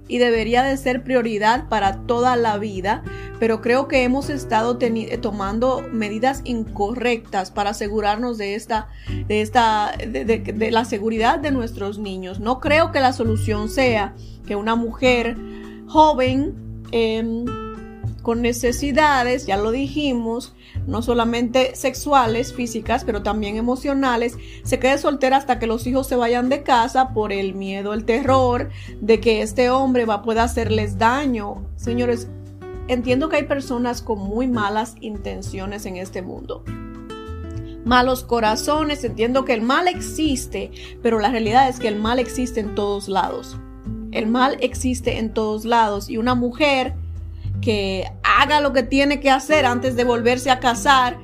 y 0.08 0.18
debería 0.18 0.62
de 0.62 0.76
ser 0.76 1.04
prioridad 1.04 1.68
para 1.68 2.00
toda 2.06 2.36
la 2.36 2.56
vida, 2.58 3.02
pero 3.38 3.60
creo 3.60 3.88
que 3.88 4.04
hemos 4.04 4.30
estado 4.30 4.78
tomando 5.20 5.86
medidas 5.92 6.40
incorrectas 6.44 7.50
para 7.50 7.70
asegurarnos 7.70 8.38
de 8.38 8.54
esta, 8.54 8.88
de 9.26 9.42
esta, 9.42 9.92
de, 9.98 10.70
la 10.70 10.84
seguridad 10.86 11.38
de 11.38 11.50
nuestros 11.50 11.98
niños. 11.98 12.40
No 12.40 12.58
creo 12.58 12.90
que 12.90 13.00
la 13.00 13.12
solución 13.12 13.68
sea 13.68 14.14
que 14.46 14.56
una 14.56 14.76
mujer 14.76 15.36
joven 15.86 16.67
Em, 16.90 17.44
con 18.22 18.42
necesidades, 18.42 19.46
ya 19.46 19.56
lo 19.56 19.70
dijimos, 19.70 20.52
no 20.86 21.00
solamente 21.02 21.74
sexuales, 21.76 22.52
físicas, 22.52 23.04
pero 23.04 23.22
también 23.22 23.56
emocionales, 23.56 24.36
se 24.64 24.78
quede 24.78 24.98
soltera 24.98 25.38
hasta 25.38 25.58
que 25.58 25.66
los 25.66 25.86
hijos 25.86 26.06
se 26.08 26.16
vayan 26.16 26.48
de 26.48 26.62
casa 26.62 27.14
por 27.14 27.32
el 27.32 27.54
miedo, 27.54 27.94
el 27.94 28.04
terror 28.04 28.68
de 29.00 29.20
que 29.20 29.40
este 29.40 29.70
hombre 29.70 30.04
va 30.04 30.14
a 30.14 30.22
poder 30.22 30.40
hacerles 30.40 30.98
daño. 30.98 31.64
Señores, 31.76 32.28
entiendo 32.88 33.28
que 33.28 33.36
hay 33.36 33.44
personas 33.44 34.02
con 34.02 34.18
muy 34.18 34.46
malas 34.46 34.96
intenciones 35.00 35.86
en 35.86 35.96
este 35.96 36.20
mundo. 36.20 36.64
Malos 37.84 38.24
corazones, 38.24 39.04
entiendo 39.04 39.46
que 39.46 39.54
el 39.54 39.62
mal 39.62 39.88
existe, 39.88 40.70
pero 41.02 41.18
la 41.18 41.30
realidad 41.30 41.68
es 41.68 41.78
que 41.78 41.88
el 41.88 41.96
mal 41.96 42.18
existe 42.18 42.60
en 42.60 42.74
todos 42.74 43.08
lados. 43.08 43.56
El 44.12 44.26
mal 44.26 44.56
existe 44.60 45.18
en 45.18 45.32
todos 45.32 45.64
lados 45.64 46.08
y 46.08 46.16
una 46.16 46.34
mujer 46.34 46.94
que 47.60 48.04
haga 48.22 48.60
lo 48.60 48.72
que 48.72 48.82
tiene 48.82 49.20
que 49.20 49.30
hacer 49.30 49.66
antes 49.66 49.96
de 49.96 50.04
volverse 50.04 50.50
a 50.50 50.60
casar, 50.60 51.18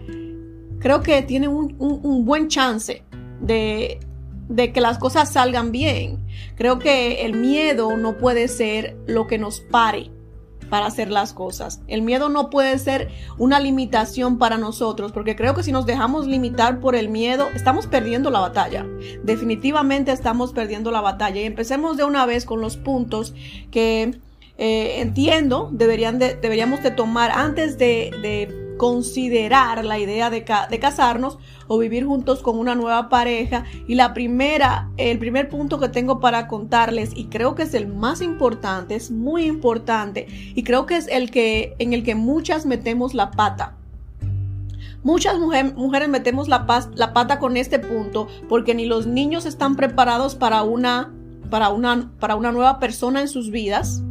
creo 0.81 1.03
que 1.03 1.23
tiene 1.23 1.49
un, 1.49 2.25
buen 2.25 2.49
chance 2.49 3.03
de, 3.41 4.01
de 4.49 4.73
que 4.73 4.81
las 4.81 4.99
cosas 4.99 5.33
salgan 5.33 5.73
bien. 5.73 6.25
Creo 6.57 6.79
que 6.79 7.25
el 7.25 7.35
miedo 7.35 7.97
no 7.97 8.19
puede 8.19 8.49
ser 8.49 8.97
lo 9.07 9.27
que 9.27 9.39
nos 9.39 9.61
pare 9.61 10.11
para 10.71 10.87
hacer 10.87 11.11
las 11.11 11.33
cosas. 11.33 11.81
El 11.87 12.03
miedo 12.03 12.29
no 12.29 12.51
puede 12.51 12.79
ser 12.79 13.09
una 13.39 13.61
limitación 13.61 14.39
para 14.39 14.59
nosotros, 14.59 15.13
porque 15.13 15.37
creo 15.37 15.55
que 15.55 15.63
si 15.63 15.73
nos 15.73 15.87
dejamos 15.87 16.27
limitar 16.27 16.81
por 16.81 16.95
el 16.95 17.09
miedo, 17.09 17.49
estamos 17.55 17.87
perdiendo 17.87 18.31
la 18.31 18.41
batalla. 18.41 18.87
Definitivamente 19.23 20.13
estamos 20.13 20.53
perdiendo 20.53 20.91
la 20.91 21.01
batalla. 21.01 21.41
Y 21.41 21.45
empecemos 21.45 21.97
de 21.97 22.05
una 22.05 22.27
vez 22.27 22.45
con 22.45 22.61
los 22.61 22.77
puntos 22.77 23.35
que 23.71 24.19
eh, 24.57 25.01
entiendo 25.01 25.69
deberían 25.73 26.19
deberíamos 26.19 26.83
de 26.83 26.93
tomar 26.93 27.33
antes 27.33 27.77
de, 27.77 28.11
de 28.23 28.64
considerar 28.77 29.85
la 29.85 29.99
idea 29.99 30.31
de, 30.31 30.45
de, 30.71 30.79
casarnos 30.79 31.39
o 31.67 31.79
vivir 31.79 32.05
juntos 32.05 32.41
con 32.41 32.59
una 32.59 32.75
nueva 32.75 33.09
pareja. 33.09 33.65
Y 33.87 33.95
la 33.95 34.15
primera, 34.15 34.91
el 34.97 35.19
primer 35.19 35.49
punto 35.49 35.79
que 35.79 35.89
tengo 35.89 36.21
para 36.21 36.49
contarles, 36.49 37.11
y 37.15 37.27
creo 37.27 37.55
que 37.55 37.63
es 37.63 37.75
el 37.75 37.87
más 37.87 38.21
importante, 38.21 38.95
es 38.95 39.11
muy 39.11 39.45
importante, 39.45 40.27
y 40.55 40.63
creo 40.63 40.87
que 40.87 40.97
es 40.97 41.09
el 41.09 41.31
que, 41.31 41.75
en 41.79 41.93
el 41.93 42.03
que 42.03 42.15
muchas 42.15 42.67
metemos 42.67 43.15
la 43.15 43.31
pata. 43.31 43.77
Muchas 45.03 45.39
mujeres 45.39 46.09
metemos 46.09 46.49
la, 46.49 46.67
la 46.95 47.13
pata 47.13 47.39
con 47.39 47.59
este 47.59 47.79
punto 47.79 48.27
porque 48.49 48.75
ni 48.75 48.87
los 48.87 49.07
niños 49.07 49.45
están 49.45 49.77
preparados 49.77 50.35
para 50.35 50.63
una, 50.63 51.13
para 51.51 51.69
una, 51.69 52.11
para 52.19 52.37
una 52.37 52.53
nueva 52.53 52.81
persona 52.81 53.21
en 53.21 53.29
sus 53.29 53.51
vidas 53.51 54.03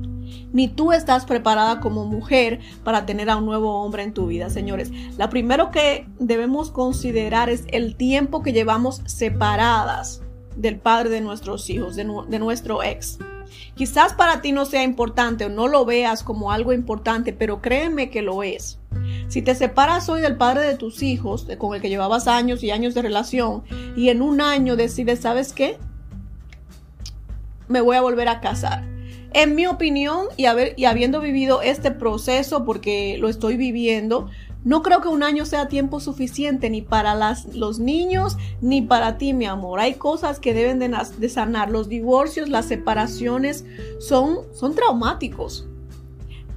ni 0.53 0.67
tú 0.67 0.93
estás 0.93 1.25
preparada 1.25 1.79
como 1.79 2.05
mujer 2.05 2.59
para 2.83 3.05
tener 3.05 3.29
a 3.29 3.37
un 3.37 3.45
nuevo 3.45 3.81
hombre 3.81 4.03
en 4.03 4.13
tu 4.13 4.27
vida, 4.27 4.49
señores. 4.49 4.91
Lo 5.17 5.29
primero 5.29 5.71
que 5.71 6.07
debemos 6.19 6.71
considerar 6.71 7.49
es 7.49 7.65
el 7.69 7.95
tiempo 7.95 8.43
que 8.43 8.53
llevamos 8.53 9.01
separadas 9.05 10.21
del 10.55 10.77
padre 10.77 11.09
de 11.09 11.21
nuestros 11.21 11.69
hijos, 11.69 11.95
de, 11.95 12.05
nuestro 12.05 12.83
ex. 12.83 13.17
Quizás 13.75 14.13
para 14.13 14.41
ti 14.41 14.51
no 14.51 14.65
sea 14.65 14.83
importante 14.83 15.45
o 15.45 15.49
no 15.49 15.67
lo 15.67 15.85
veas 15.85 16.23
como 16.23 16.51
algo 16.51 16.73
importante, 16.73 17.33
pero 17.33 17.61
créeme 17.61 18.11
que 18.11 18.21
lo 18.21 18.43
es. 18.43 18.79
Si 19.27 19.41
te 19.41 19.55
separas 19.55 20.09
hoy 20.09 20.21
del 20.21 20.37
padre 20.37 20.61
de 20.61 20.77
tus 20.77 21.01
hijos, 21.01 21.47
con 21.57 21.73
el 21.73 21.81
que 21.81 21.89
llevabas 21.89 22.27
años 22.27 22.63
y 22.63 22.69
años 22.69 22.93
de 22.93 23.01
relación, 23.01 23.63
y 23.95 24.09
en 24.09 24.21
un 24.21 24.41
año 24.41 24.75
decides, 24.75 25.21
¿sabes 25.21 25.53
qué? 25.53 25.79
Me 27.67 27.81
voy 27.81 27.95
a 27.95 28.01
volver 28.01 28.27
a 28.27 28.41
casar 28.41 28.92
En 29.33 29.55
mi 29.55 29.65
opinión, 29.65 30.27
y, 30.37 30.45
habiendo 30.45 31.19
vivido 31.19 31.61
este 31.63 31.89
proceso, 31.89 32.65
porque 32.65 33.17
lo 33.19 33.29
estoy 33.29 33.57
viviendo, 33.57 34.29
no 34.63 34.83
creo 34.83 35.01
que 35.01 35.07
un 35.07 35.23
año 35.23 35.45
sea 35.45 35.67
tiempo 35.67 35.99
suficiente 35.99 36.69
ni 36.69 36.81
para 36.81 37.15
las, 37.15 37.53
los 37.55 37.79
niños 37.79 38.37
ni 38.61 38.81
para 38.81 39.17
ti, 39.17 39.33
mi 39.33 39.45
amor. 39.45 39.79
Hay 39.79 39.95
cosas 39.95 40.39
que 40.39 40.53
deben 40.53 40.79
de, 40.79 41.29
sanar. 41.29 41.71
Los 41.71 41.89
divorcios, 41.89 42.47
las 42.47 42.67
separaciones 42.67 43.65
son, 43.99 44.37
son 44.53 44.75
traumáticos. 44.75 45.67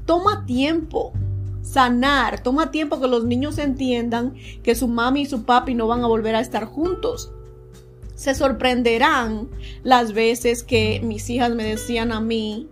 Toma 0.04 0.44
tiempo 0.46 1.12
sanar, 1.62 2.42
toma 2.42 2.70
tiempo 2.70 3.00
que 3.00 3.08
los 3.08 3.24
niños 3.24 3.58
entiendan 3.58 4.34
que 4.62 4.76
su 4.76 4.86
mami 4.86 5.22
y 5.22 5.26
su 5.26 5.44
papi 5.44 5.74
no 5.74 5.88
van 5.88 6.04
a 6.04 6.06
volver 6.06 6.36
a 6.36 6.40
estar 6.40 6.64
juntos. 6.64 7.32
Se 8.16 8.34
sorprenderán 8.34 9.48
las 9.84 10.12
veces 10.12 10.64
que 10.64 11.00
mis 11.04 11.30
hijas 11.30 11.54
me 11.54 11.64
decían 11.64 12.10
a 12.10 12.20
mí, 12.20 12.68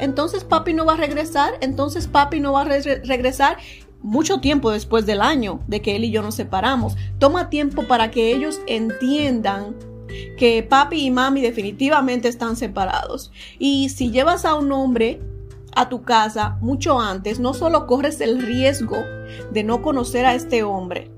entonces 0.00 0.42
papi 0.42 0.74
no 0.74 0.84
va 0.84 0.94
a 0.94 0.96
regresar, 0.96 1.54
entonces 1.60 2.08
papi 2.08 2.40
no 2.40 2.52
va 2.52 2.62
a 2.62 2.64
regresar 2.64 3.58
mucho 4.02 4.40
tiempo 4.40 4.70
después 4.70 5.06
del 5.06 5.20
año 5.20 5.60
de 5.66 5.80
que 5.80 5.96
él 5.96 6.04
y 6.04 6.10
yo 6.10 6.22
nos 6.22 6.34
separamos. 6.34 6.96
Toma 7.18 7.48
tiempo 7.48 7.84
para 7.84 8.10
que 8.10 8.34
ellos 8.34 8.60
entiendan 8.66 9.76
que 10.36 10.62
papi 10.62 11.06
y 11.06 11.10
mami 11.10 11.40
definitivamente 11.40 12.28
están 12.28 12.56
separados. 12.56 13.32
Y 13.58 13.88
si 13.90 14.10
llevas 14.10 14.44
a 14.44 14.54
un 14.54 14.72
hombre 14.72 15.20
a 15.74 15.88
tu 15.88 16.02
casa 16.02 16.58
mucho 16.60 17.00
antes, 17.00 17.40
no 17.40 17.54
solo 17.54 17.86
corres 17.86 18.20
el 18.20 18.42
riesgo 18.42 18.96
de 19.52 19.64
no 19.64 19.82
conocer 19.82 20.26
a 20.26 20.34
este 20.34 20.62
hombre, 20.62 21.10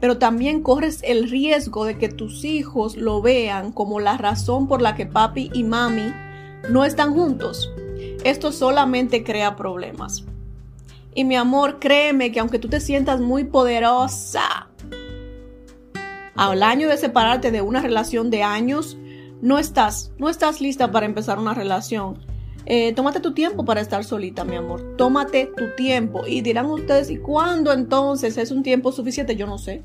pero 0.00 0.18
también 0.18 0.62
corres 0.62 1.00
el 1.02 1.30
riesgo 1.30 1.84
de 1.84 1.98
que 1.98 2.08
tus 2.08 2.44
hijos 2.44 2.96
lo 2.96 3.22
vean 3.22 3.72
como 3.72 4.00
la 4.00 4.16
razón 4.16 4.68
por 4.68 4.82
la 4.82 4.94
que 4.94 5.06
papi 5.06 5.50
y 5.52 5.64
mami 5.64 6.12
no 6.70 6.84
están 6.84 7.14
juntos. 7.14 7.70
Esto 8.24 8.52
solamente 8.52 9.24
crea 9.24 9.56
problemas. 9.56 10.24
Y 11.14 11.24
mi 11.24 11.36
amor, 11.36 11.78
créeme 11.78 12.32
que 12.32 12.40
aunque 12.40 12.58
tú 12.58 12.68
te 12.68 12.80
sientas 12.80 13.20
muy 13.20 13.44
poderosa, 13.44 14.68
al 16.34 16.62
año 16.62 16.88
de 16.88 16.96
separarte 16.96 17.50
de 17.50 17.60
una 17.60 17.82
relación 17.82 18.30
de 18.30 18.42
años, 18.42 18.96
no 19.42 19.58
estás, 19.58 20.12
no 20.18 20.28
estás 20.28 20.60
lista 20.60 20.90
para 20.90 21.06
empezar 21.06 21.38
una 21.38 21.52
relación. 21.52 22.31
Eh, 22.66 22.92
tómate 22.94 23.20
tu 23.20 23.32
tiempo 23.34 23.64
para 23.64 23.80
estar 23.80 24.04
solita, 24.04 24.44
mi 24.44 24.56
amor. 24.56 24.96
Tómate 24.96 25.50
tu 25.56 25.74
tiempo. 25.76 26.26
Y 26.26 26.40
dirán 26.42 26.66
ustedes, 26.66 27.10
¿y 27.10 27.18
cuándo 27.18 27.72
entonces 27.72 28.36
es 28.38 28.50
un 28.50 28.62
tiempo 28.62 28.92
suficiente? 28.92 29.36
Yo 29.36 29.46
no 29.46 29.58
sé. 29.58 29.82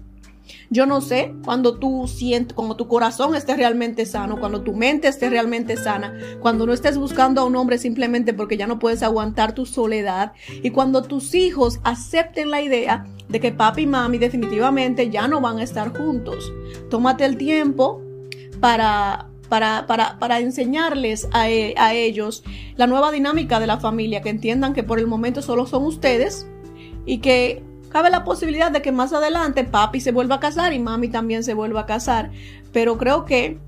Yo 0.70 0.86
no 0.86 1.02
sé 1.02 1.34
cuando 1.44 1.78
tú 1.78 2.08
sientes, 2.08 2.54
cuando 2.54 2.76
tu 2.76 2.88
corazón 2.88 3.36
esté 3.36 3.56
realmente 3.56 4.06
sano, 4.06 4.40
cuando 4.40 4.62
tu 4.62 4.74
mente 4.74 5.08
esté 5.08 5.30
realmente 5.30 5.78
sana, 5.78 6.18
cuando 6.42 6.66
no 6.66 6.74
estés 6.74 6.98
buscando 6.98 7.42
a 7.42 7.46
un 7.46 7.56
hombre 7.56 7.78
simplemente 7.78 8.34
porque 8.34 8.58
ya 8.58 8.68
no 8.68 8.80
puedes 8.80 9.04
aguantar 9.04 9.54
tu 9.54 9.66
soledad 9.66 10.34
y 10.50 10.72
cuando 10.72 11.04
tus 11.04 11.36
hijos 11.36 11.80
acepten 11.84 12.50
la 12.50 12.62
idea 12.62 13.06
de 13.30 13.40
que 13.40 13.52
papi 13.52 13.84
y 13.84 13.88
mami 13.88 14.18
definitivamente 14.18 15.10
ya 15.10 15.28
no 15.28 15.42
van 15.42 15.58
a 15.58 15.64
estar 15.64 15.96
juntos. 15.98 16.52
Tómate 16.90 17.26
el 17.26 17.38
tiempo 17.38 18.02
para 18.60 19.28
para, 19.50 19.88
para, 19.88 20.20
para, 20.20 20.40
enseñarles 20.40 21.28
a, 21.32 21.44
a, 21.44 21.94
ellos 21.94 22.44
la 22.76 22.88
nueva 22.88 23.12
dinámica 23.12 23.60
de 23.60 23.68
la 23.68 23.78
familia, 23.78 24.22
que 24.22 24.30
entiendan 24.30 24.74
que 24.74 24.84
por 24.84 25.00
el 25.00 25.08
momento 25.08 25.42
solo 25.42 25.66
son 25.66 25.84
ustedes 25.84 26.48
y 27.06 27.20
que 27.20 27.64
Cabe 27.90 28.10
la 28.10 28.24
posibilidad 28.24 28.72
de 28.72 28.82
que 28.82 28.92
más 28.92 29.14
adelante 29.14 29.64
papi 29.64 30.02
se 30.02 30.12
vuelva 30.12 30.36
a 30.36 30.40
casar 30.40 30.74
y 30.74 30.80
mami 30.80 31.08
también 31.08 31.44
se 31.44 31.54
vuelva 31.54 31.82
a 31.82 31.86
casar, 31.86 32.32
pero 32.74 32.98
creo 32.98 33.26
que 33.26 33.60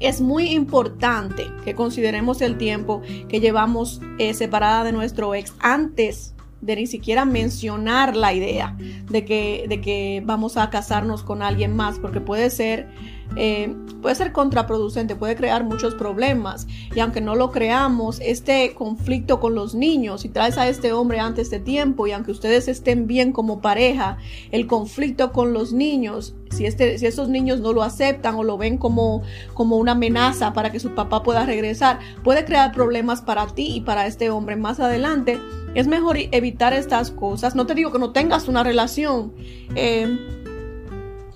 es 0.00 0.20
muy 0.20 0.48
importante 0.48 1.46
que 1.64 1.74
consideremos 1.74 2.40
el 2.40 2.56
tiempo 2.56 3.02
que 3.28 3.40
llevamos 3.40 4.00
eh, 4.18 4.34
separada 4.34 4.84
de 4.84 4.92
nuestro 4.92 5.34
ex 5.34 5.54
antes 5.60 6.34
de 6.60 6.76
ni 6.76 6.86
siquiera 6.86 7.24
mencionar 7.24 8.16
la 8.16 8.32
idea 8.32 8.76
de 9.10 9.24
que, 9.24 9.66
de 9.68 9.80
que 9.80 10.22
vamos 10.24 10.56
a 10.56 10.70
casarnos 10.70 11.22
con 11.22 11.42
alguien 11.42 11.76
más, 11.76 11.98
porque 11.98 12.20
puede 12.20 12.50
ser 12.50 12.88
eh, 13.36 13.74
puede 14.00 14.14
ser 14.14 14.32
contraproducente, 14.32 15.16
puede 15.16 15.36
crear 15.36 15.64
muchos 15.64 15.94
problemas. 15.94 16.66
Y 16.94 17.00
aunque 17.00 17.20
no 17.20 17.34
lo 17.34 17.50
creamos, 17.50 18.20
este 18.20 18.74
conflicto 18.74 19.40
con 19.40 19.54
los 19.54 19.74
niños, 19.74 20.22
si 20.22 20.28
traes 20.28 20.58
a 20.58 20.68
este 20.68 20.92
hombre 20.92 21.20
antes 21.20 21.50
de 21.50 21.60
tiempo 21.60 22.06
y 22.06 22.12
aunque 22.12 22.32
ustedes 22.32 22.68
estén 22.68 23.06
bien 23.06 23.32
como 23.32 23.60
pareja, 23.60 24.18
el 24.50 24.66
conflicto 24.66 25.32
con 25.32 25.52
los 25.52 25.72
niños, 25.72 26.34
si, 26.50 26.66
este, 26.66 26.98
si 26.98 27.06
esos 27.06 27.28
niños 27.28 27.60
no 27.60 27.72
lo 27.72 27.82
aceptan 27.82 28.34
o 28.34 28.44
lo 28.44 28.58
ven 28.58 28.76
como, 28.76 29.22
como 29.54 29.76
una 29.76 29.92
amenaza 29.92 30.52
para 30.52 30.70
que 30.70 30.80
su 30.80 30.94
papá 30.94 31.22
pueda 31.22 31.46
regresar, 31.46 32.00
puede 32.22 32.44
crear 32.44 32.72
problemas 32.72 33.22
para 33.22 33.46
ti 33.46 33.76
y 33.76 33.80
para 33.80 34.06
este 34.06 34.30
hombre 34.30 34.56
más 34.56 34.80
adelante. 34.80 35.38
Es 35.74 35.86
mejor 35.86 36.18
evitar 36.18 36.74
estas 36.74 37.10
cosas. 37.10 37.54
No 37.54 37.66
te 37.66 37.74
digo 37.74 37.92
que 37.92 37.98
no 37.98 38.12
tengas 38.12 38.48
una 38.48 38.62
relación. 38.62 39.32
Eh, 39.74 40.18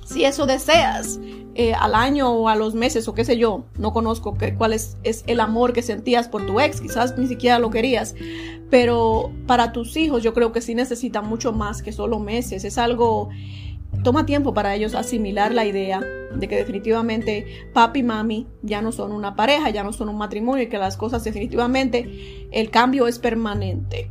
si 0.05 0.25
eso 0.25 0.47
deseas, 0.47 1.19
eh, 1.59 1.73
al 1.73 1.95
año 1.95 2.31
o 2.31 2.51
a 2.51 2.55
los 2.55 2.75
meses 2.75 3.09
o 3.09 3.14
qué 3.14 3.25
sé 3.25 3.38
yo, 3.38 3.64
no 3.79 3.95
conozco 3.95 4.37
cuál 4.59 4.75
es, 4.75 4.99
es, 5.05 5.25
el 5.27 5.40
amor 5.40 5.73
que 5.73 5.81
sentías 5.81 6.29
por 6.29 6.45
tu 6.45 6.61
ex, 6.61 6.83
quizás 6.83 7.16
ni 7.16 7.27
siquiera 7.27 7.59
lo 7.59 7.71
querías, 7.71 8.14
pero 8.69 9.33
para 9.47 9.73
tus 9.73 9.97
hijos 9.97 10.23
yo 10.23 10.35
creo 10.35 10.53
que 10.53 10.61
sí 10.61 10.75
necesitan 10.75 11.27
mucho 11.27 11.55
más 11.55 11.81
que 11.81 11.92
solo 11.92 12.19
meses, 12.19 12.66
es 12.66 12.77
algo, 12.77 13.31
toma 14.05 14.27
tiempo 14.27 14.53
para 14.53 14.75
ellos 14.75 14.95
asimilar 14.95 15.55
la 15.55 15.64
idea 15.64 16.03
de 16.35 16.47
que 16.47 16.57
definitivamente 16.57 17.47
papi 17.73 18.01
y 18.01 18.03
mami 18.03 18.47
ya 18.61 18.83
no 18.83 18.92
son 18.92 19.11
una 19.11 19.35
pareja, 19.35 19.71
ya 19.71 19.83
no 19.83 19.95
son 19.95 20.11
un 20.11 20.19
matrimonio 20.19 20.64
y 20.64 20.69
que 20.69 20.77
las 20.77 20.99
cosas 20.99 21.25
definitivamente, 21.25 22.49
el 22.53 22.69
cambio 22.69 23.07
es 23.07 23.19
permanente. 23.19 24.11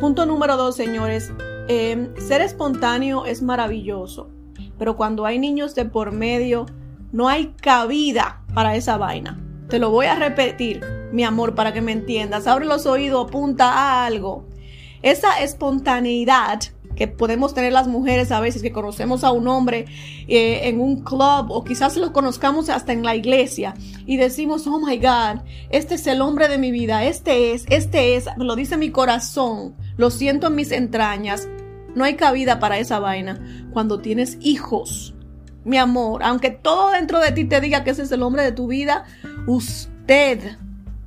Punto 0.00 0.26
número 0.26 0.56
dos, 0.56 0.74
señores, 0.74 1.32
eh, 1.68 2.10
ser 2.18 2.40
espontáneo 2.40 3.26
es 3.26 3.42
maravilloso, 3.42 4.28
pero 4.76 4.96
cuando 4.96 5.24
hay 5.24 5.38
niños 5.38 5.76
de 5.76 5.84
por 5.84 6.10
medio, 6.10 6.66
no 7.12 7.28
hay 7.28 7.54
cabida 7.60 8.42
para 8.54 8.76
esa 8.76 8.96
vaina. 8.96 9.38
Te 9.68 9.78
lo 9.78 9.90
voy 9.90 10.06
a 10.06 10.16
repetir, 10.16 10.80
mi 11.12 11.24
amor, 11.24 11.54
para 11.54 11.72
que 11.72 11.80
me 11.80 11.92
entiendas. 11.92 12.46
Abre 12.46 12.66
los 12.66 12.86
oídos, 12.86 13.28
apunta 13.28 13.72
a 13.72 14.06
algo. 14.06 14.48
Esa 15.02 15.40
espontaneidad 15.40 16.60
que 16.96 17.08
podemos 17.08 17.54
tener 17.54 17.72
las 17.72 17.86
mujeres 17.86 18.32
a 18.32 18.40
veces, 18.40 18.62
que 18.62 18.72
conocemos 18.72 19.24
a 19.24 19.30
un 19.30 19.48
hombre 19.48 19.86
eh, 20.28 20.68
en 20.68 20.80
un 20.80 21.02
club 21.02 21.50
o 21.50 21.64
quizás 21.64 21.96
lo 21.96 22.12
conozcamos 22.12 22.68
hasta 22.68 22.92
en 22.92 23.04
la 23.04 23.14
iglesia 23.14 23.74
y 24.06 24.16
decimos, 24.16 24.66
oh 24.66 24.80
my 24.80 24.98
God, 24.98 25.42
este 25.70 25.94
es 25.94 26.06
el 26.06 26.20
hombre 26.20 26.48
de 26.48 26.58
mi 26.58 26.70
vida, 26.70 27.04
este 27.04 27.52
es, 27.52 27.64
este 27.70 28.16
es, 28.16 28.26
lo 28.36 28.56
dice 28.56 28.76
mi 28.76 28.90
corazón, 28.90 29.76
lo 29.96 30.10
siento 30.10 30.48
en 30.48 30.56
mis 30.56 30.72
entrañas. 30.72 31.48
No 31.94 32.04
hay 32.04 32.14
cabida 32.14 32.58
para 32.58 32.78
esa 32.78 32.98
vaina 32.98 33.40
cuando 33.72 34.00
tienes 34.00 34.36
hijos 34.40 35.14
mi 35.64 35.76
amor, 35.76 36.22
aunque 36.22 36.50
todo 36.50 36.90
dentro 36.90 37.20
de 37.20 37.32
ti 37.32 37.44
te 37.44 37.60
diga 37.60 37.84
que 37.84 37.90
ese 37.90 38.02
es 38.02 38.12
el 38.12 38.22
hombre 38.22 38.42
de 38.42 38.52
tu 38.52 38.66
vida, 38.66 39.04
usted 39.46 40.56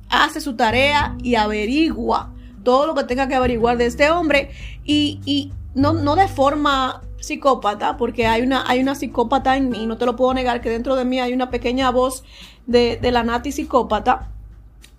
hace 0.08 0.40
su 0.40 0.54
tarea 0.56 1.16
y 1.22 1.34
averigua 1.34 2.32
todo 2.62 2.86
lo 2.86 2.94
que 2.94 3.04
tenga 3.04 3.28
que 3.28 3.34
averiguar 3.34 3.76
de 3.76 3.86
este 3.86 4.10
hombre. 4.10 4.50
Y, 4.84 5.52
no, 5.74 5.92
no, 5.92 6.14
de 6.14 6.28
forma 6.28 7.02
psicópata, 7.18 7.96
porque 7.96 8.26
hay 8.26 8.42
una, 8.42 8.64
hay 8.68 8.80
una 8.80 8.94
psicópata 8.94 9.56
en 9.56 9.70
mí, 9.70 9.86
no 9.86 9.96
te 9.96 10.06
lo 10.06 10.14
puedo 10.14 10.34
negar 10.34 10.60
que 10.60 10.70
dentro 10.70 10.94
de 10.94 11.04
mí 11.04 11.20
hay 11.20 11.32
una 11.32 11.50
pequeña 11.50 11.90
voz 11.90 12.22
de, 12.66 12.98
de 13.00 13.10
la 13.10 13.22
nati 13.24 13.50
psicópata, 13.50 14.33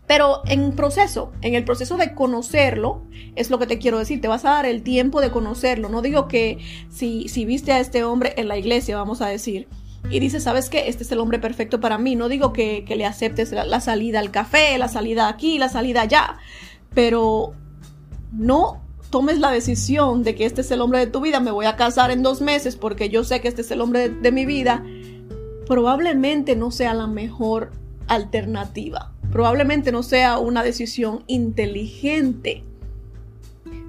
pero 0.08 0.41
en 0.46 0.76
proceso, 0.76 1.32
en 1.41 1.56
el 1.56 1.63
proceso 1.63 1.98
de 1.98 2.13
conocerlo, 2.13 3.02
es 3.36 3.50
lo 3.50 3.58
que 3.58 3.65
te 3.65 3.80
quiero 3.80 3.98
decir, 3.98 4.22
te 4.22 4.28
vas 4.28 4.46
a 4.46 4.52
dar 4.52 4.65
el 4.65 4.84
tiempo 4.84 5.20
de 5.20 5.32
conocerlo. 5.32 5.89
No 5.89 6.02
digo 6.02 6.28
que 6.28 6.60
si, 6.89 7.28
si 7.28 7.46
viste 7.46 7.72
a 7.72 7.80
este 7.80 8.04
hombre 8.04 8.34
en 8.38 8.48
la 8.48 8.58
iglesia, 8.58 8.98
vamos 8.98 9.22
a 9.22 9.28
decir, 9.28 9.68
y 10.10 10.20
dices, 10.20 10.44
¿sabes 10.44 10.70
qué? 10.70 10.88
Este 10.88 11.04
es 11.04 11.12
el 11.12 11.20
hombre 11.20 11.39
perfecto 11.39 11.80
para 11.80 11.98
mí. 11.98 12.15
No 12.15 12.30
digo 12.30 12.54
que, 12.54 12.86
le 12.88 13.06
aceptes 13.06 13.52
la, 13.52 13.80
salida 13.82 14.20
al 14.20 14.32
café, 14.32 14.78
la 14.78 14.88
salida 14.88 15.28
aquí, 15.28 15.58
la 15.58 15.70
salida 15.70 16.02
allá, 16.02 16.38
pero 16.94 17.54
no 18.32 18.82
tomes 19.10 19.39
la 19.39 19.52
decisión 19.52 20.24
de 20.24 20.36
que 20.36 20.46
este 20.46 20.62
es 20.62 20.72
el 20.72 20.82
hombre 20.82 21.00
de 21.00 21.08
tu 21.08 21.22
vida, 21.22 21.39
me 21.39 21.52
voy 21.52 21.65
a 21.65 21.76
casar 21.76 22.12
en 22.12 22.22
dos 22.22 22.41
meses 22.41 22.76
porque 22.76 23.10
yo 23.10 23.24
sé 23.24 23.39
que 23.39 23.48
este 23.48 23.62
es 23.62 23.72
el 23.72 23.82
hombre 23.82 24.10
de 24.10 24.32
mi 24.32 24.46
vida, 24.46 24.84
probablemente 25.68 26.56
no 26.56 26.70
sea 26.70 26.94
la 26.94 27.08
mejor 27.08 27.72
alternativa 28.08 29.14
probablemente 29.36 29.91
no 29.91 30.02
sea 30.02 30.39
una 30.39 30.63
decisión 30.63 31.26
inteligente. 31.28 32.63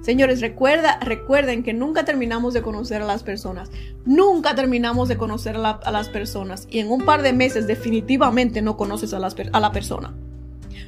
Señores, 0.01 0.41
recuerda, 0.41 0.99
recuerden 0.99 1.63
que 1.63 1.73
nunca 1.73 2.03
terminamos 2.03 2.53
de 2.53 2.61
conocer 2.61 3.01
a 3.01 3.05
las 3.05 3.23
personas. 3.23 3.71
Nunca 4.03 4.55
terminamos 4.55 5.07
de 5.07 5.15
conocer 5.15 5.55
a, 5.55 5.89
las 5.89 6.09
personas. 6.09 6.67
Y 6.69 6.79
en 6.79 6.91
un 6.91 7.05
par 7.05 7.21
de 7.21 7.31
meses 7.31 7.65
definitivamente 7.65 8.61
no 8.61 8.75
conoces 8.75 9.13
a, 9.13 9.19
a 9.19 9.59
la 9.61 9.71
persona. 9.71 10.13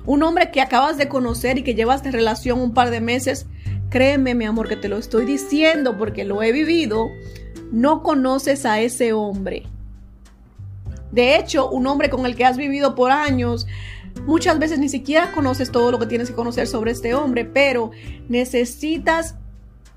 Un 0.05 0.23
hombre 0.23 0.51
que 0.51 0.59
acabas 0.59 0.97
de 0.97 1.07
conocer 1.07 1.57
y 1.57 1.63
que 1.63 1.73
llevas 1.73 2.03
de 2.03 2.11
relación 2.11 2.59
un 2.59 2.73
par 2.73 2.89
de 2.89 2.99
meses, 2.99 3.45
créeme 3.89 4.35
mi 4.35 4.43
amor 4.43 4.67
que 4.67 4.75
te 4.75 4.89
lo 4.89 4.97
estoy 4.97 5.23
diciendo 5.23 5.97
porque 5.97 6.25
lo 6.25 6.43
he 6.43 6.51
vivido, 6.51 7.07
no 7.71 8.03
conoces 8.03 8.65
a 8.65 8.81
ese 8.81 9.13
hombre. 9.13 9.63
De 11.13 11.37
hecho, 11.37 11.69
un 11.69 11.87
hombre 11.87 12.09
con 12.09 12.25
el 12.25 12.35
que 12.35 12.45
has 12.45 12.57
vivido 12.57 12.93
por 12.93 13.11
años, 13.11 13.65
Muchas 14.25 14.59
veces 14.59 14.79
ni 14.79 14.89
siquiera 14.89 15.31
conoces 15.31 15.71
todo 15.71 15.91
lo 15.91 15.99
que 15.99 16.05
tienes 16.05 16.29
que 16.29 16.35
conocer 16.35 16.67
sobre 16.67 16.91
este 16.91 17.13
hombre, 17.13 17.45
pero 17.45 17.91
necesitas 18.27 19.35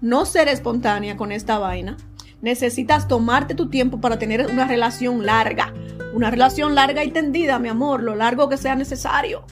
no 0.00 0.26
ser 0.26 0.48
espontánea 0.48 1.16
con 1.16 1.32
esta 1.32 1.58
vaina. 1.58 1.96
Necesitas 2.40 3.08
tomarte 3.08 3.54
tu 3.54 3.68
tiempo 3.68 4.00
para 4.00 4.18
tener 4.18 4.46
una 4.50 4.66
relación 4.66 5.24
larga. 5.24 5.72
Una 6.14 6.30
relación 6.30 6.74
larga 6.74 7.04
y 7.04 7.10
tendida, 7.10 7.58
mi 7.58 7.68
amor, 7.68 8.02
lo 8.02 8.14
largo 8.14 8.48
que 8.48 8.56
sea 8.56 8.74
necesario 8.74 9.44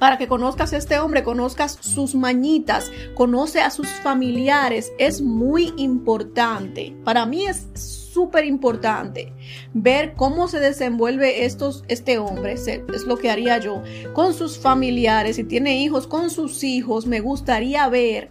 para 0.00 0.16
que 0.16 0.28
conozcas 0.28 0.72
a 0.72 0.78
este 0.78 0.98
hombre, 0.98 1.22
conozcas 1.22 1.76
sus 1.80 2.14
mañitas, 2.14 2.90
conoce 3.14 3.60
a 3.60 3.70
sus 3.70 3.88
familiares. 3.88 4.92
Es 4.98 5.20
muy 5.20 5.74
importante. 5.76 6.96
Para 7.04 7.26
mí 7.26 7.46
es 7.46 7.68
súper 8.12 8.44
importante 8.44 9.32
ver 9.74 10.14
cómo 10.14 10.48
se 10.48 10.60
desenvuelve 10.60 11.44
estos, 11.44 11.84
este 11.88 12.18
hombre, 12.18 12.52
es 12.52 13.04
lo 13.06 13.16
que 13.16 13.30
haría 13.30 13.58
yo, 13.58 13.82
con 14.12 14.34
sus 14.34 14.58
familiares, 14.58 15.36
si 15.36 15.44
tiene 15.44 15.80
hijos, 15.82 16.06
con 16.06 16.30
sus 16.30 16.64
hijos, 16.64 17.06
me 17.06 17.20
gustaría 17.20 17.88
ver 17.88 18.30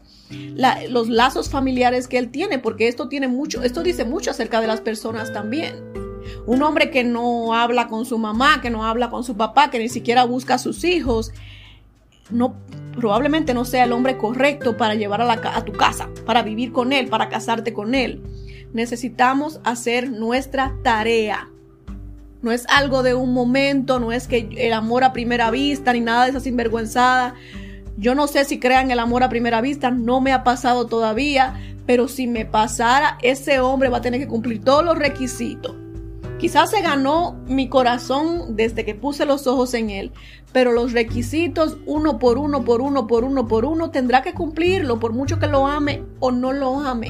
los 0.90 1.10
lazos 1.10 1.50
familiares 1.50 2.08
que 2.08 2.18
él 2.18 2.30
tiene, 2.30 2.60
porque 2.60 2.88
esto 2.88 3.10
tiene 3.10 3.28
mucho, 3.28 3.64
esto 3.64 3.82
dice 3.84 4.06
mucho 4.06 4.32
acerca 4.32 4.62
de 4.62 4.68
las 4.68 4.82
personas 4.82 5.34
también. 5.34 5.76
Un 6.46 6.62
hombre 6.62 6.92
que 6.92 7.04
no 7.04 7.56
habla 7.56 7.88
con 7.88 8.06
su 8.06 8.18
mamá, 8.20 8.62
que 8.62 8.70
no 8.70 8.86
habla 8.86 9.10
con 9.10 9.24
su 9.24 9.36
papá, 9.36 9.72
que 9.72 9.80
ni 9.80 9.90
siquiera 9.90 10.26
busca 10.26 10.56
a 10.56 10.60
sus 10.60 10.84
hijos, 10.84 11.32
probablemente 12.96 13.54
no 13.56 13.66
sea 13.66 13.86
el 13.86 13.94
hombre 13.94 14.18
correcto 14.18 14.78
para 14.78 14.94
llevar 14.94 15.22
a, 15.22 15.26
la, 15.26 15.34
a 15.34 15.66
tu 15.66 15.72
casa, 15.72 16.10
para 16.26 16.44
vivir 16.44 16.72
con 16.72 16.94
él, 16.94 17.08
para 17.08 17.30
casarte 17.30 17.74
con 17.74 17.96
él. 17.96 18.22
Necesitamos 18.74 19.60
hacer 19.64 20.10
nuestra 20.10 20.76
tarea. 20.84 21.50
No 22.42 22.52
es 22.52 22.66
algo 22.70 23.04
de 23.04 23.16
un 23.16 23.34
momento, 23.34 24.00
no 24.00 24.12
es 24.12 24.28
que 24.28 24.50
el 24.58 24.74
amor 24.74 25.04
a 25.04 25.14
primera 25.14 25.52
vista, 25.52 25.92
ni 25.94 26.00
nada 26.00 26.24
de 26.24 26.32
esa 26.32 26.40
sinvergüenzada. 26.40 27.36
Yo 27.98 28.16
no 28.16 28.28
sé 28.28 28.46
si 28.46 28.60
crean 28.60 28.92
el 28.92 29.00
amor 29.00 29.24
a 29.24 29.30
primera 29.30 29.60
vista, 29.60 29.92
no 29.92 30.22
me 30.22 30.32
ha 30.32 30.44
pasado 30.44 30.88
todavía, 30.88 31.60
pero 31.86 32.08
si 32.08 32.28
me 32.28 32.46
pasara, 32.46 33.18
ese 33.22 33.60
hombre 33.60 33.90
va 33.90 33.98
a 33.98 34.02
tener 34.02 34.22
que 34.22 34.28
cumplir 34.28 34.64
todos 34.64 34.86
los 34.86 34.98
requisitos 34.98 35.76
Quizás 36.40 36.72
se 36.72 36.82
ganó 36.82 37.38
mi 37.48 37.68
corazón 37.68 38.56
desde 38.56 38.86
que 38.86 38.96
puse 38.96 39.26
los 39.26 39.46
ojos 39.46 39.74
en 39.74 39.90
él, 39.90 40.14
pero 40.54 40.72
los 40.72 40.94
requisitos 40.94 41.78
uno 41.86 42.18
por 42.18 42.38
uno, 42.38 42.64
por 42.64 42.80
uno, 42.80 43.08
por 43.08 43.26
uno, 43.26 43.46
por 43.46 43.66
uno, 43.66 43.92
tendrá 43.92 44.22
que 44.22 44.34
cumplirlo, 44.34 45.02
por 45.02 45.12
mucho 45.12 45.38
que 45.38 45.48
lo 45.48 45.68
ame 45.68 46.02
o 46.22 46.32
no 46.32 46.54
lo 46.54 46.80
ame. 46.80 47.10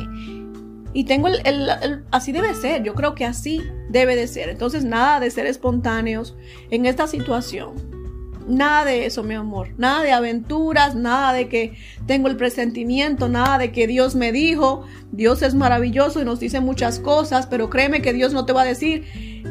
Y 0.93 1.04
tengo 1.04 1.28
el, 1.28 2.04
así 2.12 2.32
debe 2.32 2.54
ser, 2.56 2.84
yo 2.84 2.95
creo 2.95 3.13
que 3.15 3.25
así 3.25 3.62
debe 3.89 4.15
de 4.15 4.28
ser. 4.28 4.49
Entonces, 4.49 4.84
nada 4.84 5.19
de 5.19 5.30
ser 5.30 5.45
espontáneos 5.45 6.36
en 6.71 6.86
esta 6.86 7.08
situación. 7.08 7.99
Nada 8.47 8.86
de 8.86 9.06
eso, 9.06 9.21
mi 9.21 9.36
amor. 9.36 9.69
Nada 9.78 10.02
de 10.02 10.12
aventuras, 10.12 10.95
nada 10.95 11.34
de 11.34 11.47
que 11.47 11.78
tengo 12.08 12.28
el 12.28 12.36
presentimiento, 12.36 13.30
nada 13.30 13.60
de 13.60 13.71
que 13.71 13.86
Dios 13.86 14.15
me 14.15 14.32
dijo. 14.32 14.84
Dios 15.12 15.43
es 15.43 15.54
maravilloso 15.54 16.19
y 16.19 16.25
nos 16.25 16.39
dice 16.39 16.60
muchas 16.60 16.99
cosas, 16.99 17.45
pero 17.45 17.69
créeme 17.69 18.02
que 18.02 18.12
Dios 18.12 18.34
no 18.34 18.45
te 18.45 18.54
va 18.54 18.63
a 18.63 18.65
decir, 18.65 19.06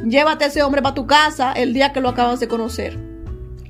llévate 0.04 0.44
a 0.44 0.48
ese 0.48 0.64
hombre 0.64 0.82
para 0.82 0.96
tu 0.96 1.06
casa 1.06 1.52
el 1.52 1.74
día 1.74 1.92
que 1.92 2.00
lo 2.00 2.08
acabas 2.08 2.40
de 2.40 2.48
conocer. 2.48 2.98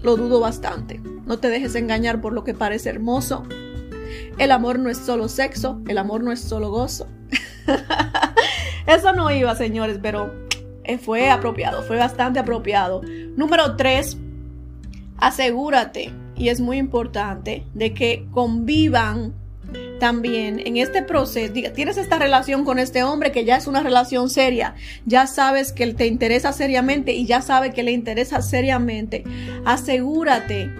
Lo 0.00 0.16
dudo 0.16 0.40
bastante. 0.40 0.98
No 1.26 1.38
te 1.38 1.50
dejes 1.50 1.74
engañar 1.74 2.22
por 2.22 2.32
lo 2.32 2.42
que 2.42 2.54
parece 2.54 2.88
hermoso. 2.88 3.42
El 4.38 4.50
amor 4.50 4.78
no 4.78 4.88
es 4.88 4.96
solo 4.96 5.28
sexo, 5.28 5.82
el 5.88 5.98
amor 5.98 6.22
no 6.22 6.32
es 6.32 6.40
solo 6.40 6.70
gozo. 6.70 7.06
Eso 8.86 9.12
no 9.12 9.30
iba, 9.30 9.54
señores, 9.54 9.98
pero 10.00 10.34
fue 11.00 11.30
apropiado, 11.30 11.82
fue 11.82 11.96
bastante 11.96 12.38
apropiado. 12.38 13.02
Número 13.36 13.76
tres 13.76 14.16
asegúrate, 15.18 16.12
y 16.36 16.48
es 16.48 16.60
muy 16.60 16.78
importante, 16.78 17.64
de 17.74 17.92
que 17.92 18.26
convivan 18.30 19.34
también 20.00 20.62
en 20.64 20.76
este 20.76 21.02
proceso, 21.02 21.52
tienes 21.74 21.98
esta 21.98 22.18
relación 22.18 22.64
con 22.64 22.78
este 22.78 23.02
hombre 23.02 23.32
que 23.32 23.44
ya 23.44 23.56
es 23.56 23.66
una 23.66 23.82
relación 23.82 24.30
seria, 24.30 24.74
ya 25.04 25.26
sabes 25.26 25.72
que 25.72 25.82
él 25.82 25.94
te 25.94 26.06
interesa 26.06 26.52
seriamente 26.52 27.12
y 27.12 27.26
ya 27.26 27.42
sabe 27.42 27.72
que 27.72 27.82
le 27.82 27.92
interesa 27.92 28.40
seriamente, 28.40 29.24
asegúrate 29.66 30.70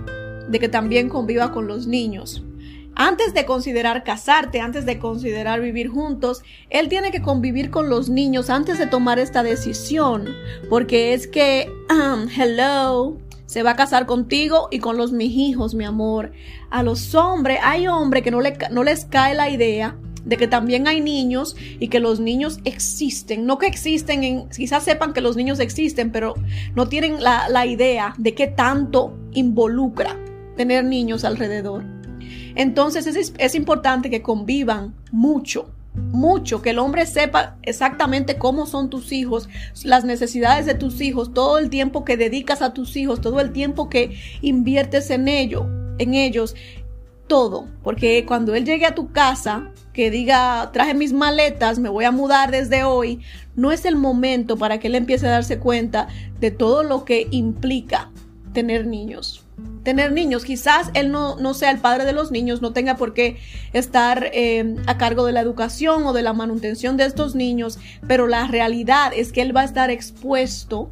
de 0.49 0.59
que 0.59 0.69
también 0.69 1.09
conviva 1.09 1.53
con 1.53 1.67
los 1.67 1.87
niños. 1.87 2.45
Antes 3.01 3.33
de 3.33 3.47
considerar 3.47 4.03
casarte, 4.03 4.61
antes 4.61 4.85
de 4.85 4.99
considerar 4.99 5.61
vivir 5.61 5.87
juntos, 5.87 6.43
él 6.69 6.89
tiene 6.89 7.13
que 7.13 7.23
convivir 7.23 7.71
con 7.71 7.89
los 7.89 8.09
niños 8.09 8.51
antes 8.51 8.77
de 8.77 8.89
tomar 8.89 9.21
esta 9.21 9.45
decisión, 9.45 10.35
porque 10.69 11.15
es 11.15 11.29
que, 11.29 11.71
um, 11.93 12.29
hello, 12.29 13.17
se 13.47 13.63
va 13.63 13.71
a 13.71 13.77
casar 13.77 14.07
contigo 14.07 14.67
y 14.73 14.81
con 14.81 14.97
los 14.97 15.13
mis 15.13 15.31
hijos, 15.31 15.77
mi 15.77 15.85
amor. 15.85 16.33
A 16.71 16.83
los 16.83 17.15
hombres, 17.15 17.61
hay 17.63 17.87
hombres 17.87 18.25
que 18.25 18.33
no, 18.33 18.41
le, 18.41 18.59
no 18.73 18.83
les 18.83 19.05
cae 19.05 19.37
la 19.37 19.49
idea 19.49 19.97
de 20.25 20.37
que 20.37 20.49
también 20.49 20.89
hay 20.89 21.01
niños 21.01 21.55
y 21.79 21.87
que 21.87 22.01
los 22.01 22.19
niños 22.19 22.59
existen. 22.65 23.47
No 23.47 23.59
que 23.59 23.69
existen, 23.69 24.25
en, 24.25 24.49
quizás 24.49 24.83
sepan 24.83 25.13
que 25.13 25.21
los 25.21 25.37
niños 25.37 25.61
existen, 25.61 26.11
pero 26.11 26.35
no 26.75 26.89
tienen 26.89 27.23
la, 27.23 27.49
la 27.49 27.65
idea 27.65 28.15
de 28.19 28.35
qué 28.35 28.49
tanto 28.49 29.17
involucra 29.35 30.17
tener 30.57 30.85
niños 30.85 31.23
alrededor. 31.23 31.98
Entonces 32.59 33.07
es, 33.07 33.33
es 33.39 33.55
importante 33.55 34.11
que 34.11 34.21
convivan 34.21 34.95
mucho 35.13 35.71
mucho, 35.95 36.63
que 36.63 36.71
el 36.71 36.79
hombre 36.79 37.07
sepa 37.07 37.57
exactamente 37.63 38.39
cómo 38.39 38.67
son 38.67 38.89
tus 38.89 39.11
hijos, 39.11 39.49
las 39.85 40.05
necesidades 40.05 40.67
de 40.67 40.75
tus 40.75 41.01
hijos, 41.01 41.35
todo 41.35 41.59
el 41.59 41.71
tiempo 41.71 42.05
que 42.05 42.17
dedicas 42.17 42.63
a 42.63 42.73
tus 42.73 42.97
hijos, 42.97 43.21
todo 43.21 43.41
el 43.41 43.53
tiempo 43.53 43.89
que 43.89 44.17
inviertes 44.41 45.11
en 45.11 45.27
ello, 45.27 45.67
en 45.99 46.15
ellos, 46.15 46.55
todo, 47.27 47.67
porque 47.83 48.25
cuando 48.27 48.55
él 48.55 48.65
llegue 48.65 48.87
a 48.87 48.95
tu 48.95 49.11
casa, 49.11 49.73
que 49.93 50.11
diga, 50.11 50.71
traje 50.73 50.95
mis 50.95 51.13
maletas, 51.13 51.79
me 51.79 51.89
voy 51.89 52.05
a 52.05 52.13
mudar 52.13 52.51
desde 52.51 52.85
hoy, 52.85 53.21
no 53.57 53.73
es 53.73 53.85
el 53.85 53.97
momento 53.97 54.57
para 54.57 54.79
que 54.79 54.87
él 54.87 54.95
empiece 54.95 55.27
a 55.27 55.33
darse 55.33 55.59
cuenta 55.59 56.07
de 56.39 56.53
todo 56.53 56.85
lo 56.85 57.05
que 57.05 57.27
implica 57.31 58.11
tener 58.53 58.87
niños 58.87 59.48
tener 59.83 60.13
niños. 60.13 60.45
Quizás 60.45 60.91
él 60.95 61.11
no, 61.11 61.37
no, 61.37 61.55
sea 61.55 61.71
el 61.71 61.79
padre 61.79 62.05
de 62.05 62.13
los 62.13 62.31
niños, 62.31 62.61
no 62.61 62.73
tenga 62.73 62.97
por 62.97 63.15
qué 63.15 63.39
estar 63.73 64.31
eh, 64.33 64.77
a 64.87 64.99
cargo 64.99 65.25
de 65.25 65.33
la 65.33 65.41
educación 65.41 66.05
o 66.05 66.13
de 66.13 66.23
la 66.23 66.33
manutención 66.33 66.97
de 66.97 67.05
estos 67.05 67.35
niños, 67.35 67.79
pero 68.07 68.27
la 68.27 68.47
realidad 68.47 69.13
es 69.15 69.33
que 69.33 69.43
él 69.43 69.57
va 69.57 69.63
a 69.63 69.65
estar 69.65 69.91
expuesto 69.91 70.91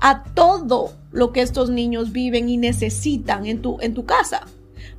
a 0.00 0.24
todo 0.24 0.92
lo 1.10 1.32
que 1.32 1.42
estos 1.42 1.70
niños 1.70 2.12
viven 2.12 2.48
y 2.48 2.56
necesitan 2.56 3.46
en 3.46 3.62
tu, 3.62 3.78
en 3.80 3.94
tu 3.94 4.04
casa. 4.04 4.46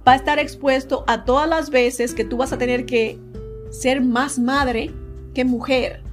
Va 0.08 0.14
a 0.14 0.16
estar 0.16 0.40
expuesto 0.40 1.04
a 1.08 1.26
todas 1.26 1.48
las 1.48 1.70
veces 1.70 2.14
que 2.14 2.26
tú 2.26 2.38
vas 2.38 2.54
a 2.54 2.58
tener 2.58 2.86
que 2.86 3.20
ser 3.72 4.02
más 4.02 4.40
madre 4.40 4.92
que 5.34 5.46
mujer 5.46 6.09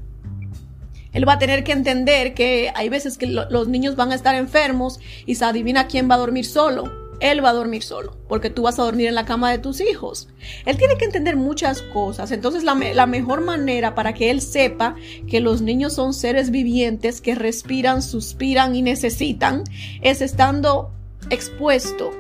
él 1.13 1.29
va 1.29 1.35
a 1.35 1.39
tener 1.39 1.65
que 1.65 1.73
entender 1.73 2.35
que 2.35 2.71
hay 2.75 2.89
veces 2.89 3.19
que 3.19 3.27
los 3.27 3.69
niños 3.69 3.97
van 3.97 4.13
a 4.13 4.15
estar 4.15 4.35
enfermos 4.35 5.01
y 5.25 5.37
se 5.37 5.45
adivina 5.45 5.87
quién 5.87 6.11
va 6.11 6.17
a 6.17 6.19
dormir 6.19 6.45
solo. 6.45 7.07
Él 7.21 7.43
va 7.43 7.49
a 7.51 7.55
dormir 7.55 7.83
solo, 7.83 8.15
porque 8.29 8.51
tú 8.51 8.63
vas 8.63 8.79
a 8.79 8.83
dormir 8.83 9.07
en 9.07 9.15
la 9.15 9.25
cama 9.25 9.51
de 9.51 9.59
tus 9.59 9.81
hijos. 9.81 10.29
Él 10.67 10.77
tiene 10.77 10.99
que 10.99 11.07
entender 11.07 11.37
muchas 11.37 11.81
cosas. 11.81 12.31
Entonces 12.31 12.63
la, 12.63 13.07
mejor 13.07 13.41
manera 13.41 13.95
para 13.95 14.13
que 14.13 14.31
él 14.31 14.43
sepa 14.43 14.97
que 15.27 15.41
los 15.41 15.63
niños 15.63 15.95
son 15.95 16.13
seres 16.13 16.51
vivientes 16.51 17.23
que 17.23 17.35
respiran, 17.35 18.03
suspiran 18.03 18.77
y 18.77 18.83
necesitan 18.83 19.65
es 20.03 20.21
estando 20.21 20.91
expuesto 21.31 22.11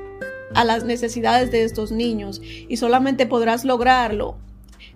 a 0.54 0.64
las 0.64 0.84
necesidades 0.84 1.50
de 1.50 1.64
estos 1.64 1.92
niños 1.92 2.40
y 2.42 2.78
solamente 2.78 3.26
podrás 3.26 3.64
lograrlo 3.66 4.38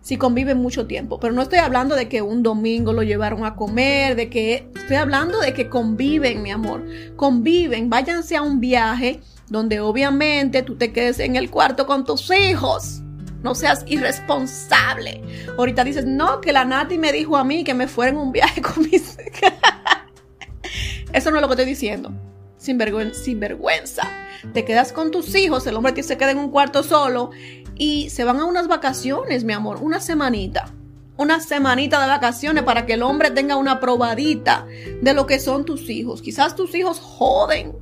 si 0.03 0.17
conviven 0.17 0.59
mucho 0.59 0.87
tiempo. 0.87 1.21
Pero 1.21 1.33
no 1.33 1.43
estoy 1.43 1.59
hablando 1.59 1.95
de 1.95 2.09
que 2.09 2.23
un 2.23 2.43
domingo 2.43 2.93
lo 2.93 3.03
llevaron 3.03 3.45
a 3.45 3.55
comer, 3.55 4.17
de 4.17 4.31
que 4.31 4.69
estoy 4.75 4.97
hablando 4.97 5.41
de 5.41 5.53
que 5.53 5.69
conviven, 5.69 6.43
mi 6.43 6.51
amor. 6.51 6.85
Conviven, 7.17 7.91
váyanse 7.91 8.37
a 8.37 8.43
un 8.43 8.61
viaje 8.61 9.21
donde 9.49 9.81
obviamente 9.81 10.63
tú 10.63 10.77
te 10.77 10.93
quedes 10.93 11.19
en 11.19 11.37
el 11.37 11.51
cuarto 11.51 11.87
con 11.87 12.05
tus 12.05 12.31
hijos. 12.31 13.03
No 13.43 13.55
seas 13.55 13.85
irresponsable. 13.87 15.23
Ahorita 15.57 15.83
dices, 15.83 16.05
no, 16.05 16.41
que 16.41 16.53
la 16.53 16.65
Nati 16.65 16.99
me 16.99 17.13
dijo 17.13 17.37
a 17.37 17.45
mí 17.45 17.65
que 17.65 17.75
me 17.75 17.89
fuera 17.89 18.11
en 18.11 18.19
un 18.19 18.33
viaje 18.33 18.63
con 18.63 18.83
mis. 18.83 19.19
Eso 21.13 21.31
no 21.31 21.37
es 21.37 21.43
lo 21.43 21.49
que 21.49 21.55
estoy 21.55 21.67
diciendo. 21.67 22.13
Sin 22.57 22.79
vergüenza. 22.79 24.03
Te 24.53 24.65
quedas 24.65 24.93
con 24.93 25.11
tus 25.11 25.35
hijos, 25.35 25.67
el 25.67 25.77
hombre 25.77 25.95
que 25.95 26.03
se 26.03 26.17
queda 26.17 26.31
en 26.31 26.39
un 26.39 26.51
cuarto 26.51 26.83
solo 26.83 27.31
y 27.81 28.11
se 28.11 28.25
van 28.25 28.39
a 28.39 28.45
unas 28.45 28.69
vacaciones, 28.69 29.43
mi 29.43 29.55
amor, 29.55 29.79
una 29.81 30.01
semanita. 30.01 30.71
Una 31.17 31.41
semanita 31.41 31.99
de 31.99 32.09
vacaciones 32.09 32.63
para 32.63 32.85
que 32.85 32.93
el 32.93 33.03
hombre 33.03 33.31
tenga 33.31 33.57
una 33.57 33.81
probadita 33.81 34.67
de 35.01 35.15
lo 35.15 35.27
que 35.27 35.41
son 35.41 35.65
tus 35.65 35.89
hijos. 35.89 36.21
Quizás 36.21 36.55
tus 36.55 36.75
hijos 36.75 37.01
joden. 37.01 37.73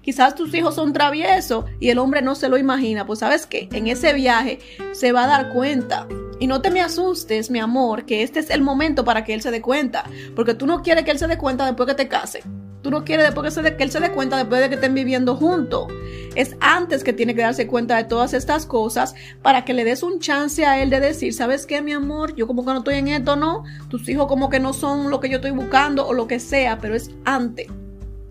Quizás 0.00 0.34
tus 0.34 0.54
hijos 0.54 0.74
son 0.74 0.94
traviesos 0.94 1.66
y 1.78 1.90
el 1.90 1.98
hombre 1.98 2.22
no 2.22 2.34
se 2.34 2.48
lo 2.48 2.56
imagina. 2.56 3.04
Pues 3.04 3.18
sabes 3.18 3.44
que 3.44 3.68
en 3.70 3.86
ese 3.86 4.14
viaje 4.14 4.60
se 4.92 5.12
va 5.12 5.24
a 5.24 5.28
dar 5.28 5.52
cuenta. 5.52 6.08
Y 6.40 6.46
no 6.46 6.62
te 6.62 6.70
me 6.70 6.80
asustes, 6.80 7.50
mi 7.50 7.58
amor, 7.58 8.06
que 8.06 8.22
este 8.22 8.40
es 8.40 8.48
el 8.48 8.62
momento 8.62 9.04
para 9.04 9.24
que 9.24 9.34
él 9.34 9.42
se 9.42 9.50
dé 9.50 9.60
cuenta. 9.60 10.04
Porque 10.34 10.54
tú 10.54 10.66
no 10.66 10.82
quieres 10.82 11.04
que 11.04 11.10
él 11.10 11.18
se 11.18 11.26
dé 11.26 11.36
cuenta 11.36 11.66
después 11.66 11.86
que 11.86 11.94
te 11.94 12.08
case. 12.08 12.42
Tú 12.84 12.90
no 12.90 13.02
quieres 13.02 13.24
después 13.24 13.54
que, 13.54 13.82
él 13.82 13.90
se 13.90 13.98
dé 13.98 14.12
cuenta 14.12 14.36
después 14.36 14.60
de 14.60 14.68
que 14.68 14.74
estén 14.74 14.92
viviendo 14.92 15.36
juntos. 15.36 15.90
Es 16.34 16.54
antes 16.60 17.02
que 17.02 17.14
tiene 17.14 17.34
que 17.34 17.40
darse 17.40 17.66
cuenta 17.66 17.96
de 17.96 18.04
todas 18.04 18.34
estas 18.34 18.66
cosas 18.66 19.14
para 19.40 19.64
que 19.64 19.72
le 19.72 19.84
des 19.84 20.02
un 20.02 20.20
chance 20.20 20.66
a 20.66 20.82
él 20.82 20.90
de 20.90 21.00
decir, 21.00 21.32
¿sabes 21.32 21.64
qué, 21.64 21.80
mi 21.80 21.94
amor? 21.94 22.36
Yo 22.36 22.46
como 22.46 22.62
que 22.62 22.72
no 22.72 22.78
estoy 22.80 22.96
en 22.96 23.08
esto, 23.08 23.36
¿no? 23.36 23.64
Tus 23.88 24.06
hijos 24.10 24.26
como 24.26 24.50
que 24.50 24.60
no 24.60 24.74
son 24.74 25.08
lo 25.08 25.18
que 25.18 25.30
yo 25.30 25.36
estoy 25.36 25.52
buscando 25.52 26.06
o 26.06 26.12
lo 26.12 26.28
que 26.28 26.38
sea, 26.38 26.78
pero 26.78 26.94
es 26.94 27.10
antes. 27.24 27.68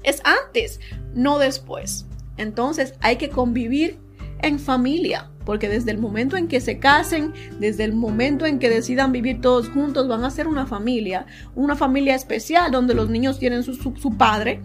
Es 0.03 0.21
antes, 0.23 0.79
no 1.15 1.39
después. 1.39 2.05
Entonces 2.37 2.93
hay 2.99 3.15
que 3.15 3.29
convivir 3.29 3.97
en 4.43 4.59
familia, 4.59 5.31
porque 5.45 5.69
desde 5.69 5.91
el 5.91 5.97
momento 5.97 6.37
en 6.37 6.47
que 6.47 6.61
se 6.61 6.79
casen, 6.79 7.33
desde 7.59 7.83
el 7.83 7.93
momento 7.93 8.45
en 8.45 8.59
que 8.59 8.69
decidan 8.69 9.11
vivir 9.11 9.41
todos 9.41 9.69
juntos, 9.69 10.07
van 10.07 10.23
a 10.23 10.29
ser 10.29 10.47
una 10.47 10.65
familia, 10.65 11.25
una 11.55 11.75
familia 11.75 12.15
especial 12.15 12.71
donde 12.71 12.93
los 12.93 13.09
niños 13.09 13.39
tienen 13.39 13.63
su, 13.63 13.75
su, 13.75 14.17
padre, 14.17 14.61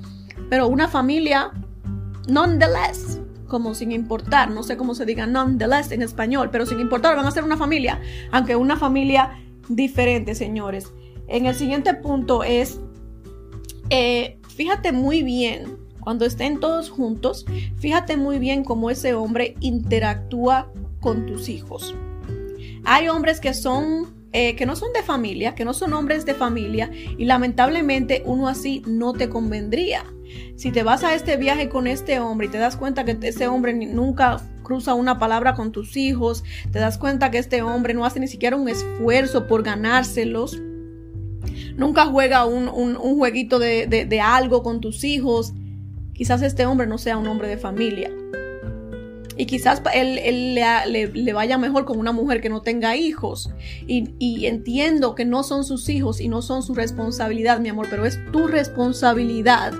pero 0.48 0.68
una 0.68 0.88
familia 0.88 1.50
nonetheless, 2.28 3.20
como 3.46 3.74
sin 3.74 3.92
importar, 3.92 4.50
no 4.50 4.62
sé 4.62 4.76
cómo 4.76 4.94
se 4.94 5.06
diga 5.06 5.26
nonetheless 5.26 5.90
en 5.92 6.02
español, 6.02 6.50
pero 6.52 6.66
sin 6.66 6.80
importar, 6.80 7.16
van 7.16 7.26
a 7.26 7.30
ser 7.30 7.44
una 7.44 7.56
familia, 7.56 8.00
aunque 8.30 8.56
una 8.56 8.76
familia 8.76 9.38
diferente, 9.68 10.34
señores. 10.34 10.92
En 11.26 11.46
el 11.46 11.54
siguiente 11.54 11.94
punto 11.94 12.42
es, 12.42 12.80
eh, 13.90 14.38
fíjate 14.48 14.92
muy 14.92 15.22
bien 15.22 15.87
cuando 16.08 16.24
estén 16.24 16.58
todos 16.58 16.88
juntos, 16.88 17.44
fíjate 17.76 18.16
muy 18.16 18.38
bien 18.38 18.64
cómo 18.64 18.88
ese 18.88 19.12
hombre 19.12 19.56
interactúa 19.60 20.72
con 21.00 21.26
tus 21.26 21.50
hijos. 21.50 21.94
Hay 22.86 23.10
hombres 23.10 23.40
que 23.40 23.52
son 23.52 24.16
eh, 24.32 24.56
que 24.56 24.64
no 24.64 24.74
son 24.74 24.94
de 24.94 25.02
familia, 25.02 25.54
que 25.54 25.66
no 25.66 25.74
son 25.74 25.92
hombres 25.92 26.24
de 26.24 26.32
familia 26.32 26.90
y 27.18 27.26
lamentablemente 27.26 28.22
uno 28.24 28.48
así 28.48 28.82
no 28.86 29.12
te 29.12 29.28
convendría. 29.28 30.02
Si 30.56 30.72
te 30.72 30.82
vas 30.82 31.04
a 31.04 31.14
este 31.14 31.36
viaje 31.36 31.68
con 31.68 31.86
este 31.86 32.20
hombre 32.20 32.46
y 32.46 32.50
te 32.50 32.56
das 32.56 32.78
cuenta 32.78 33.04
que 33.04 33.18
ese 33.20 33.46
hombre 33.46 33.74
nunca 33.74 34.40
cruza 34.62 34.94
una 34.94 35.18
palabra 35.18 35.56
con 35.56 35.72
tus 35.72 35.94
hijos, 35.98 36.42
te 36.72 36.78
das 36.78 36.96
cuenta 36.96 37.30
que 37.30 37.36
este 37.36 37.60
hombre 37.60 37.92
no 37.92 38.06
hace 38.06 38.18
ni 38.18 38.28
siquiera 38.28 38.56
un 38.56 38.70
esfuerzo 38.70 39.46
por 39.46 39.62
ganárselos, 39.62 40.58
nunca 41.76 42.06
juega 42.06 42.46
un, 42.46 42.94
jueguito 42.94 43.58
de, 43.58 43.86
de 43.86 44.20
algo 44.22 44.62
con 44.62 44.80
tus 44.80 45.04
hijos, 45.04 45.52
quizás 46.18 46.42
este 46.42 46.66
hombre 46.66 46.88
no 46.88 46.98
sea 46.98 47.16
un 47.16 47.28
hombre 47.28 47.46
de 47.46 47.56
familia. 47.56 48.10
Y 49.36 49.46
quizás 49.46 49.80
él, 49.94 50.56
le, 50.56 51.32
vaya 51.32 51.58
mejor 51.58 51.84
con 51.84 51.96
una 51.96 52.10
mujer 52.10 52.40
que 52.40 52.48
no 52.48 52.60
tenga 52.60 52.96
hijos. 52.96 53.50
Y, 53.86 54.16
y, 54.18 54.46
entiendo 54.46 55.14
que 55.14 55.24
no 55.24 55.44
son 55.44 55.62
sus 55.62 55.88
hijos 55.88 56.20
y 56.20 56.28
no 56.28 56.42
son 56.42 56.64
su 56.64 56.74
responsabilidad, 56.74 57.60
mi 57.60 57.68
amor, 57.68 57.86
pero 57.88 58.04
es 58.04 58.18
tu 58.32 58.48
responsabilidad. 58.48 59.72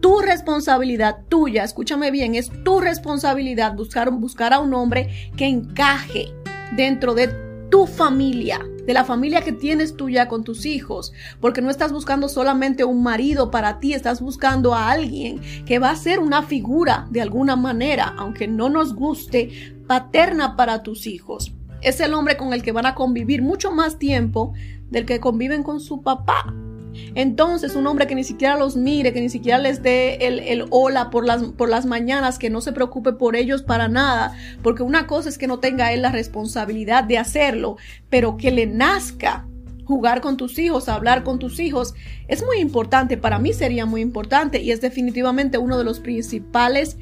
Tu 0.00 0.20
responsabilidad 0.20 1.18
tuya, 1.28 1.62
escúchame 1.62 2.10
bien, 2.10 2.34
es 2.34 2.50
tu 2.64 2.80
responsabilidad 2.80 3.74
buscar, 3.74 4.10
buscar 4.10 4.54
a 4.54 4.60
un 4.60 4.72
hombre 4.72 5.10
que 5.36 5.44
encaje 5.44 6.32
dentro 6.74 7.12
de 7.12 7.49
tu 7.70 7.86
familia, 7.86 8.60
de 8.86 8.92
la 8.92 9.04
familia 9.04 9.42
que 9.42 9.52
tienes 9.52 9.96
tú 9.96 10.10
ya 10.10 10.28
con 10.28 10.44
tus 10.44 10.66
hijos, 10.66 11.12
porque 11.40 11.62
no 11.62 11.70
estás 11.70 11.92
buscando 11.92 12.28
solamente 12.28 12.84
un 12.84 13.02
marido 13.02 13.50
para 13.50 13.78
ti, 13.78 13.94
estás 13.94 14.20
buscando 14.20 14.74
a 14.74 14.90
alguien 14.90 15.40
que 15.64 15.78
va 15.78 15.90
a 15.90 15.96
ser 15.96 16.18
una 16.18 16.42
figura 16.42 17.06
de 17.10 17.20
alguna 17.20 17.56
manera, 17.56 18.14
aunque 18.18 18.48
no 18.48 18.68
nos 18.68 18.94
guste, 18.94 19.74
paterna 19.86 20.56
para 20.56 20.82
tus 20.82 21.06
hijos. 21.06 21.52
Es 21.82 22.00
el 22.00 22.14
hombre 22.14 22.36
con 22.36 22.52
el 22.52 22.62
que 22.62 22.72
van 22.72 22.86
a 22.86 22.94
convivir 22.94 23.42
mucho 23.42 23.72
más 23.72 23.98
tiempo 23.98 24.52
del 24.90 25.06
que 25.06 25.20
conviven 25.20 25.62
con 25.62 25.80
su 25.80 26.02
papá. 26.02 26.52
Entonces, 27.14 27.74
un 27.74 27.86
hombre 27.86 28.06
que 28.06 28.14
ni 28.14 28.24
siquiera 28.24 28.56
los 28.56 28.76
mire, 28.76 29.12
que 29.12 29.20
ni 29.20 29.28
siquiera 29.28 29.58
les 29.58 29.82
dé 29.82 30.26
el, 30.26 30.66
hola 30.70 31.10
por 31.10 31.26
las, 31.26 31.42
por 31.42 31.68
las 31.68 31.86
mañanas, 31.86 32.38
que 32.38 32.50
no 32.50 32.60
se 32.60 32.72
preocupe 32.72 33.12
por 33.12 33.36
ellos 33.36 33.62
para 33.62 33.88
nada, 33.88 34.36
porque 34.62 34.82
una 34.82 35.06
cosa 35.06 35.28
es 35.28 35.38
que 35.38 35.46
no 35.46 35.58
tenga 35.58 35.92
él 35.92 36.02
la 36.02 36.12
responsabilidad 36.12 37.04
de 37.04 37.18
hacerlo, 37.18 37.76
pero 38.08 38.36
que 38.36 38.50
le 38.50 38.66
nazca 38.66 39.46
jugar 39.84 40.20
con 40.20 40.36
tus 40.36 40.58
hijos, 40.58 40.88
hablar 40.88 41.24
con 41.24 41.40
tus 41.40 41.58
hijos, 41.58 41.94
es 42.28 42.44
muy 42.44 42.58
importante, 42.58 43.16
para 43.16 43.40
mí 43.40 43.52
sería 43.52 43.86
muy 43.86 44.00
importante 44.00 44.62
y 44.62 44.70
es 44.70 44.80
definitivamente 44.80 45.58
uno 45.58 45.76
de 45.76 45.84
los 45.84 45.98
principales 45.98 46.96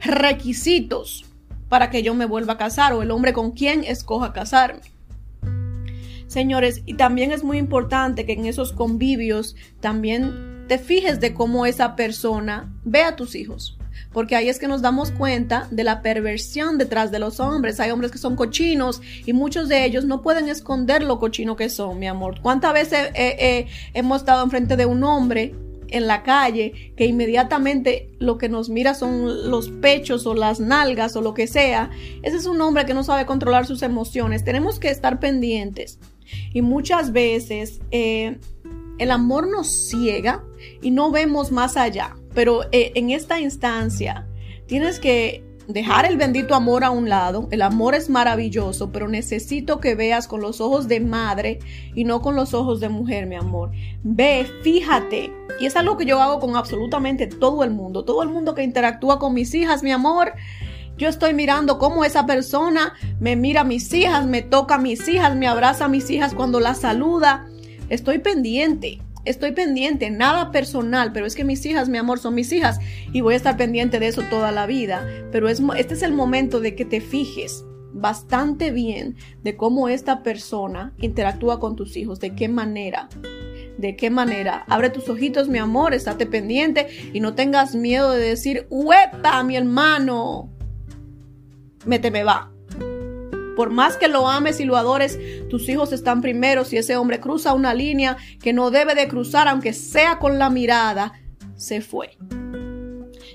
requisitos 0.00 1.24
para 1.70 1.88
que 1.88 2.02
yo 2.02 2.14
me 2.14 2.26
vuelva 2.26 2.52
a 2.52 2.58
casar 2.58 2.92
o 2.92 3.02
el 3.02 3.10
hombre 3.10 3.32
con 3.32 3.52
quien 3.52 3.82
escoja 3.82 4.34
casarme. 4.34 4.93
Señores, 6.26 6.82
y 6.86 6.94
también 6.94 7.32
es 7.32 7.44
muy 7.44 7.58
importante 7.58 8.26
que 8.26 8.32
en 8.32 8.46
esos 8.46 8.72
convivios 8.72 9.56
también 9.80 10.64
te 10.68 10.78
fijes 10.78 11.20
de 11.20 11.34
cómo 11.34 11.66
esa 11.66 11.94
persona 11.96 12.72
ve 12.84 13.02
a 13.02 13.16
tus 13.16 13.34
hijos. 13.34 13.78
Porque 14.12 14.34
ahí 14.36 14.48
es 14.48 14.58
que 14.58 14.68
nos 14.68 14.80
damos 14.80 15.10
cuenta 15.10 15.68
de 15.70 15.84
la 15.84 16.00
perversión 16.00 16.78
detrás 16.78 17.10
de 17.10 17.18
los 17.18 17.40
hombres. 17.40 17.80
Hay 17.80 17.90
hombres 17.90 18.12
que 18.12 18.18
son 18.18 18.36
cochinos 18.36 19.02
y 19.26 19.32
muchos 19.32 19.68
de 19.68 19.84
ellos 19.84 20.04
no 20.04 20.22
pueden 20.22 20.48
esconder 20.48 21.02
lo 21.02 21.18
cochino 21.18 21.56
que 21.56 21.68
son, 21.68 21.98
mi 21.98 22.06
amor. 22.06 22.40
¿Cuántas 22.40 22.72
veces 22.72 23.10
hemos 23.14 24.22
estado 24.22 24.42
enfrente 24.42 24.76
de 24.76 24.86
un 24.86 25.02
hombre 25.04 25.54
en 25.88 26.06
la 26.06 26.22
calle 26.22 26.92
que 26.96 27.06
inmediatamente 27.06 28.10
lo 28.18 28.38
que 28.38 28.48
nos 28.48 28.68
mira 28.68 28.94
son 28.94 29.50
los 29.50 29.68
pechos 29.68 30.26
o 30.26 30.34
las 30.34 30.60
nalgas 30.60 31.14
o 31.16 31.20
lo 31.20 31.34
que 31.34 31.46
sea? 31.46 31.90
Ese 32.22 32.36
es 32.36 32.46
un 32.46 32.60
hombre 32.60 32.86
que 32.86 32.94
no 32.94 33.04
sabe 33.04 33.26
controlar 33.26 33.66
sus 33.66 33.82
emociones. 33.82 34.44
Tenemos 34.44 34.78
que 34.78 34.90
estar 34.90 35.20
pendientes 35.20 35.98
y 36.52 36.62
muchas 36.62 37.12
veces 37.12 37.80
eh, 37.90 38.38
el 38.98 39.10
amor 39.10 39.48
nos 39.48 39.68
ciega 39.68 40.44
y 40.82 40.90
no 40.90 41.10
vemos 41.10 41.52
más 41.52 41.76
allá. 41.76 42.16
Pero 42.34 42.64
eh, 42.72 42.92
en 42.94 43.10
esta 43.10 43.40
instancia 43.40 44.26
tienes 44.66 44.98
que 44.98 45.44
dejar 45.68 46.04
el 46.06 46.16
bendito 46.16 46.54
amor 46.54 46.84
a 46.84 46.90
un 46.90 47.08
lado. 47.08 47.48
El 47.50 47.62
amor 47.62 47.94
es 47.94 48.10
maravilloso, 48.10 48.90
pero 48.92 49.08
necesito 49.08 49.80
que 49.80 49.94
veas 49.94 50.28
con 50.28 50.40
los 50.40 50.60
ojos 50.60 50.88
de 50.88 51.00
madre 51.00 51.58
y 51.94 52.04
no 52.04 52.20
con 52.20 52.36
los 52.36 52.54
ojos 52.54 52.80
de 52.80 52.88
mujer, 52.88 53.26
mi 53.26 53.36
amor. 53.36 53.70
Ve, 54.02 54.46
fíjate. 54.62 55.32
Y 55.60 55.66
es 55.66 55.76
algo 55.76 55.96
que 55.96 56.04
yo 56.04 56.20
hago 56.20 56.40
con 56.40 56.56
absolutamente 56.56 57.26
todo 57.26 57.64
el 57.64 57.70
mundo. 57.70 58.04
Todo 58.04 58.22
el 58.22 58.28
mundo 58.28 58.54
que 58.54 58.62
interactúa 58.62 59.18
con 59.18 59.34
mis 59.34 59.54
hijas, 59.54 59.82
mi 59.82 59.92
amor. 59.92 60.32
Yo 60.96 61.08
estoy 61.08 61.34
mirando 61.34 61.78
cómo 61.78 62.04
esa 62.04 62.24
persona 62.24 62.94
me 63.18 63.34
mira 63.34 63.62
a 63.62 63.64
mis 63.64 63.92
hijas, 63.92 64.26
me 64.26 64.42
toca 64.42 64.76
a 64.76 64.78
mis 64.78 65.08
hijas, 65.08 65.34
me 65.34 65.48
abraza 65.48 65.86
a 65.86 65.88
mis 65.88 66.08
hijas 66.08 66.34
cuando 66.34 66.60
las 66.60 66.80
saluda. 66.80 67.48
Estoy 67.88 68.18
pendiente, 68.18 69.00
estoy 69.24 69.52
pendiente, 69.52 70.10
nada 70.10 70.52
personal, 70.52 71.12
pero 71.12 71.26
es 71.26 71.34
que 71.34 71.44
mis 71.44 71.66
hijas, 71.66 71.88
mi 71.88 71.98
amor, 71.98 72.20
son 72.20 72.34
mis 72.34 72.52
hijas 72.52 72.78
y 73.12 73.22
voy 73.22 73.34
a 73.34 73.38
estar 73.38 73.56
pendiente 73.56 73.98
de 73.98 74.06
eso 74.06 74.22
toda 74.30 74.52
la 74.52 74.66
vida. 74.66 75.04
Pero 75.32 75.48
es, 75.48 75.60
este 75.76 75.94
es 75.94 76.02
el 76.02 76.12
momento 76.12 76.60
de 76.60 76.76
que 76.76 76.84
te 76.84 77.00
fijes 77.00 77.64
bastante 77.92 78.70
bien 78.70 79.16
de 79.42 79.56
cómo 79.56 79.88
esta 79.88 80.22
persona 80.22 80.94
interactúa 80.98 81.58
con 81.58 81.74
tus 81.74 81.96
hijos, 81.96 82.20
de 82.20 82.36
qué 82.36 82.48
manera. 82.48 83.08
¿De 83.78 83.96
qué 83.96 84.10
manera? 84.10 84.64
Abre 84.68 84.90
tus 84.90 85.08
ojitos, 85.08 85.48
mi 85.48 85.58
amor, 85.58 85.94
estate 85.94 86.26
pendiente 86.26 86.86
y 87.12 87.18
no 87.18 87.34
tengas 87.34 87.74
miedo 87.74 88.12
de 88.12 88.20
decir, 88.20 88.68
¡Uepa, 88.70 89.42
mi 89.42 89.56
hermano! 89.56 90.53
Me 91.86 92.24
va. 92.24 92.50
Por 93.56 93.70
más 93.70 93.96
que 93.96 94.08
lo 94.08 94.28
ames 94.28 94.58
y 94.60 94.64
lo 94.64 94.76
adores, 94.76 95.18
tus 95.48 95.68
hijos 95.68 95.92
están 95.92 96.20
primero. 96.20 96.64
Si 96.64 96.76
ese 96.76 96.96
hombre 96.96 97.20
cruza 97.20 97.54
una 97.54 97.72
línea 97.72 98.16
que 98.42 98.52
no 98.52 98.70
debe 98.70 98.94
de 98.94 99.08
cruzar, 99.08 99.48
aunque 99.48 99.72
sea 99.72 100.18
con 100.18 100.38
la 100.38 100.50
mirada, 100.50 101.12
se 101.56 101.80
fue. 101.80 102.16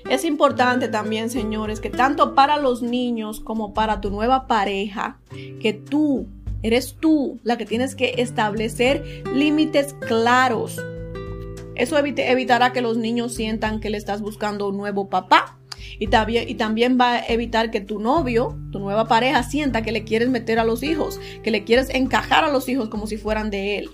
Es 0.08 0.24
importante 0.24 0.88
también, 0.88 1.30
señores, 1.30 1.80
que 1.80 1.90
tanto 1.90 2.34
para 2.34 2.58
los 2.58 2.82
niños 2.82 3.40
como 3.40 3.72
para 3.72 4.00
tu 4.00 4.10
nueva 4.10 4.46
pareja, 4.46 5.18
que 5.60 5.72
tú, 5.72 6.26
eres 6.62 6.96
tú 7.00 7.38
la 7.42 7.56
que 7.56 7.64
tienes 7.64 7.94
que 7.94 8.14
establecer 8.18 9.22
límites 9.32 9.94
claros. 9.94 10.82
Eso 11.76 11.96
evitará 11.96 12.72
que 12.72 12.82
los 12.82 12.98
niños 12.98 13.34
sientan 13.34 13.80
que 13.80 13.88
le 13.88 13.96
estás 13.96 14.20
buscando 14.20 14.68
un 14.68 14.76
nuevo 14.76 15.08
papá 15.08 15.59
y 15.98 16.08
también, 16.08 16.48
y 16.48 16.54
también 16.54 16.98
va 17.00 17.14
a 17.14 17.26
evitar 17.26 17.70
que 17.70 17.80
tu 17.80 18.00
novio, 18.00 18.56
tu 18.72 18.78
nueva 18.78 19.06
pareja, 19.06 19.42
sienta 19.42 19.82
que 19.82 19.92
le 19.92 20.04
quieres 20.04 20.28
meter 20.28 20.58
a 20.58 20.64
los 20.64 20.82
hijos, 20.82 21.20
que 21.42 21.50
le 21.50 21.64
quieres 21.64 21.90
encajar 21.90 22.44
a 22.44 22.52
los 22.52 22.68
hijos 22.68 22.88
como 22.88 23.06
si 23.06 23.16
fueran 23.16 23.50
de 23.50 23.78
él. 23.78 23.90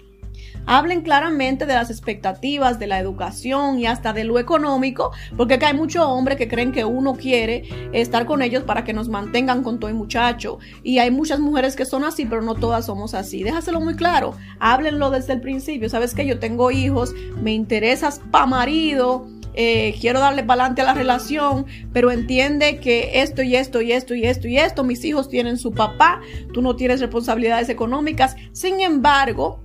Hablen 0.69 1.03
claramente 1.03 1.65
de 1.65 1.75
las 1.75 1.91
expectativas, 1.91 2.81
de 2.81 2.89
la 2.89 2.99
educación 2.99 3.79
y 3.79 3.87
hasta 3.87 4.13
de 4.13 4.25
lo 4.25 4.41
económico, 4.41 5.13
porque 5.37 5.55
acá 5.55 5.69
hay 5.69 5.75
muchos 5.75 6.05
hombres 6.05 6.37
que 6.37 6.49
creen 6.49 6.73
que 6.73 6.85
uno 6.85 7.15
quiere 7.15 7.69
estar 7.93 8.27
con 8.27 8.43
ellos 8.43 8.65
para 8.65 8.83
que 8.83 8.93
nos 8.93 9.09
mantengan 9.09 9.63
con 9.63 9.79
todo 9.79 9.89
el 9.89 9.97
muchacho. 9.97 10.59
Y 10.83 10.99
hay 10.99 11.13
muchas 11.13 11.39
mujeres 11.39 11.77
que 11.77 11.85
son 11.85 12.03
así, 12.03 12.27
pero 12.27 12.43
no 12.43 12.57
todas 12.57 12.87
somos 12.87 13.15
así. 13.15 13.45
Déjaselo 13.45 13.81
muy 13.81 13.95
claro. 13.95 14.35
Háblenlo 14.59 15.11
desde 15.11 15.35
el 15.35 15.41
principio. 15.41 15.89
Sabes 15.89 16.15
que 16.15 16.27
yo 16.27 16.41
tengo 16.41 16.73
hijos, 16.73 17.15
me 17.41 17.53
interesas 17.53 18.21
pa' 18.33 18.47
marido, 18.47 19.29
eh, 19.57 19.95
quiero 20.01 20.21
darle 20.21 20.43
balance 20.43 20.83
a 20.83 20.85
la 20.85 20.95
relación, 20.95 21.67
pero 21.93 22.11
entiende 22.11 22.79
que 22.79 23.23
esto 23.23 23.43
y 23.43 23.57
esto 23.57 23.81
y 23.81 23.93
esto 23.93 24.15
y 24.15 24.25
esto 24.25 24.49
y 24.49 24.59
esto, 24.59 24.85
mis 24.85 25.05
hijos 25.05 25.29
tienen 25.29 25.59
su 25.59 25.73
papá, 25.73 26.21
tú 26.53 26.63
no 26.63 26.77
tienes 26.77 27.01
responsabilidades 27.01 27.69
económicas, 27.69 28.37
sin 28.53 28.81
embargo, 28.81 29.61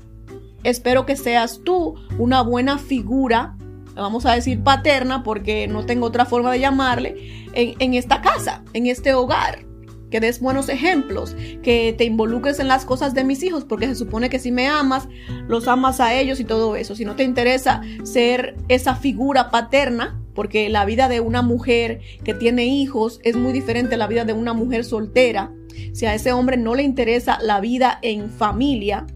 espero 0.64 1.06
que 1.06 1.16
seas 1.16 1.62
tú 1.64 1.96
una 2.18 2.42
buena 2.42 2.78
figura 2.78 3.56
vamos 3.94 4.26
a 4.26 4.34
decir 4.34 4.64
paterna 4.64 5.22
porque 5.22 5.68
no 5.68 5.86
tengo 5.86 6.08
otra 6.08 6.26
forma 6.26 6.50
de 6.54 6.62
llamarle, 6.62 7.50
en 7.54 7.94
esta 7.94 8.22
casa, 8.22 8.64
en 8.72 8.88
este 8.88 9.14
hogar 9.14 9.66
que 10.12 10.20
des 10.20 10.40
buenos 10.40 10.70
ejemplos, 10.70 11.36
que 11.64 11.96
te 11.98 12.04
involucres 12.04 12.60
en 12.60 12.68
las 12.68 12.86
cosas 12.86 13.16
de 13.16 13.24
mis 13.24 13.42
hijos, 13.42 13.64
porque 13.64 13.88
se 13.88 13.96
supone 13.96 14.30
que 14.30 14.38
si 14.38 14.52
me 14.52 14.68
amas, 14.68 15.08
los 15.48 15.68
amas 15.68 16.00
a 16.00 16.14
ellos 16.14 16.40
y 16.40 16.44
todo 16.44 16.76
eso. 16.76 16.96
Si 16.96 17.06
no 17.06 17.16
te 17.16 17.24
interesa 17.24 17.82
ser 18.04 18.56
esa 18.68 18.96
figura 18.96 19.50
paterna, 19.50 20.22
porque 20.36 20.70
la 20.70 20.86
vida 20.86 21.10
de 21.10 21.20
una 21.20 21.42
mujer 21.42 22.02
que 22.24 22.34
tiene 22.34 22.66
hijos 22.66 23.20
es 23.24 23.36
muy 23.36 23.54
diferente 23.54 23.96
a 23.96 23.98
la 23.98 24.08
vida 24.08 24.26
de 24.26 24.34
una 24.34 24.54
mujer 24.54 24.86
soltera. 24.86 25.52
Si 25.94 26.06
a 26.06 26.14
ese 26.14 26.32
hombre 26.32 26.58
no 26.58 26.76
le 26.76 26.84
interesa 26.84 27.40
la 27.42 27.60
vida 27.60 27.98
en 28.02 28.30
familia, 28.30 29.08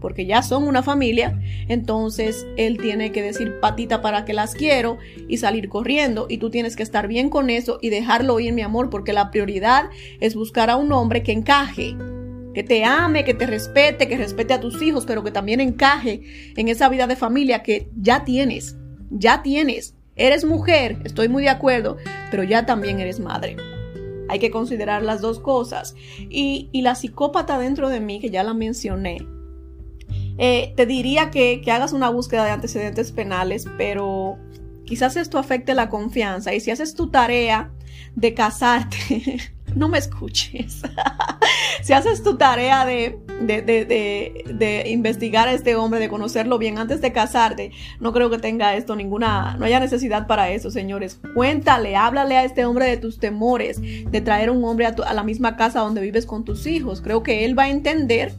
porque 0.00 0.26
ya 0.26 0.42
son 0.42 0.66
una 0.66 0.82
familia, 0.82 1.40
entonces 1.68 2.46
él 2.56 2.78
tiene 2.78 3.12
que 3.12 3.22
decir 3.22 3.60
patita 3.60 4.02
para 4.02 4.24
que 4.24 4.32
las 4.32 4.54
quiero 4.54 4.98
y 5.28 5.36
salir 5.36 5.68
corriendo 5.68 6.26
y 6.28 6.38
tú 6.38 6.50
tienes 6.50 6.76
que 6.76 6.82
estar 6.82 7.06
bien 7.06 7.28
con 7.28 7.50
eso 7.50 7.78
y 7.82 7.90
dejarlo 7.90 8.40
ir, 8.40 8.52
mi 8.52 8.62
amor, 8.62 8.90
porque 8.90 9.12
la 9.12 9.30
prioridad 9.30 9.90
es 10.20 10.34
buscar 10.34 10.70
a 10.70 10.76
un 10.76 10.92
hombre 10.92 11.22
que 11.22 11.32
encaje, 11.32 11.96
que 12.54 12.62
te 12.62 12.84
ame, 12.84 13.24
que 13.24 13.34
te 13.34 13.46
respete, 13.46 14.08
que 14.08 14.16
respete 14.16 14.54
a 14.54 14.60
tus 14.60 14.82
hijos, 14.82 15.04
pero 15.06 15.22
que 15.22 15.30
también 15.30 15.60
encaje 15.60 16.22
en 16.56 16.68
esa 16.68 16.88
vida 16.88 17.06
de 17.06 17.16
familia 17.16 17.62
que 17.62 17.88
ya 17.96 18.24
tienes, 18.24 18.76
ya 19.10 19.42
tienes. 19.42 19.94
Eres 20.16 20.44
mujer, 20.44 20.98
estoy 21.04 21.28
muy 21.28 21.44
de 21.44 21.48
acuerdo, 21.50 21.96
pero 22.30 22.42
ya 22.42 22.66
también 22.66 23.00
eres 23.00 23.20
madre. 23.20 23.56
Hay 24.28 24.38
que 24.38 24.50
considerar 24.50 25.02
las 25.02 25.20
dos 25.20 25.40
cosas. 25.40 25.94
Y, 26.28 26.68
y 26.72 26.82
la 26.82 26.94
psicópata 26.94 27.58
dentro 27.58 27.88
de 27.88 28.00
mí, 28.00 28.20
que 28.20 28.30
ya 28.30 28.42
la 28.42 28.54
mencioné, 28.54 29.26
eh, 30.42 30.72
te 30.74 30.86
diría 30.86 31.30
que, 31.30 31.60
que 31.60 31.70
hagas 31.70 31.92
una 31.92 32.08
búsqueda 32.08 32.46
de 32.46 32.50
antecedentes 32.50 33.12
penales, 33.12 33.66
pero 33.76 34.38
quizás 34.86 35.16
esto 35.16 35.36
afecte 35.36 35.74
la 35.74 35.90
confianza. 35.90 36.54
Y 36.54 36.60
si 36.60 36.70
haces 36.70 36.94
tu 36.94 37.10
tarea 37.10 37.70
de 38.16 38.32
casarte, 38.32 39.36
no 39.76 39.90
me 39.90 39.98
escuches. 39.98 40.80
si 41.82 41.92
haces 41.92 42.22
tu 42.22 42.38
tarea 42.38 42.86
de, 42.86 43.18
de, 43.42 43.60
de, 43.60 44.44
de, 44.54 44.88
investigar 44.88 45.46
a 45.46 45.52
este 45.52 45.76
hombre, 45.76 46.00
de 46.00 46.08
conocerlo 46.08 46.56
bien 46.56 46.78
antes 46.78 47.02
de 47.02 47.12
casarte, 47.12 47.72
no 48.00 48.14
creo 48.14 48.30
que 48.30 48.38
tenga 48.38 48.74
esto 48.76 48.96
ninguna, 48.96 49.58
no 49.58 49.66
haya 49.66 49.78
necesidad 49.78 50.26
para 50.26 50.48
eso, 50.48 50.70
señores. 50.70 51.20
Cuéntale, 51.34 51.96
háblale 51.96 52.38
a 52.38 52.44
este 52.44 52.64
hombre 52.64 52.86
de 52.86 52.96
tus 52.96 53.18
temores, 53.18 53.78
de 53.82 54.20
traer 54.22 54.48
un 54.48 54.64
hombre 54.64 54.86
a, 54.86 54.94
a 55.06 55.12
la 55.12 55.22
misma 55.22 55.58
casa 55.58 55.80
donde 55.80 56.00
vives 56.00 56.24
con 56.24 56.46
tus 56.46 56.66
hijos. 56.66 57.02
Creo 57.02 57.22
que 57.22 57.44
él 57.44 57.58
va 57.58 57.64
a 57.64 57.68
entender 57.68 58.32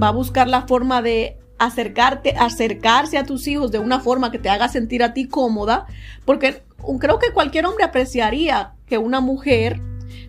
va 0.00 0.08
a 0.08 0.12
buscar 0.12 0.48
la 0.48 0.62
forma 0.62 1.02
de 1.02 1.38
acercarte, 1.58 2.34
acercarse 2.38 3.18
a 3.18 3.24
tus 3.24 3.46
hijos 3.46 3.70
de 3.70 3.78
una 3.78 4.00
forma 4.00 4.30
que 4.30 4.38
te 4.38 4.48
haga 4.48 4.68
sentir 4.68 5.02
a 5.02 5.14
ti 5.14 5.28
cómoda, 5.28 5.86
porque 6.24 6.62
creo 6.98 7.18
que 7.18 7.32
cualquier 7.32 7.66
hombre 7.66 7.84
apreciaría 7.84 8.74
que 8.86 8.98
una 8.98 9.20
mujer 9.20 9.80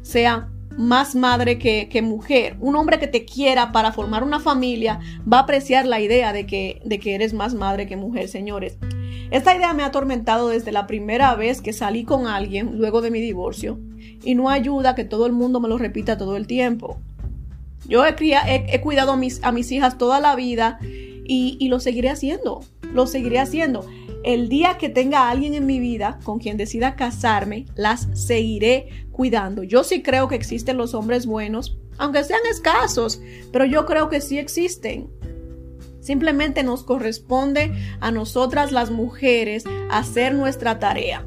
sea 0.02 0.50
más 0.78 1.16
madre 1.16 1.58
que, 1.60 2.02
mujer. 2.02 2.56
Un 2.60 2.76
hombre 2.76 3.00
que 3.00 3.08
te 3.08 3.26
quiera 3.26 3.72
para 3.72 3.92
formar 3.92 4.24
una 4.24 4.40
familia 4.40 5.00
va 5.32 5.38
a 5.38 5.42
apreciar 5.42 5.86
la 5.86 6.00
idea 6.00 6.34
de 6.34 6.46
que, 6.46 6.82
de 6.86 7.00
que 7.00 7.16
eres 7.16 7.34
más 7.34 7.54
madre 7.54 7.88
que 7.88 7.96
mujer, 7.96 8.28
señores. 8.28 8.78
Esta 9.32 9.56
idea 9.56 9.74
me 9.74 9.84
ha 9.84 9.88
atormentado 9.88 10.50
desde 10.50 10.72
la 10.72 10.86
primera 10.86 11.36
vez 11.36 11.62
que 11.62 11.74
salí 11.74 12.04
con 12.04 12.28
alguien 12.28 12.78
luego 12.78 13.02
de 13.02 13.12
mi 13.12 13.22
divorcio 13.22 13.80
y 14.24 14.36
no 14.36 14.50
ayuda 14.50 14.96
que 14.96 15.06
todo 15.06 15.26
el 15.26 15.34
mundo 15.34 15.60
me 15.60 15.70
lo 15.70 15.78
repita 15.78 16.18
todo 16.18 16.38
el 16.38 16.48
tiempo. 16.48 17.00
Yo 17.88 18.06
he, 18.06 18.82
cuidado 18.82 19.12
a 19.12 19.18
mis, 19.18 19.44
a 19.44 19.52
mis, 19.52 19.72
hijas 19.72 19.98
toda 19.98 20.20
la 20.20 20.36
vida 20.36 20.80
y, 20.82 21.58
y, 21.60 21.68
lo 21.68 21.80
seguiré 21.80 22.10
haciendo. 22.10 22.62
Lo 22.94 23.08
seguiré 23.08 23.40
haciendo. 23.40 23.86
El 24.24 24.48
día 24.48 24.78
que 24.78 24.90
tenga 24.90 25.30
alguien 25.30 25.54
en 25.54 25.66
mi 25.66 25.80
vida 25.80 26.20
con 26.24 26.40
quien 26.40 26.56
decida 26.56 26.96
casarme, 26.96 27.66
las 27.76 28.08
seguiré 28.14 29.06
cuidando. 29.12 29.64
Yo 29.64 29.84
sí 29.84 30.02
creo 30.02 30.28
que 30.28 30.36
existen 30.36 30.78
los 30.78 30.94
hombres 30.94 31.26
buenos, 31.26 31.78
aunque 31.98 32.24
sean 32.24 32.40
escasos, 32.50 33.22
pero 33.52 33.66
yo 33.66 33.86
creo 33.86 34.10
que 34.10 34.22
sí 34.22 34.38
existen. 34.38 35.10
Simplemente 36.00 36.64
nos 36.64 36.84
corresponde 36.84 37.74
a 38.00 38.12
nosotras 38.12 38.72
las 38.72 38.92
mujeres 38.92 39.66
hacer 39.90 40.34
nuestra 40.34 40.80
tarea 40.80 41.26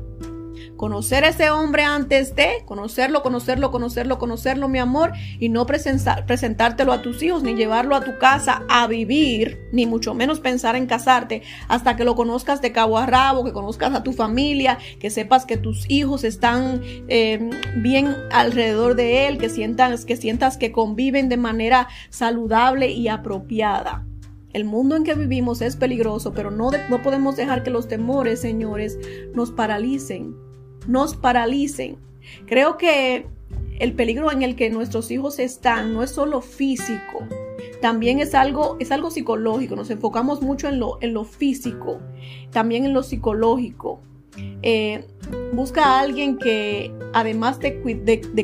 conocer 0.77 1.25
a 1.25 1.29
ese 1.29 1.51
hombre 1.51 1.83
antes 1.83 2.35
de 2.35 2.63
conocerlo, 2.65 3.23
conocerlo, 3.23 3.71
conocerlo, 3.71 4.19
conocerlo, 4.19 4.69
mi 4.69 4.79
amor, 4.79 5.13
y 5.39 5.49
no 5.49 5.67
presentártelo 5.67 6.93
a 6.93 7.03
tus 7.03 7.23
hijos, 7.23 7.43
ni 7.43 7.55
llevarlo 7.55 7.97
a 7.97 8.03
tu 8.03 8.19
casa 8.19 8.63
a 8.69 8.87
vivir, 8.87 9.69
ni 9.73 9.87
mucho 9.87 10.15
menos 10.15 10.41
pensar 10.41 10.77
en 10.77 10.87
casarte 10.87 11.43
hasta 11.69 11.97
que 11.97 12.05
lo 12.05 12.15
conozcas 12.15 12.61
de 12.61 12.73
cabo 12.73 12.99
a 12.99 13.07
rabo, 13.07 13.45
que 13.45 13.53
conozcas 13.53 13.95
a 13.95 14.03
tu 14.03 14.13
familia, 14.13 14.79
que 15.01 15.11
sepas 15.11 15.47
que 15.47 15.57
tus 15.57 15.89
hijos 15.91 16.25
están 16.25 16.83
eh, 17.09 17.51
bien 17.77 18.15
alrededor 18.31 18.95
de 18.97 19.29
él, 19.29 19.39
que 19.39 19.49
sientas, 19.49 20.05
que 20.05 20.17
sientas 20.17 20.57
que 20.57 20.73
conviven 20.73 21.29
de 21.29 21.37
manera 21.37 21.89
saludable 22.11 22.91
y 22.91 23.09
apropiada. 23.09 24.05
El 24.53 24.65
mundo 24.65 24.97
en 24.97 25.05
que 25.05 25.15
vivimos 25.15 25.61
es 25.61 25.77
peligroso, 25.77 26.33
pero 26.33 26.51
no, 26.51 26.71
no 26.89 27.03
podemos 27.03 27.37
dejar 27.37 27.63
que 27.63 27.71
los 27.71 27.89
temores, 27.89 28.41
señores, 28.41 28.99
nos 29.35 29.51
paralicen 29.51 30.46
nos 30.87 31.15
paralicen. 31.15 31.97
Creo 32.47 32.77
que 32.77 33.27
el 33.79 33.93
peligro 33.93 34.33
en 34.33 34.43
el 34.43 34.57
que 34.57 34.71
nuestros 34.71 35.11
hijos 35.11 35.39
están 35.39 35.93
no 35.93 36.03
es 36.03 36.11
solo 36.11 36.41
físico, 36.41 37.27
también 37.81 38.21
es 38.21 38.35
algo, 38.35 38.77
es 38.81 38.91
algo 38.91 39.11
psicológico. 39.11 39.77
Nos 39.77 39.91
enfocamos 39.91 40.43
mucho 40.43 40.69
en 40.69 40.81
lo, 40.81 40.99
en 41.01 41.15
lo 41.15 41.25
físico, 41.25 42.01
también 42.51 42.85
en 42.85 42.95
lo 42.95 43.03
psicológico. 43.03 44.01
Eh, 44.63 45.07
busca 45.53 45.85
a 45.85 46.01
alguien 46.01 46.37
que, 46.39 46.93
además 47.13 47.59
de, 47.61 47.81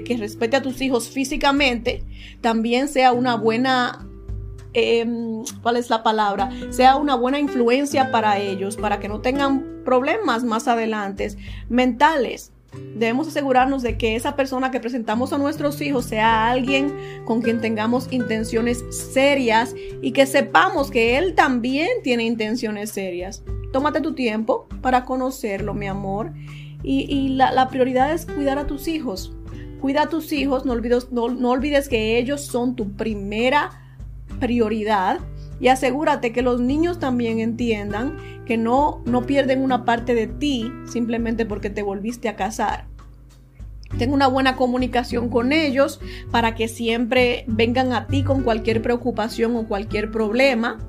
que 0.05 0.17
respete 0.17 0.57
a 0.57 0.63
tus 0.63 0.81
hijos 0.81 1.09
físicamente, 1.09 2.03
también 2.41 2.89
sea 2.89 3.13
una 3.13 3.37
buena 3.37 4.07
em, 4.73 5.45
¿cuál 5.63 5.77
es 5.77 5.91
la 5.91 6.03
palabra? 6.03 6.51
Sea 6.71 6.97
una 6.97 7.15
buena 7.15 7.39
influencia 7.39 8.11
para 8.11 8.39
ellos, 8.39 8.77
para 8.77 9.01
que 9.01 9.09
no 9.09 9.21
tengan 9.21 9.72
problemas 9.85 10.45
más 10.45 10.69
adelante 10.69 11.29
mentales. 11.69 12.53
Debemos 12.95 13.29
asegurarnos 13.29 13.83
de 13.83 13.99
que 13.99 14.17
esa 14.17 14.35
persona 14.35 14.71
que 14.71 14.81
presentamos 14.81 15.33
a 15.33 15.39
nuestros 15.39 15.81
hijos 15.83 16.07
sea 16.07 16.51
alguien 16.51 16.95
con 17.27 17.43
quien 17.43 17.61
tengamos 17.61 18.11
intenciones 18.11 18.83
serias 19.13 19.75
y 20.01 20.13
que 20.13 20.25
sepamos 20.25 20.91
que 20.91 21.19
él 21.19 21.35
también 21.35 21.89
tiene 22.03 22.25
intenciones 22.25 22.91
serias. 22.91 23.43
Tómate 23.73 24.01
tu 24.01 24.15
tiempo 24.15 24.67
para 24.81 25.05
conocerlo, 25.05 25.75
mi 25.75 25.87
amor. 25.87 26.33
Y, 26.83 27.29
la, 27.29 27.69
prioridad 27.69 28.13
es 28.13 28.27
cuidar 28.27 28.59
a 28.59 28.67
tus 28.67 28.89
hijos. 28.89 29.33
Cuida 29.81 30.03
a 30.03 30.09
tus 30.09 30.33
hijos, 30.33 30.65
no 30.65 30.73
olvides, 30.73 31.13
no 31.13 31.51
olvides 31.51 31.89
que 31.89 32.19
ellos 32.19 32.41
son 32.41 32.75
tu 32.75 32.97
primera 32.97 33.71
prioridad 34.41 35.21
y 35.63 35.69
asegúrate 35.69 36.33
que 36.33 36.43
los 36.43 36.61
niños 36.61 36.99
también 36.99 37.39
entiendan 37.39 38.17
que 38.45 38.57
no, 38.57 39.01
no 39.07 39.25
pierden 39.27 39.63
una 39.63 39.85
parte 39.85 40.13
de 40.13 40.27
ti 40.27 40.73
simplemente 40.87 41.47
porque 41.47 41.71
te 41.71 41.83
volviste 41.83 42.29
a 42.29 42.35
casar. 42.35 42.89
Ten 43.97 44.13
una 44.13 44.27
buena 44.27 44.57
comunicación 44.57 45.29
con 45.29 45.53
ellos 45.53 46.01
para 46.33 46.57
que 46.57 46.67
siempre 46.67 47.45
vengan 47.47 47.93
a 47.93 48.09
ti 48.09 48.25
con 48.25 48.43
cualquier 48.43 48.83
preocupación 48.83 49.55
o 49.55 49.69
cualquier 49.69 50.11
problema 50.11 50.81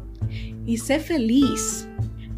y 0.66 0.80
sé 0.80 1.00
feliz. 1.00 1.88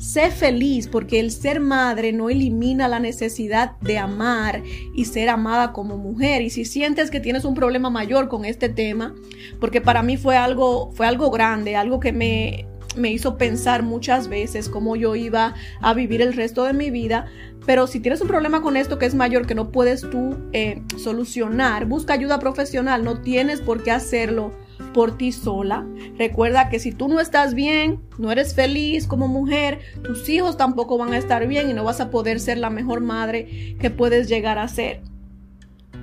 Sé 0.05 0.29
feliz 0.29 0.87
porque 0.87 1.19
el 1.19 1.31
ser 1.31 1.59
madre 1.59 2.13
no 2.13 2.29
elimina 2.29 2.87
la 2.87 2.99
necesidad 2.99 3.75
de 3.81 3.97
amar 3.97 4.61
y 4.93 5.05
ser 5.05 5.29
amada 5.29 5.73
como 5.73 5.97
mujer. 5.97 6.43
Y 6.43 6.51
si 6.51 6.63
sientes 6.63 7.09
que 7.09 7.19
tienes 7.19 7.43
un 7.43 7.55
problema 7.55 7.89
mayor 7.89 8.27
con 8.27 8.45
este 8.45 8.69
tema, 8.69 9.15
porque 9.59 9.81
para 9.81 10.03
mí 10.03 10.15
fue 10.15 10.37
algo, 10.37 10.91
fue 10.93 11.07
algo 11.07 11.31
grande, 11.31 11.75
algo 11.75 11.99
que 11.99 12.13
me, 12.13 12.67
me 12.95 13.11
hizo 13.11 13.35
pensar 13.35 13.81
muchas 13.81 14.27
veces 14.27 14.69
cómo 14.69 14.95
yo 14.95 15.15
iba 15.15 15.55
a 15.81 15.93
vivir 15.95 16.21
el 16.21 16.33
resto 16.33 16.65
de 16.65 16.73
mi 16.73 16.91
vida. 16.91 17.25
Pero 17.65 17.87
si 17.87 17.99
tienes 17.99 18.21
un 18.21 18.27
problema 18.27 18.61
con 18.61 18.77
esto 18.77 18.99
que 18.99 19.07
es 19.07 19.15
mayor, 19.15 19.47
que 19.47 19.55
no 19.55 19.71
puedes 19.71 20.01
tú 20.01 20.37
eh, 20.53 20.83
solucionar, 20.97 21.87
busca 21.87 22.13
ayuda 22.13 22.37
profesional. 22.37 23.03
No 23.03 23.21
tienes 23.21 23.59
por 23.59 23.81
qué 23.81 23.89
hacerlo 23.89 24.53
por 24.95 25.17
ti 25.17 25.33
sola. 25.33 25.85
Recuerda 26.17 26.69
que 26.69 26.79
si 26.79 26.93
tú 26.93 27.09
no 27.09 27.19
estás 27.19 27.53
bien, 27.53 27.99
no 28.17 28.31
eres 28.31 28.55
feliz 28.55 29.07
como 29.07 29.27
mujer, 29.27 29.79
tus 30.03 30.29
hijos 30.29 30.55
tampoco 30.55 30.97
van 30.97 31.11
a 31.11 31.17
estar 31.17 31.45
bien 31.49 31.69
y 31.69 31.73
no 31.73 31.83
vas 31.83 31.99
a 31.99 32.09
poder 32.09 32.39
ser 32.39 32.59
la 32.59 32.69
mejor 32.69 33.01
madre 33.01 33.75
que 33.77 33.89
puedes 33.89 34.29
llegar 34.29 34.57
a 34.57 34.69
ser. 34.69 35.01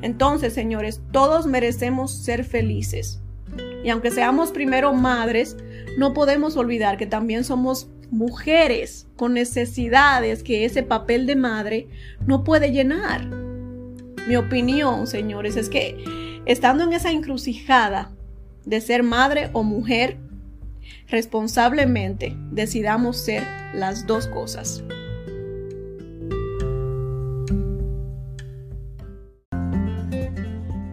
Entonces, 0.02 0.52
señores, 0.52 1.00
todos 1.10 1.46
merecemos 1.46 2.12
ser 2.12 2.44
felices. 2.44 3.22
Y 3.82 3.88
aunque 3.88 4.10
seamos 4.10 4.50
primero 4.50 4.92
madres, 4.92 5.56
no 5.96 6.12
podemos 6.12 6.58
olvidar 6.58 6.98
que 6.98 7.06
también 7.06 7.44
somos 7.44 7.88
mujeres 8.10 9.06
con 9.16 9.32
necesidades 9.32 10.42
que 10.42 10.66
ese 10.66 10.82
papel 10.82 11.24
de 11.24 11.36
madre 11.36 11.88
no 12.26 12.44
puede 12.44 12.72
llenar. 12.72 13.26
Mi 14.28 14.36
opinión, 14.36 15.06
señores, 15.06 15.56
es 15.56 15.70
que 15.70 15.96
estando 16.44 16.84
en 16.84 16.92
esa 16.92 17.10
encrucijada 17.10 18.10
de 18.64 18.80
ser 18.80 19.02
madre 19.02 19.50
o 19.52 19.62
mujer, 19.62 20.18
responsablemente 21.08 22.34
decidamos 22.50 23.18
ser 23.18 23.44
las 23.74 24.06
dos 24.06 24.26
cosas. 24.26 24.82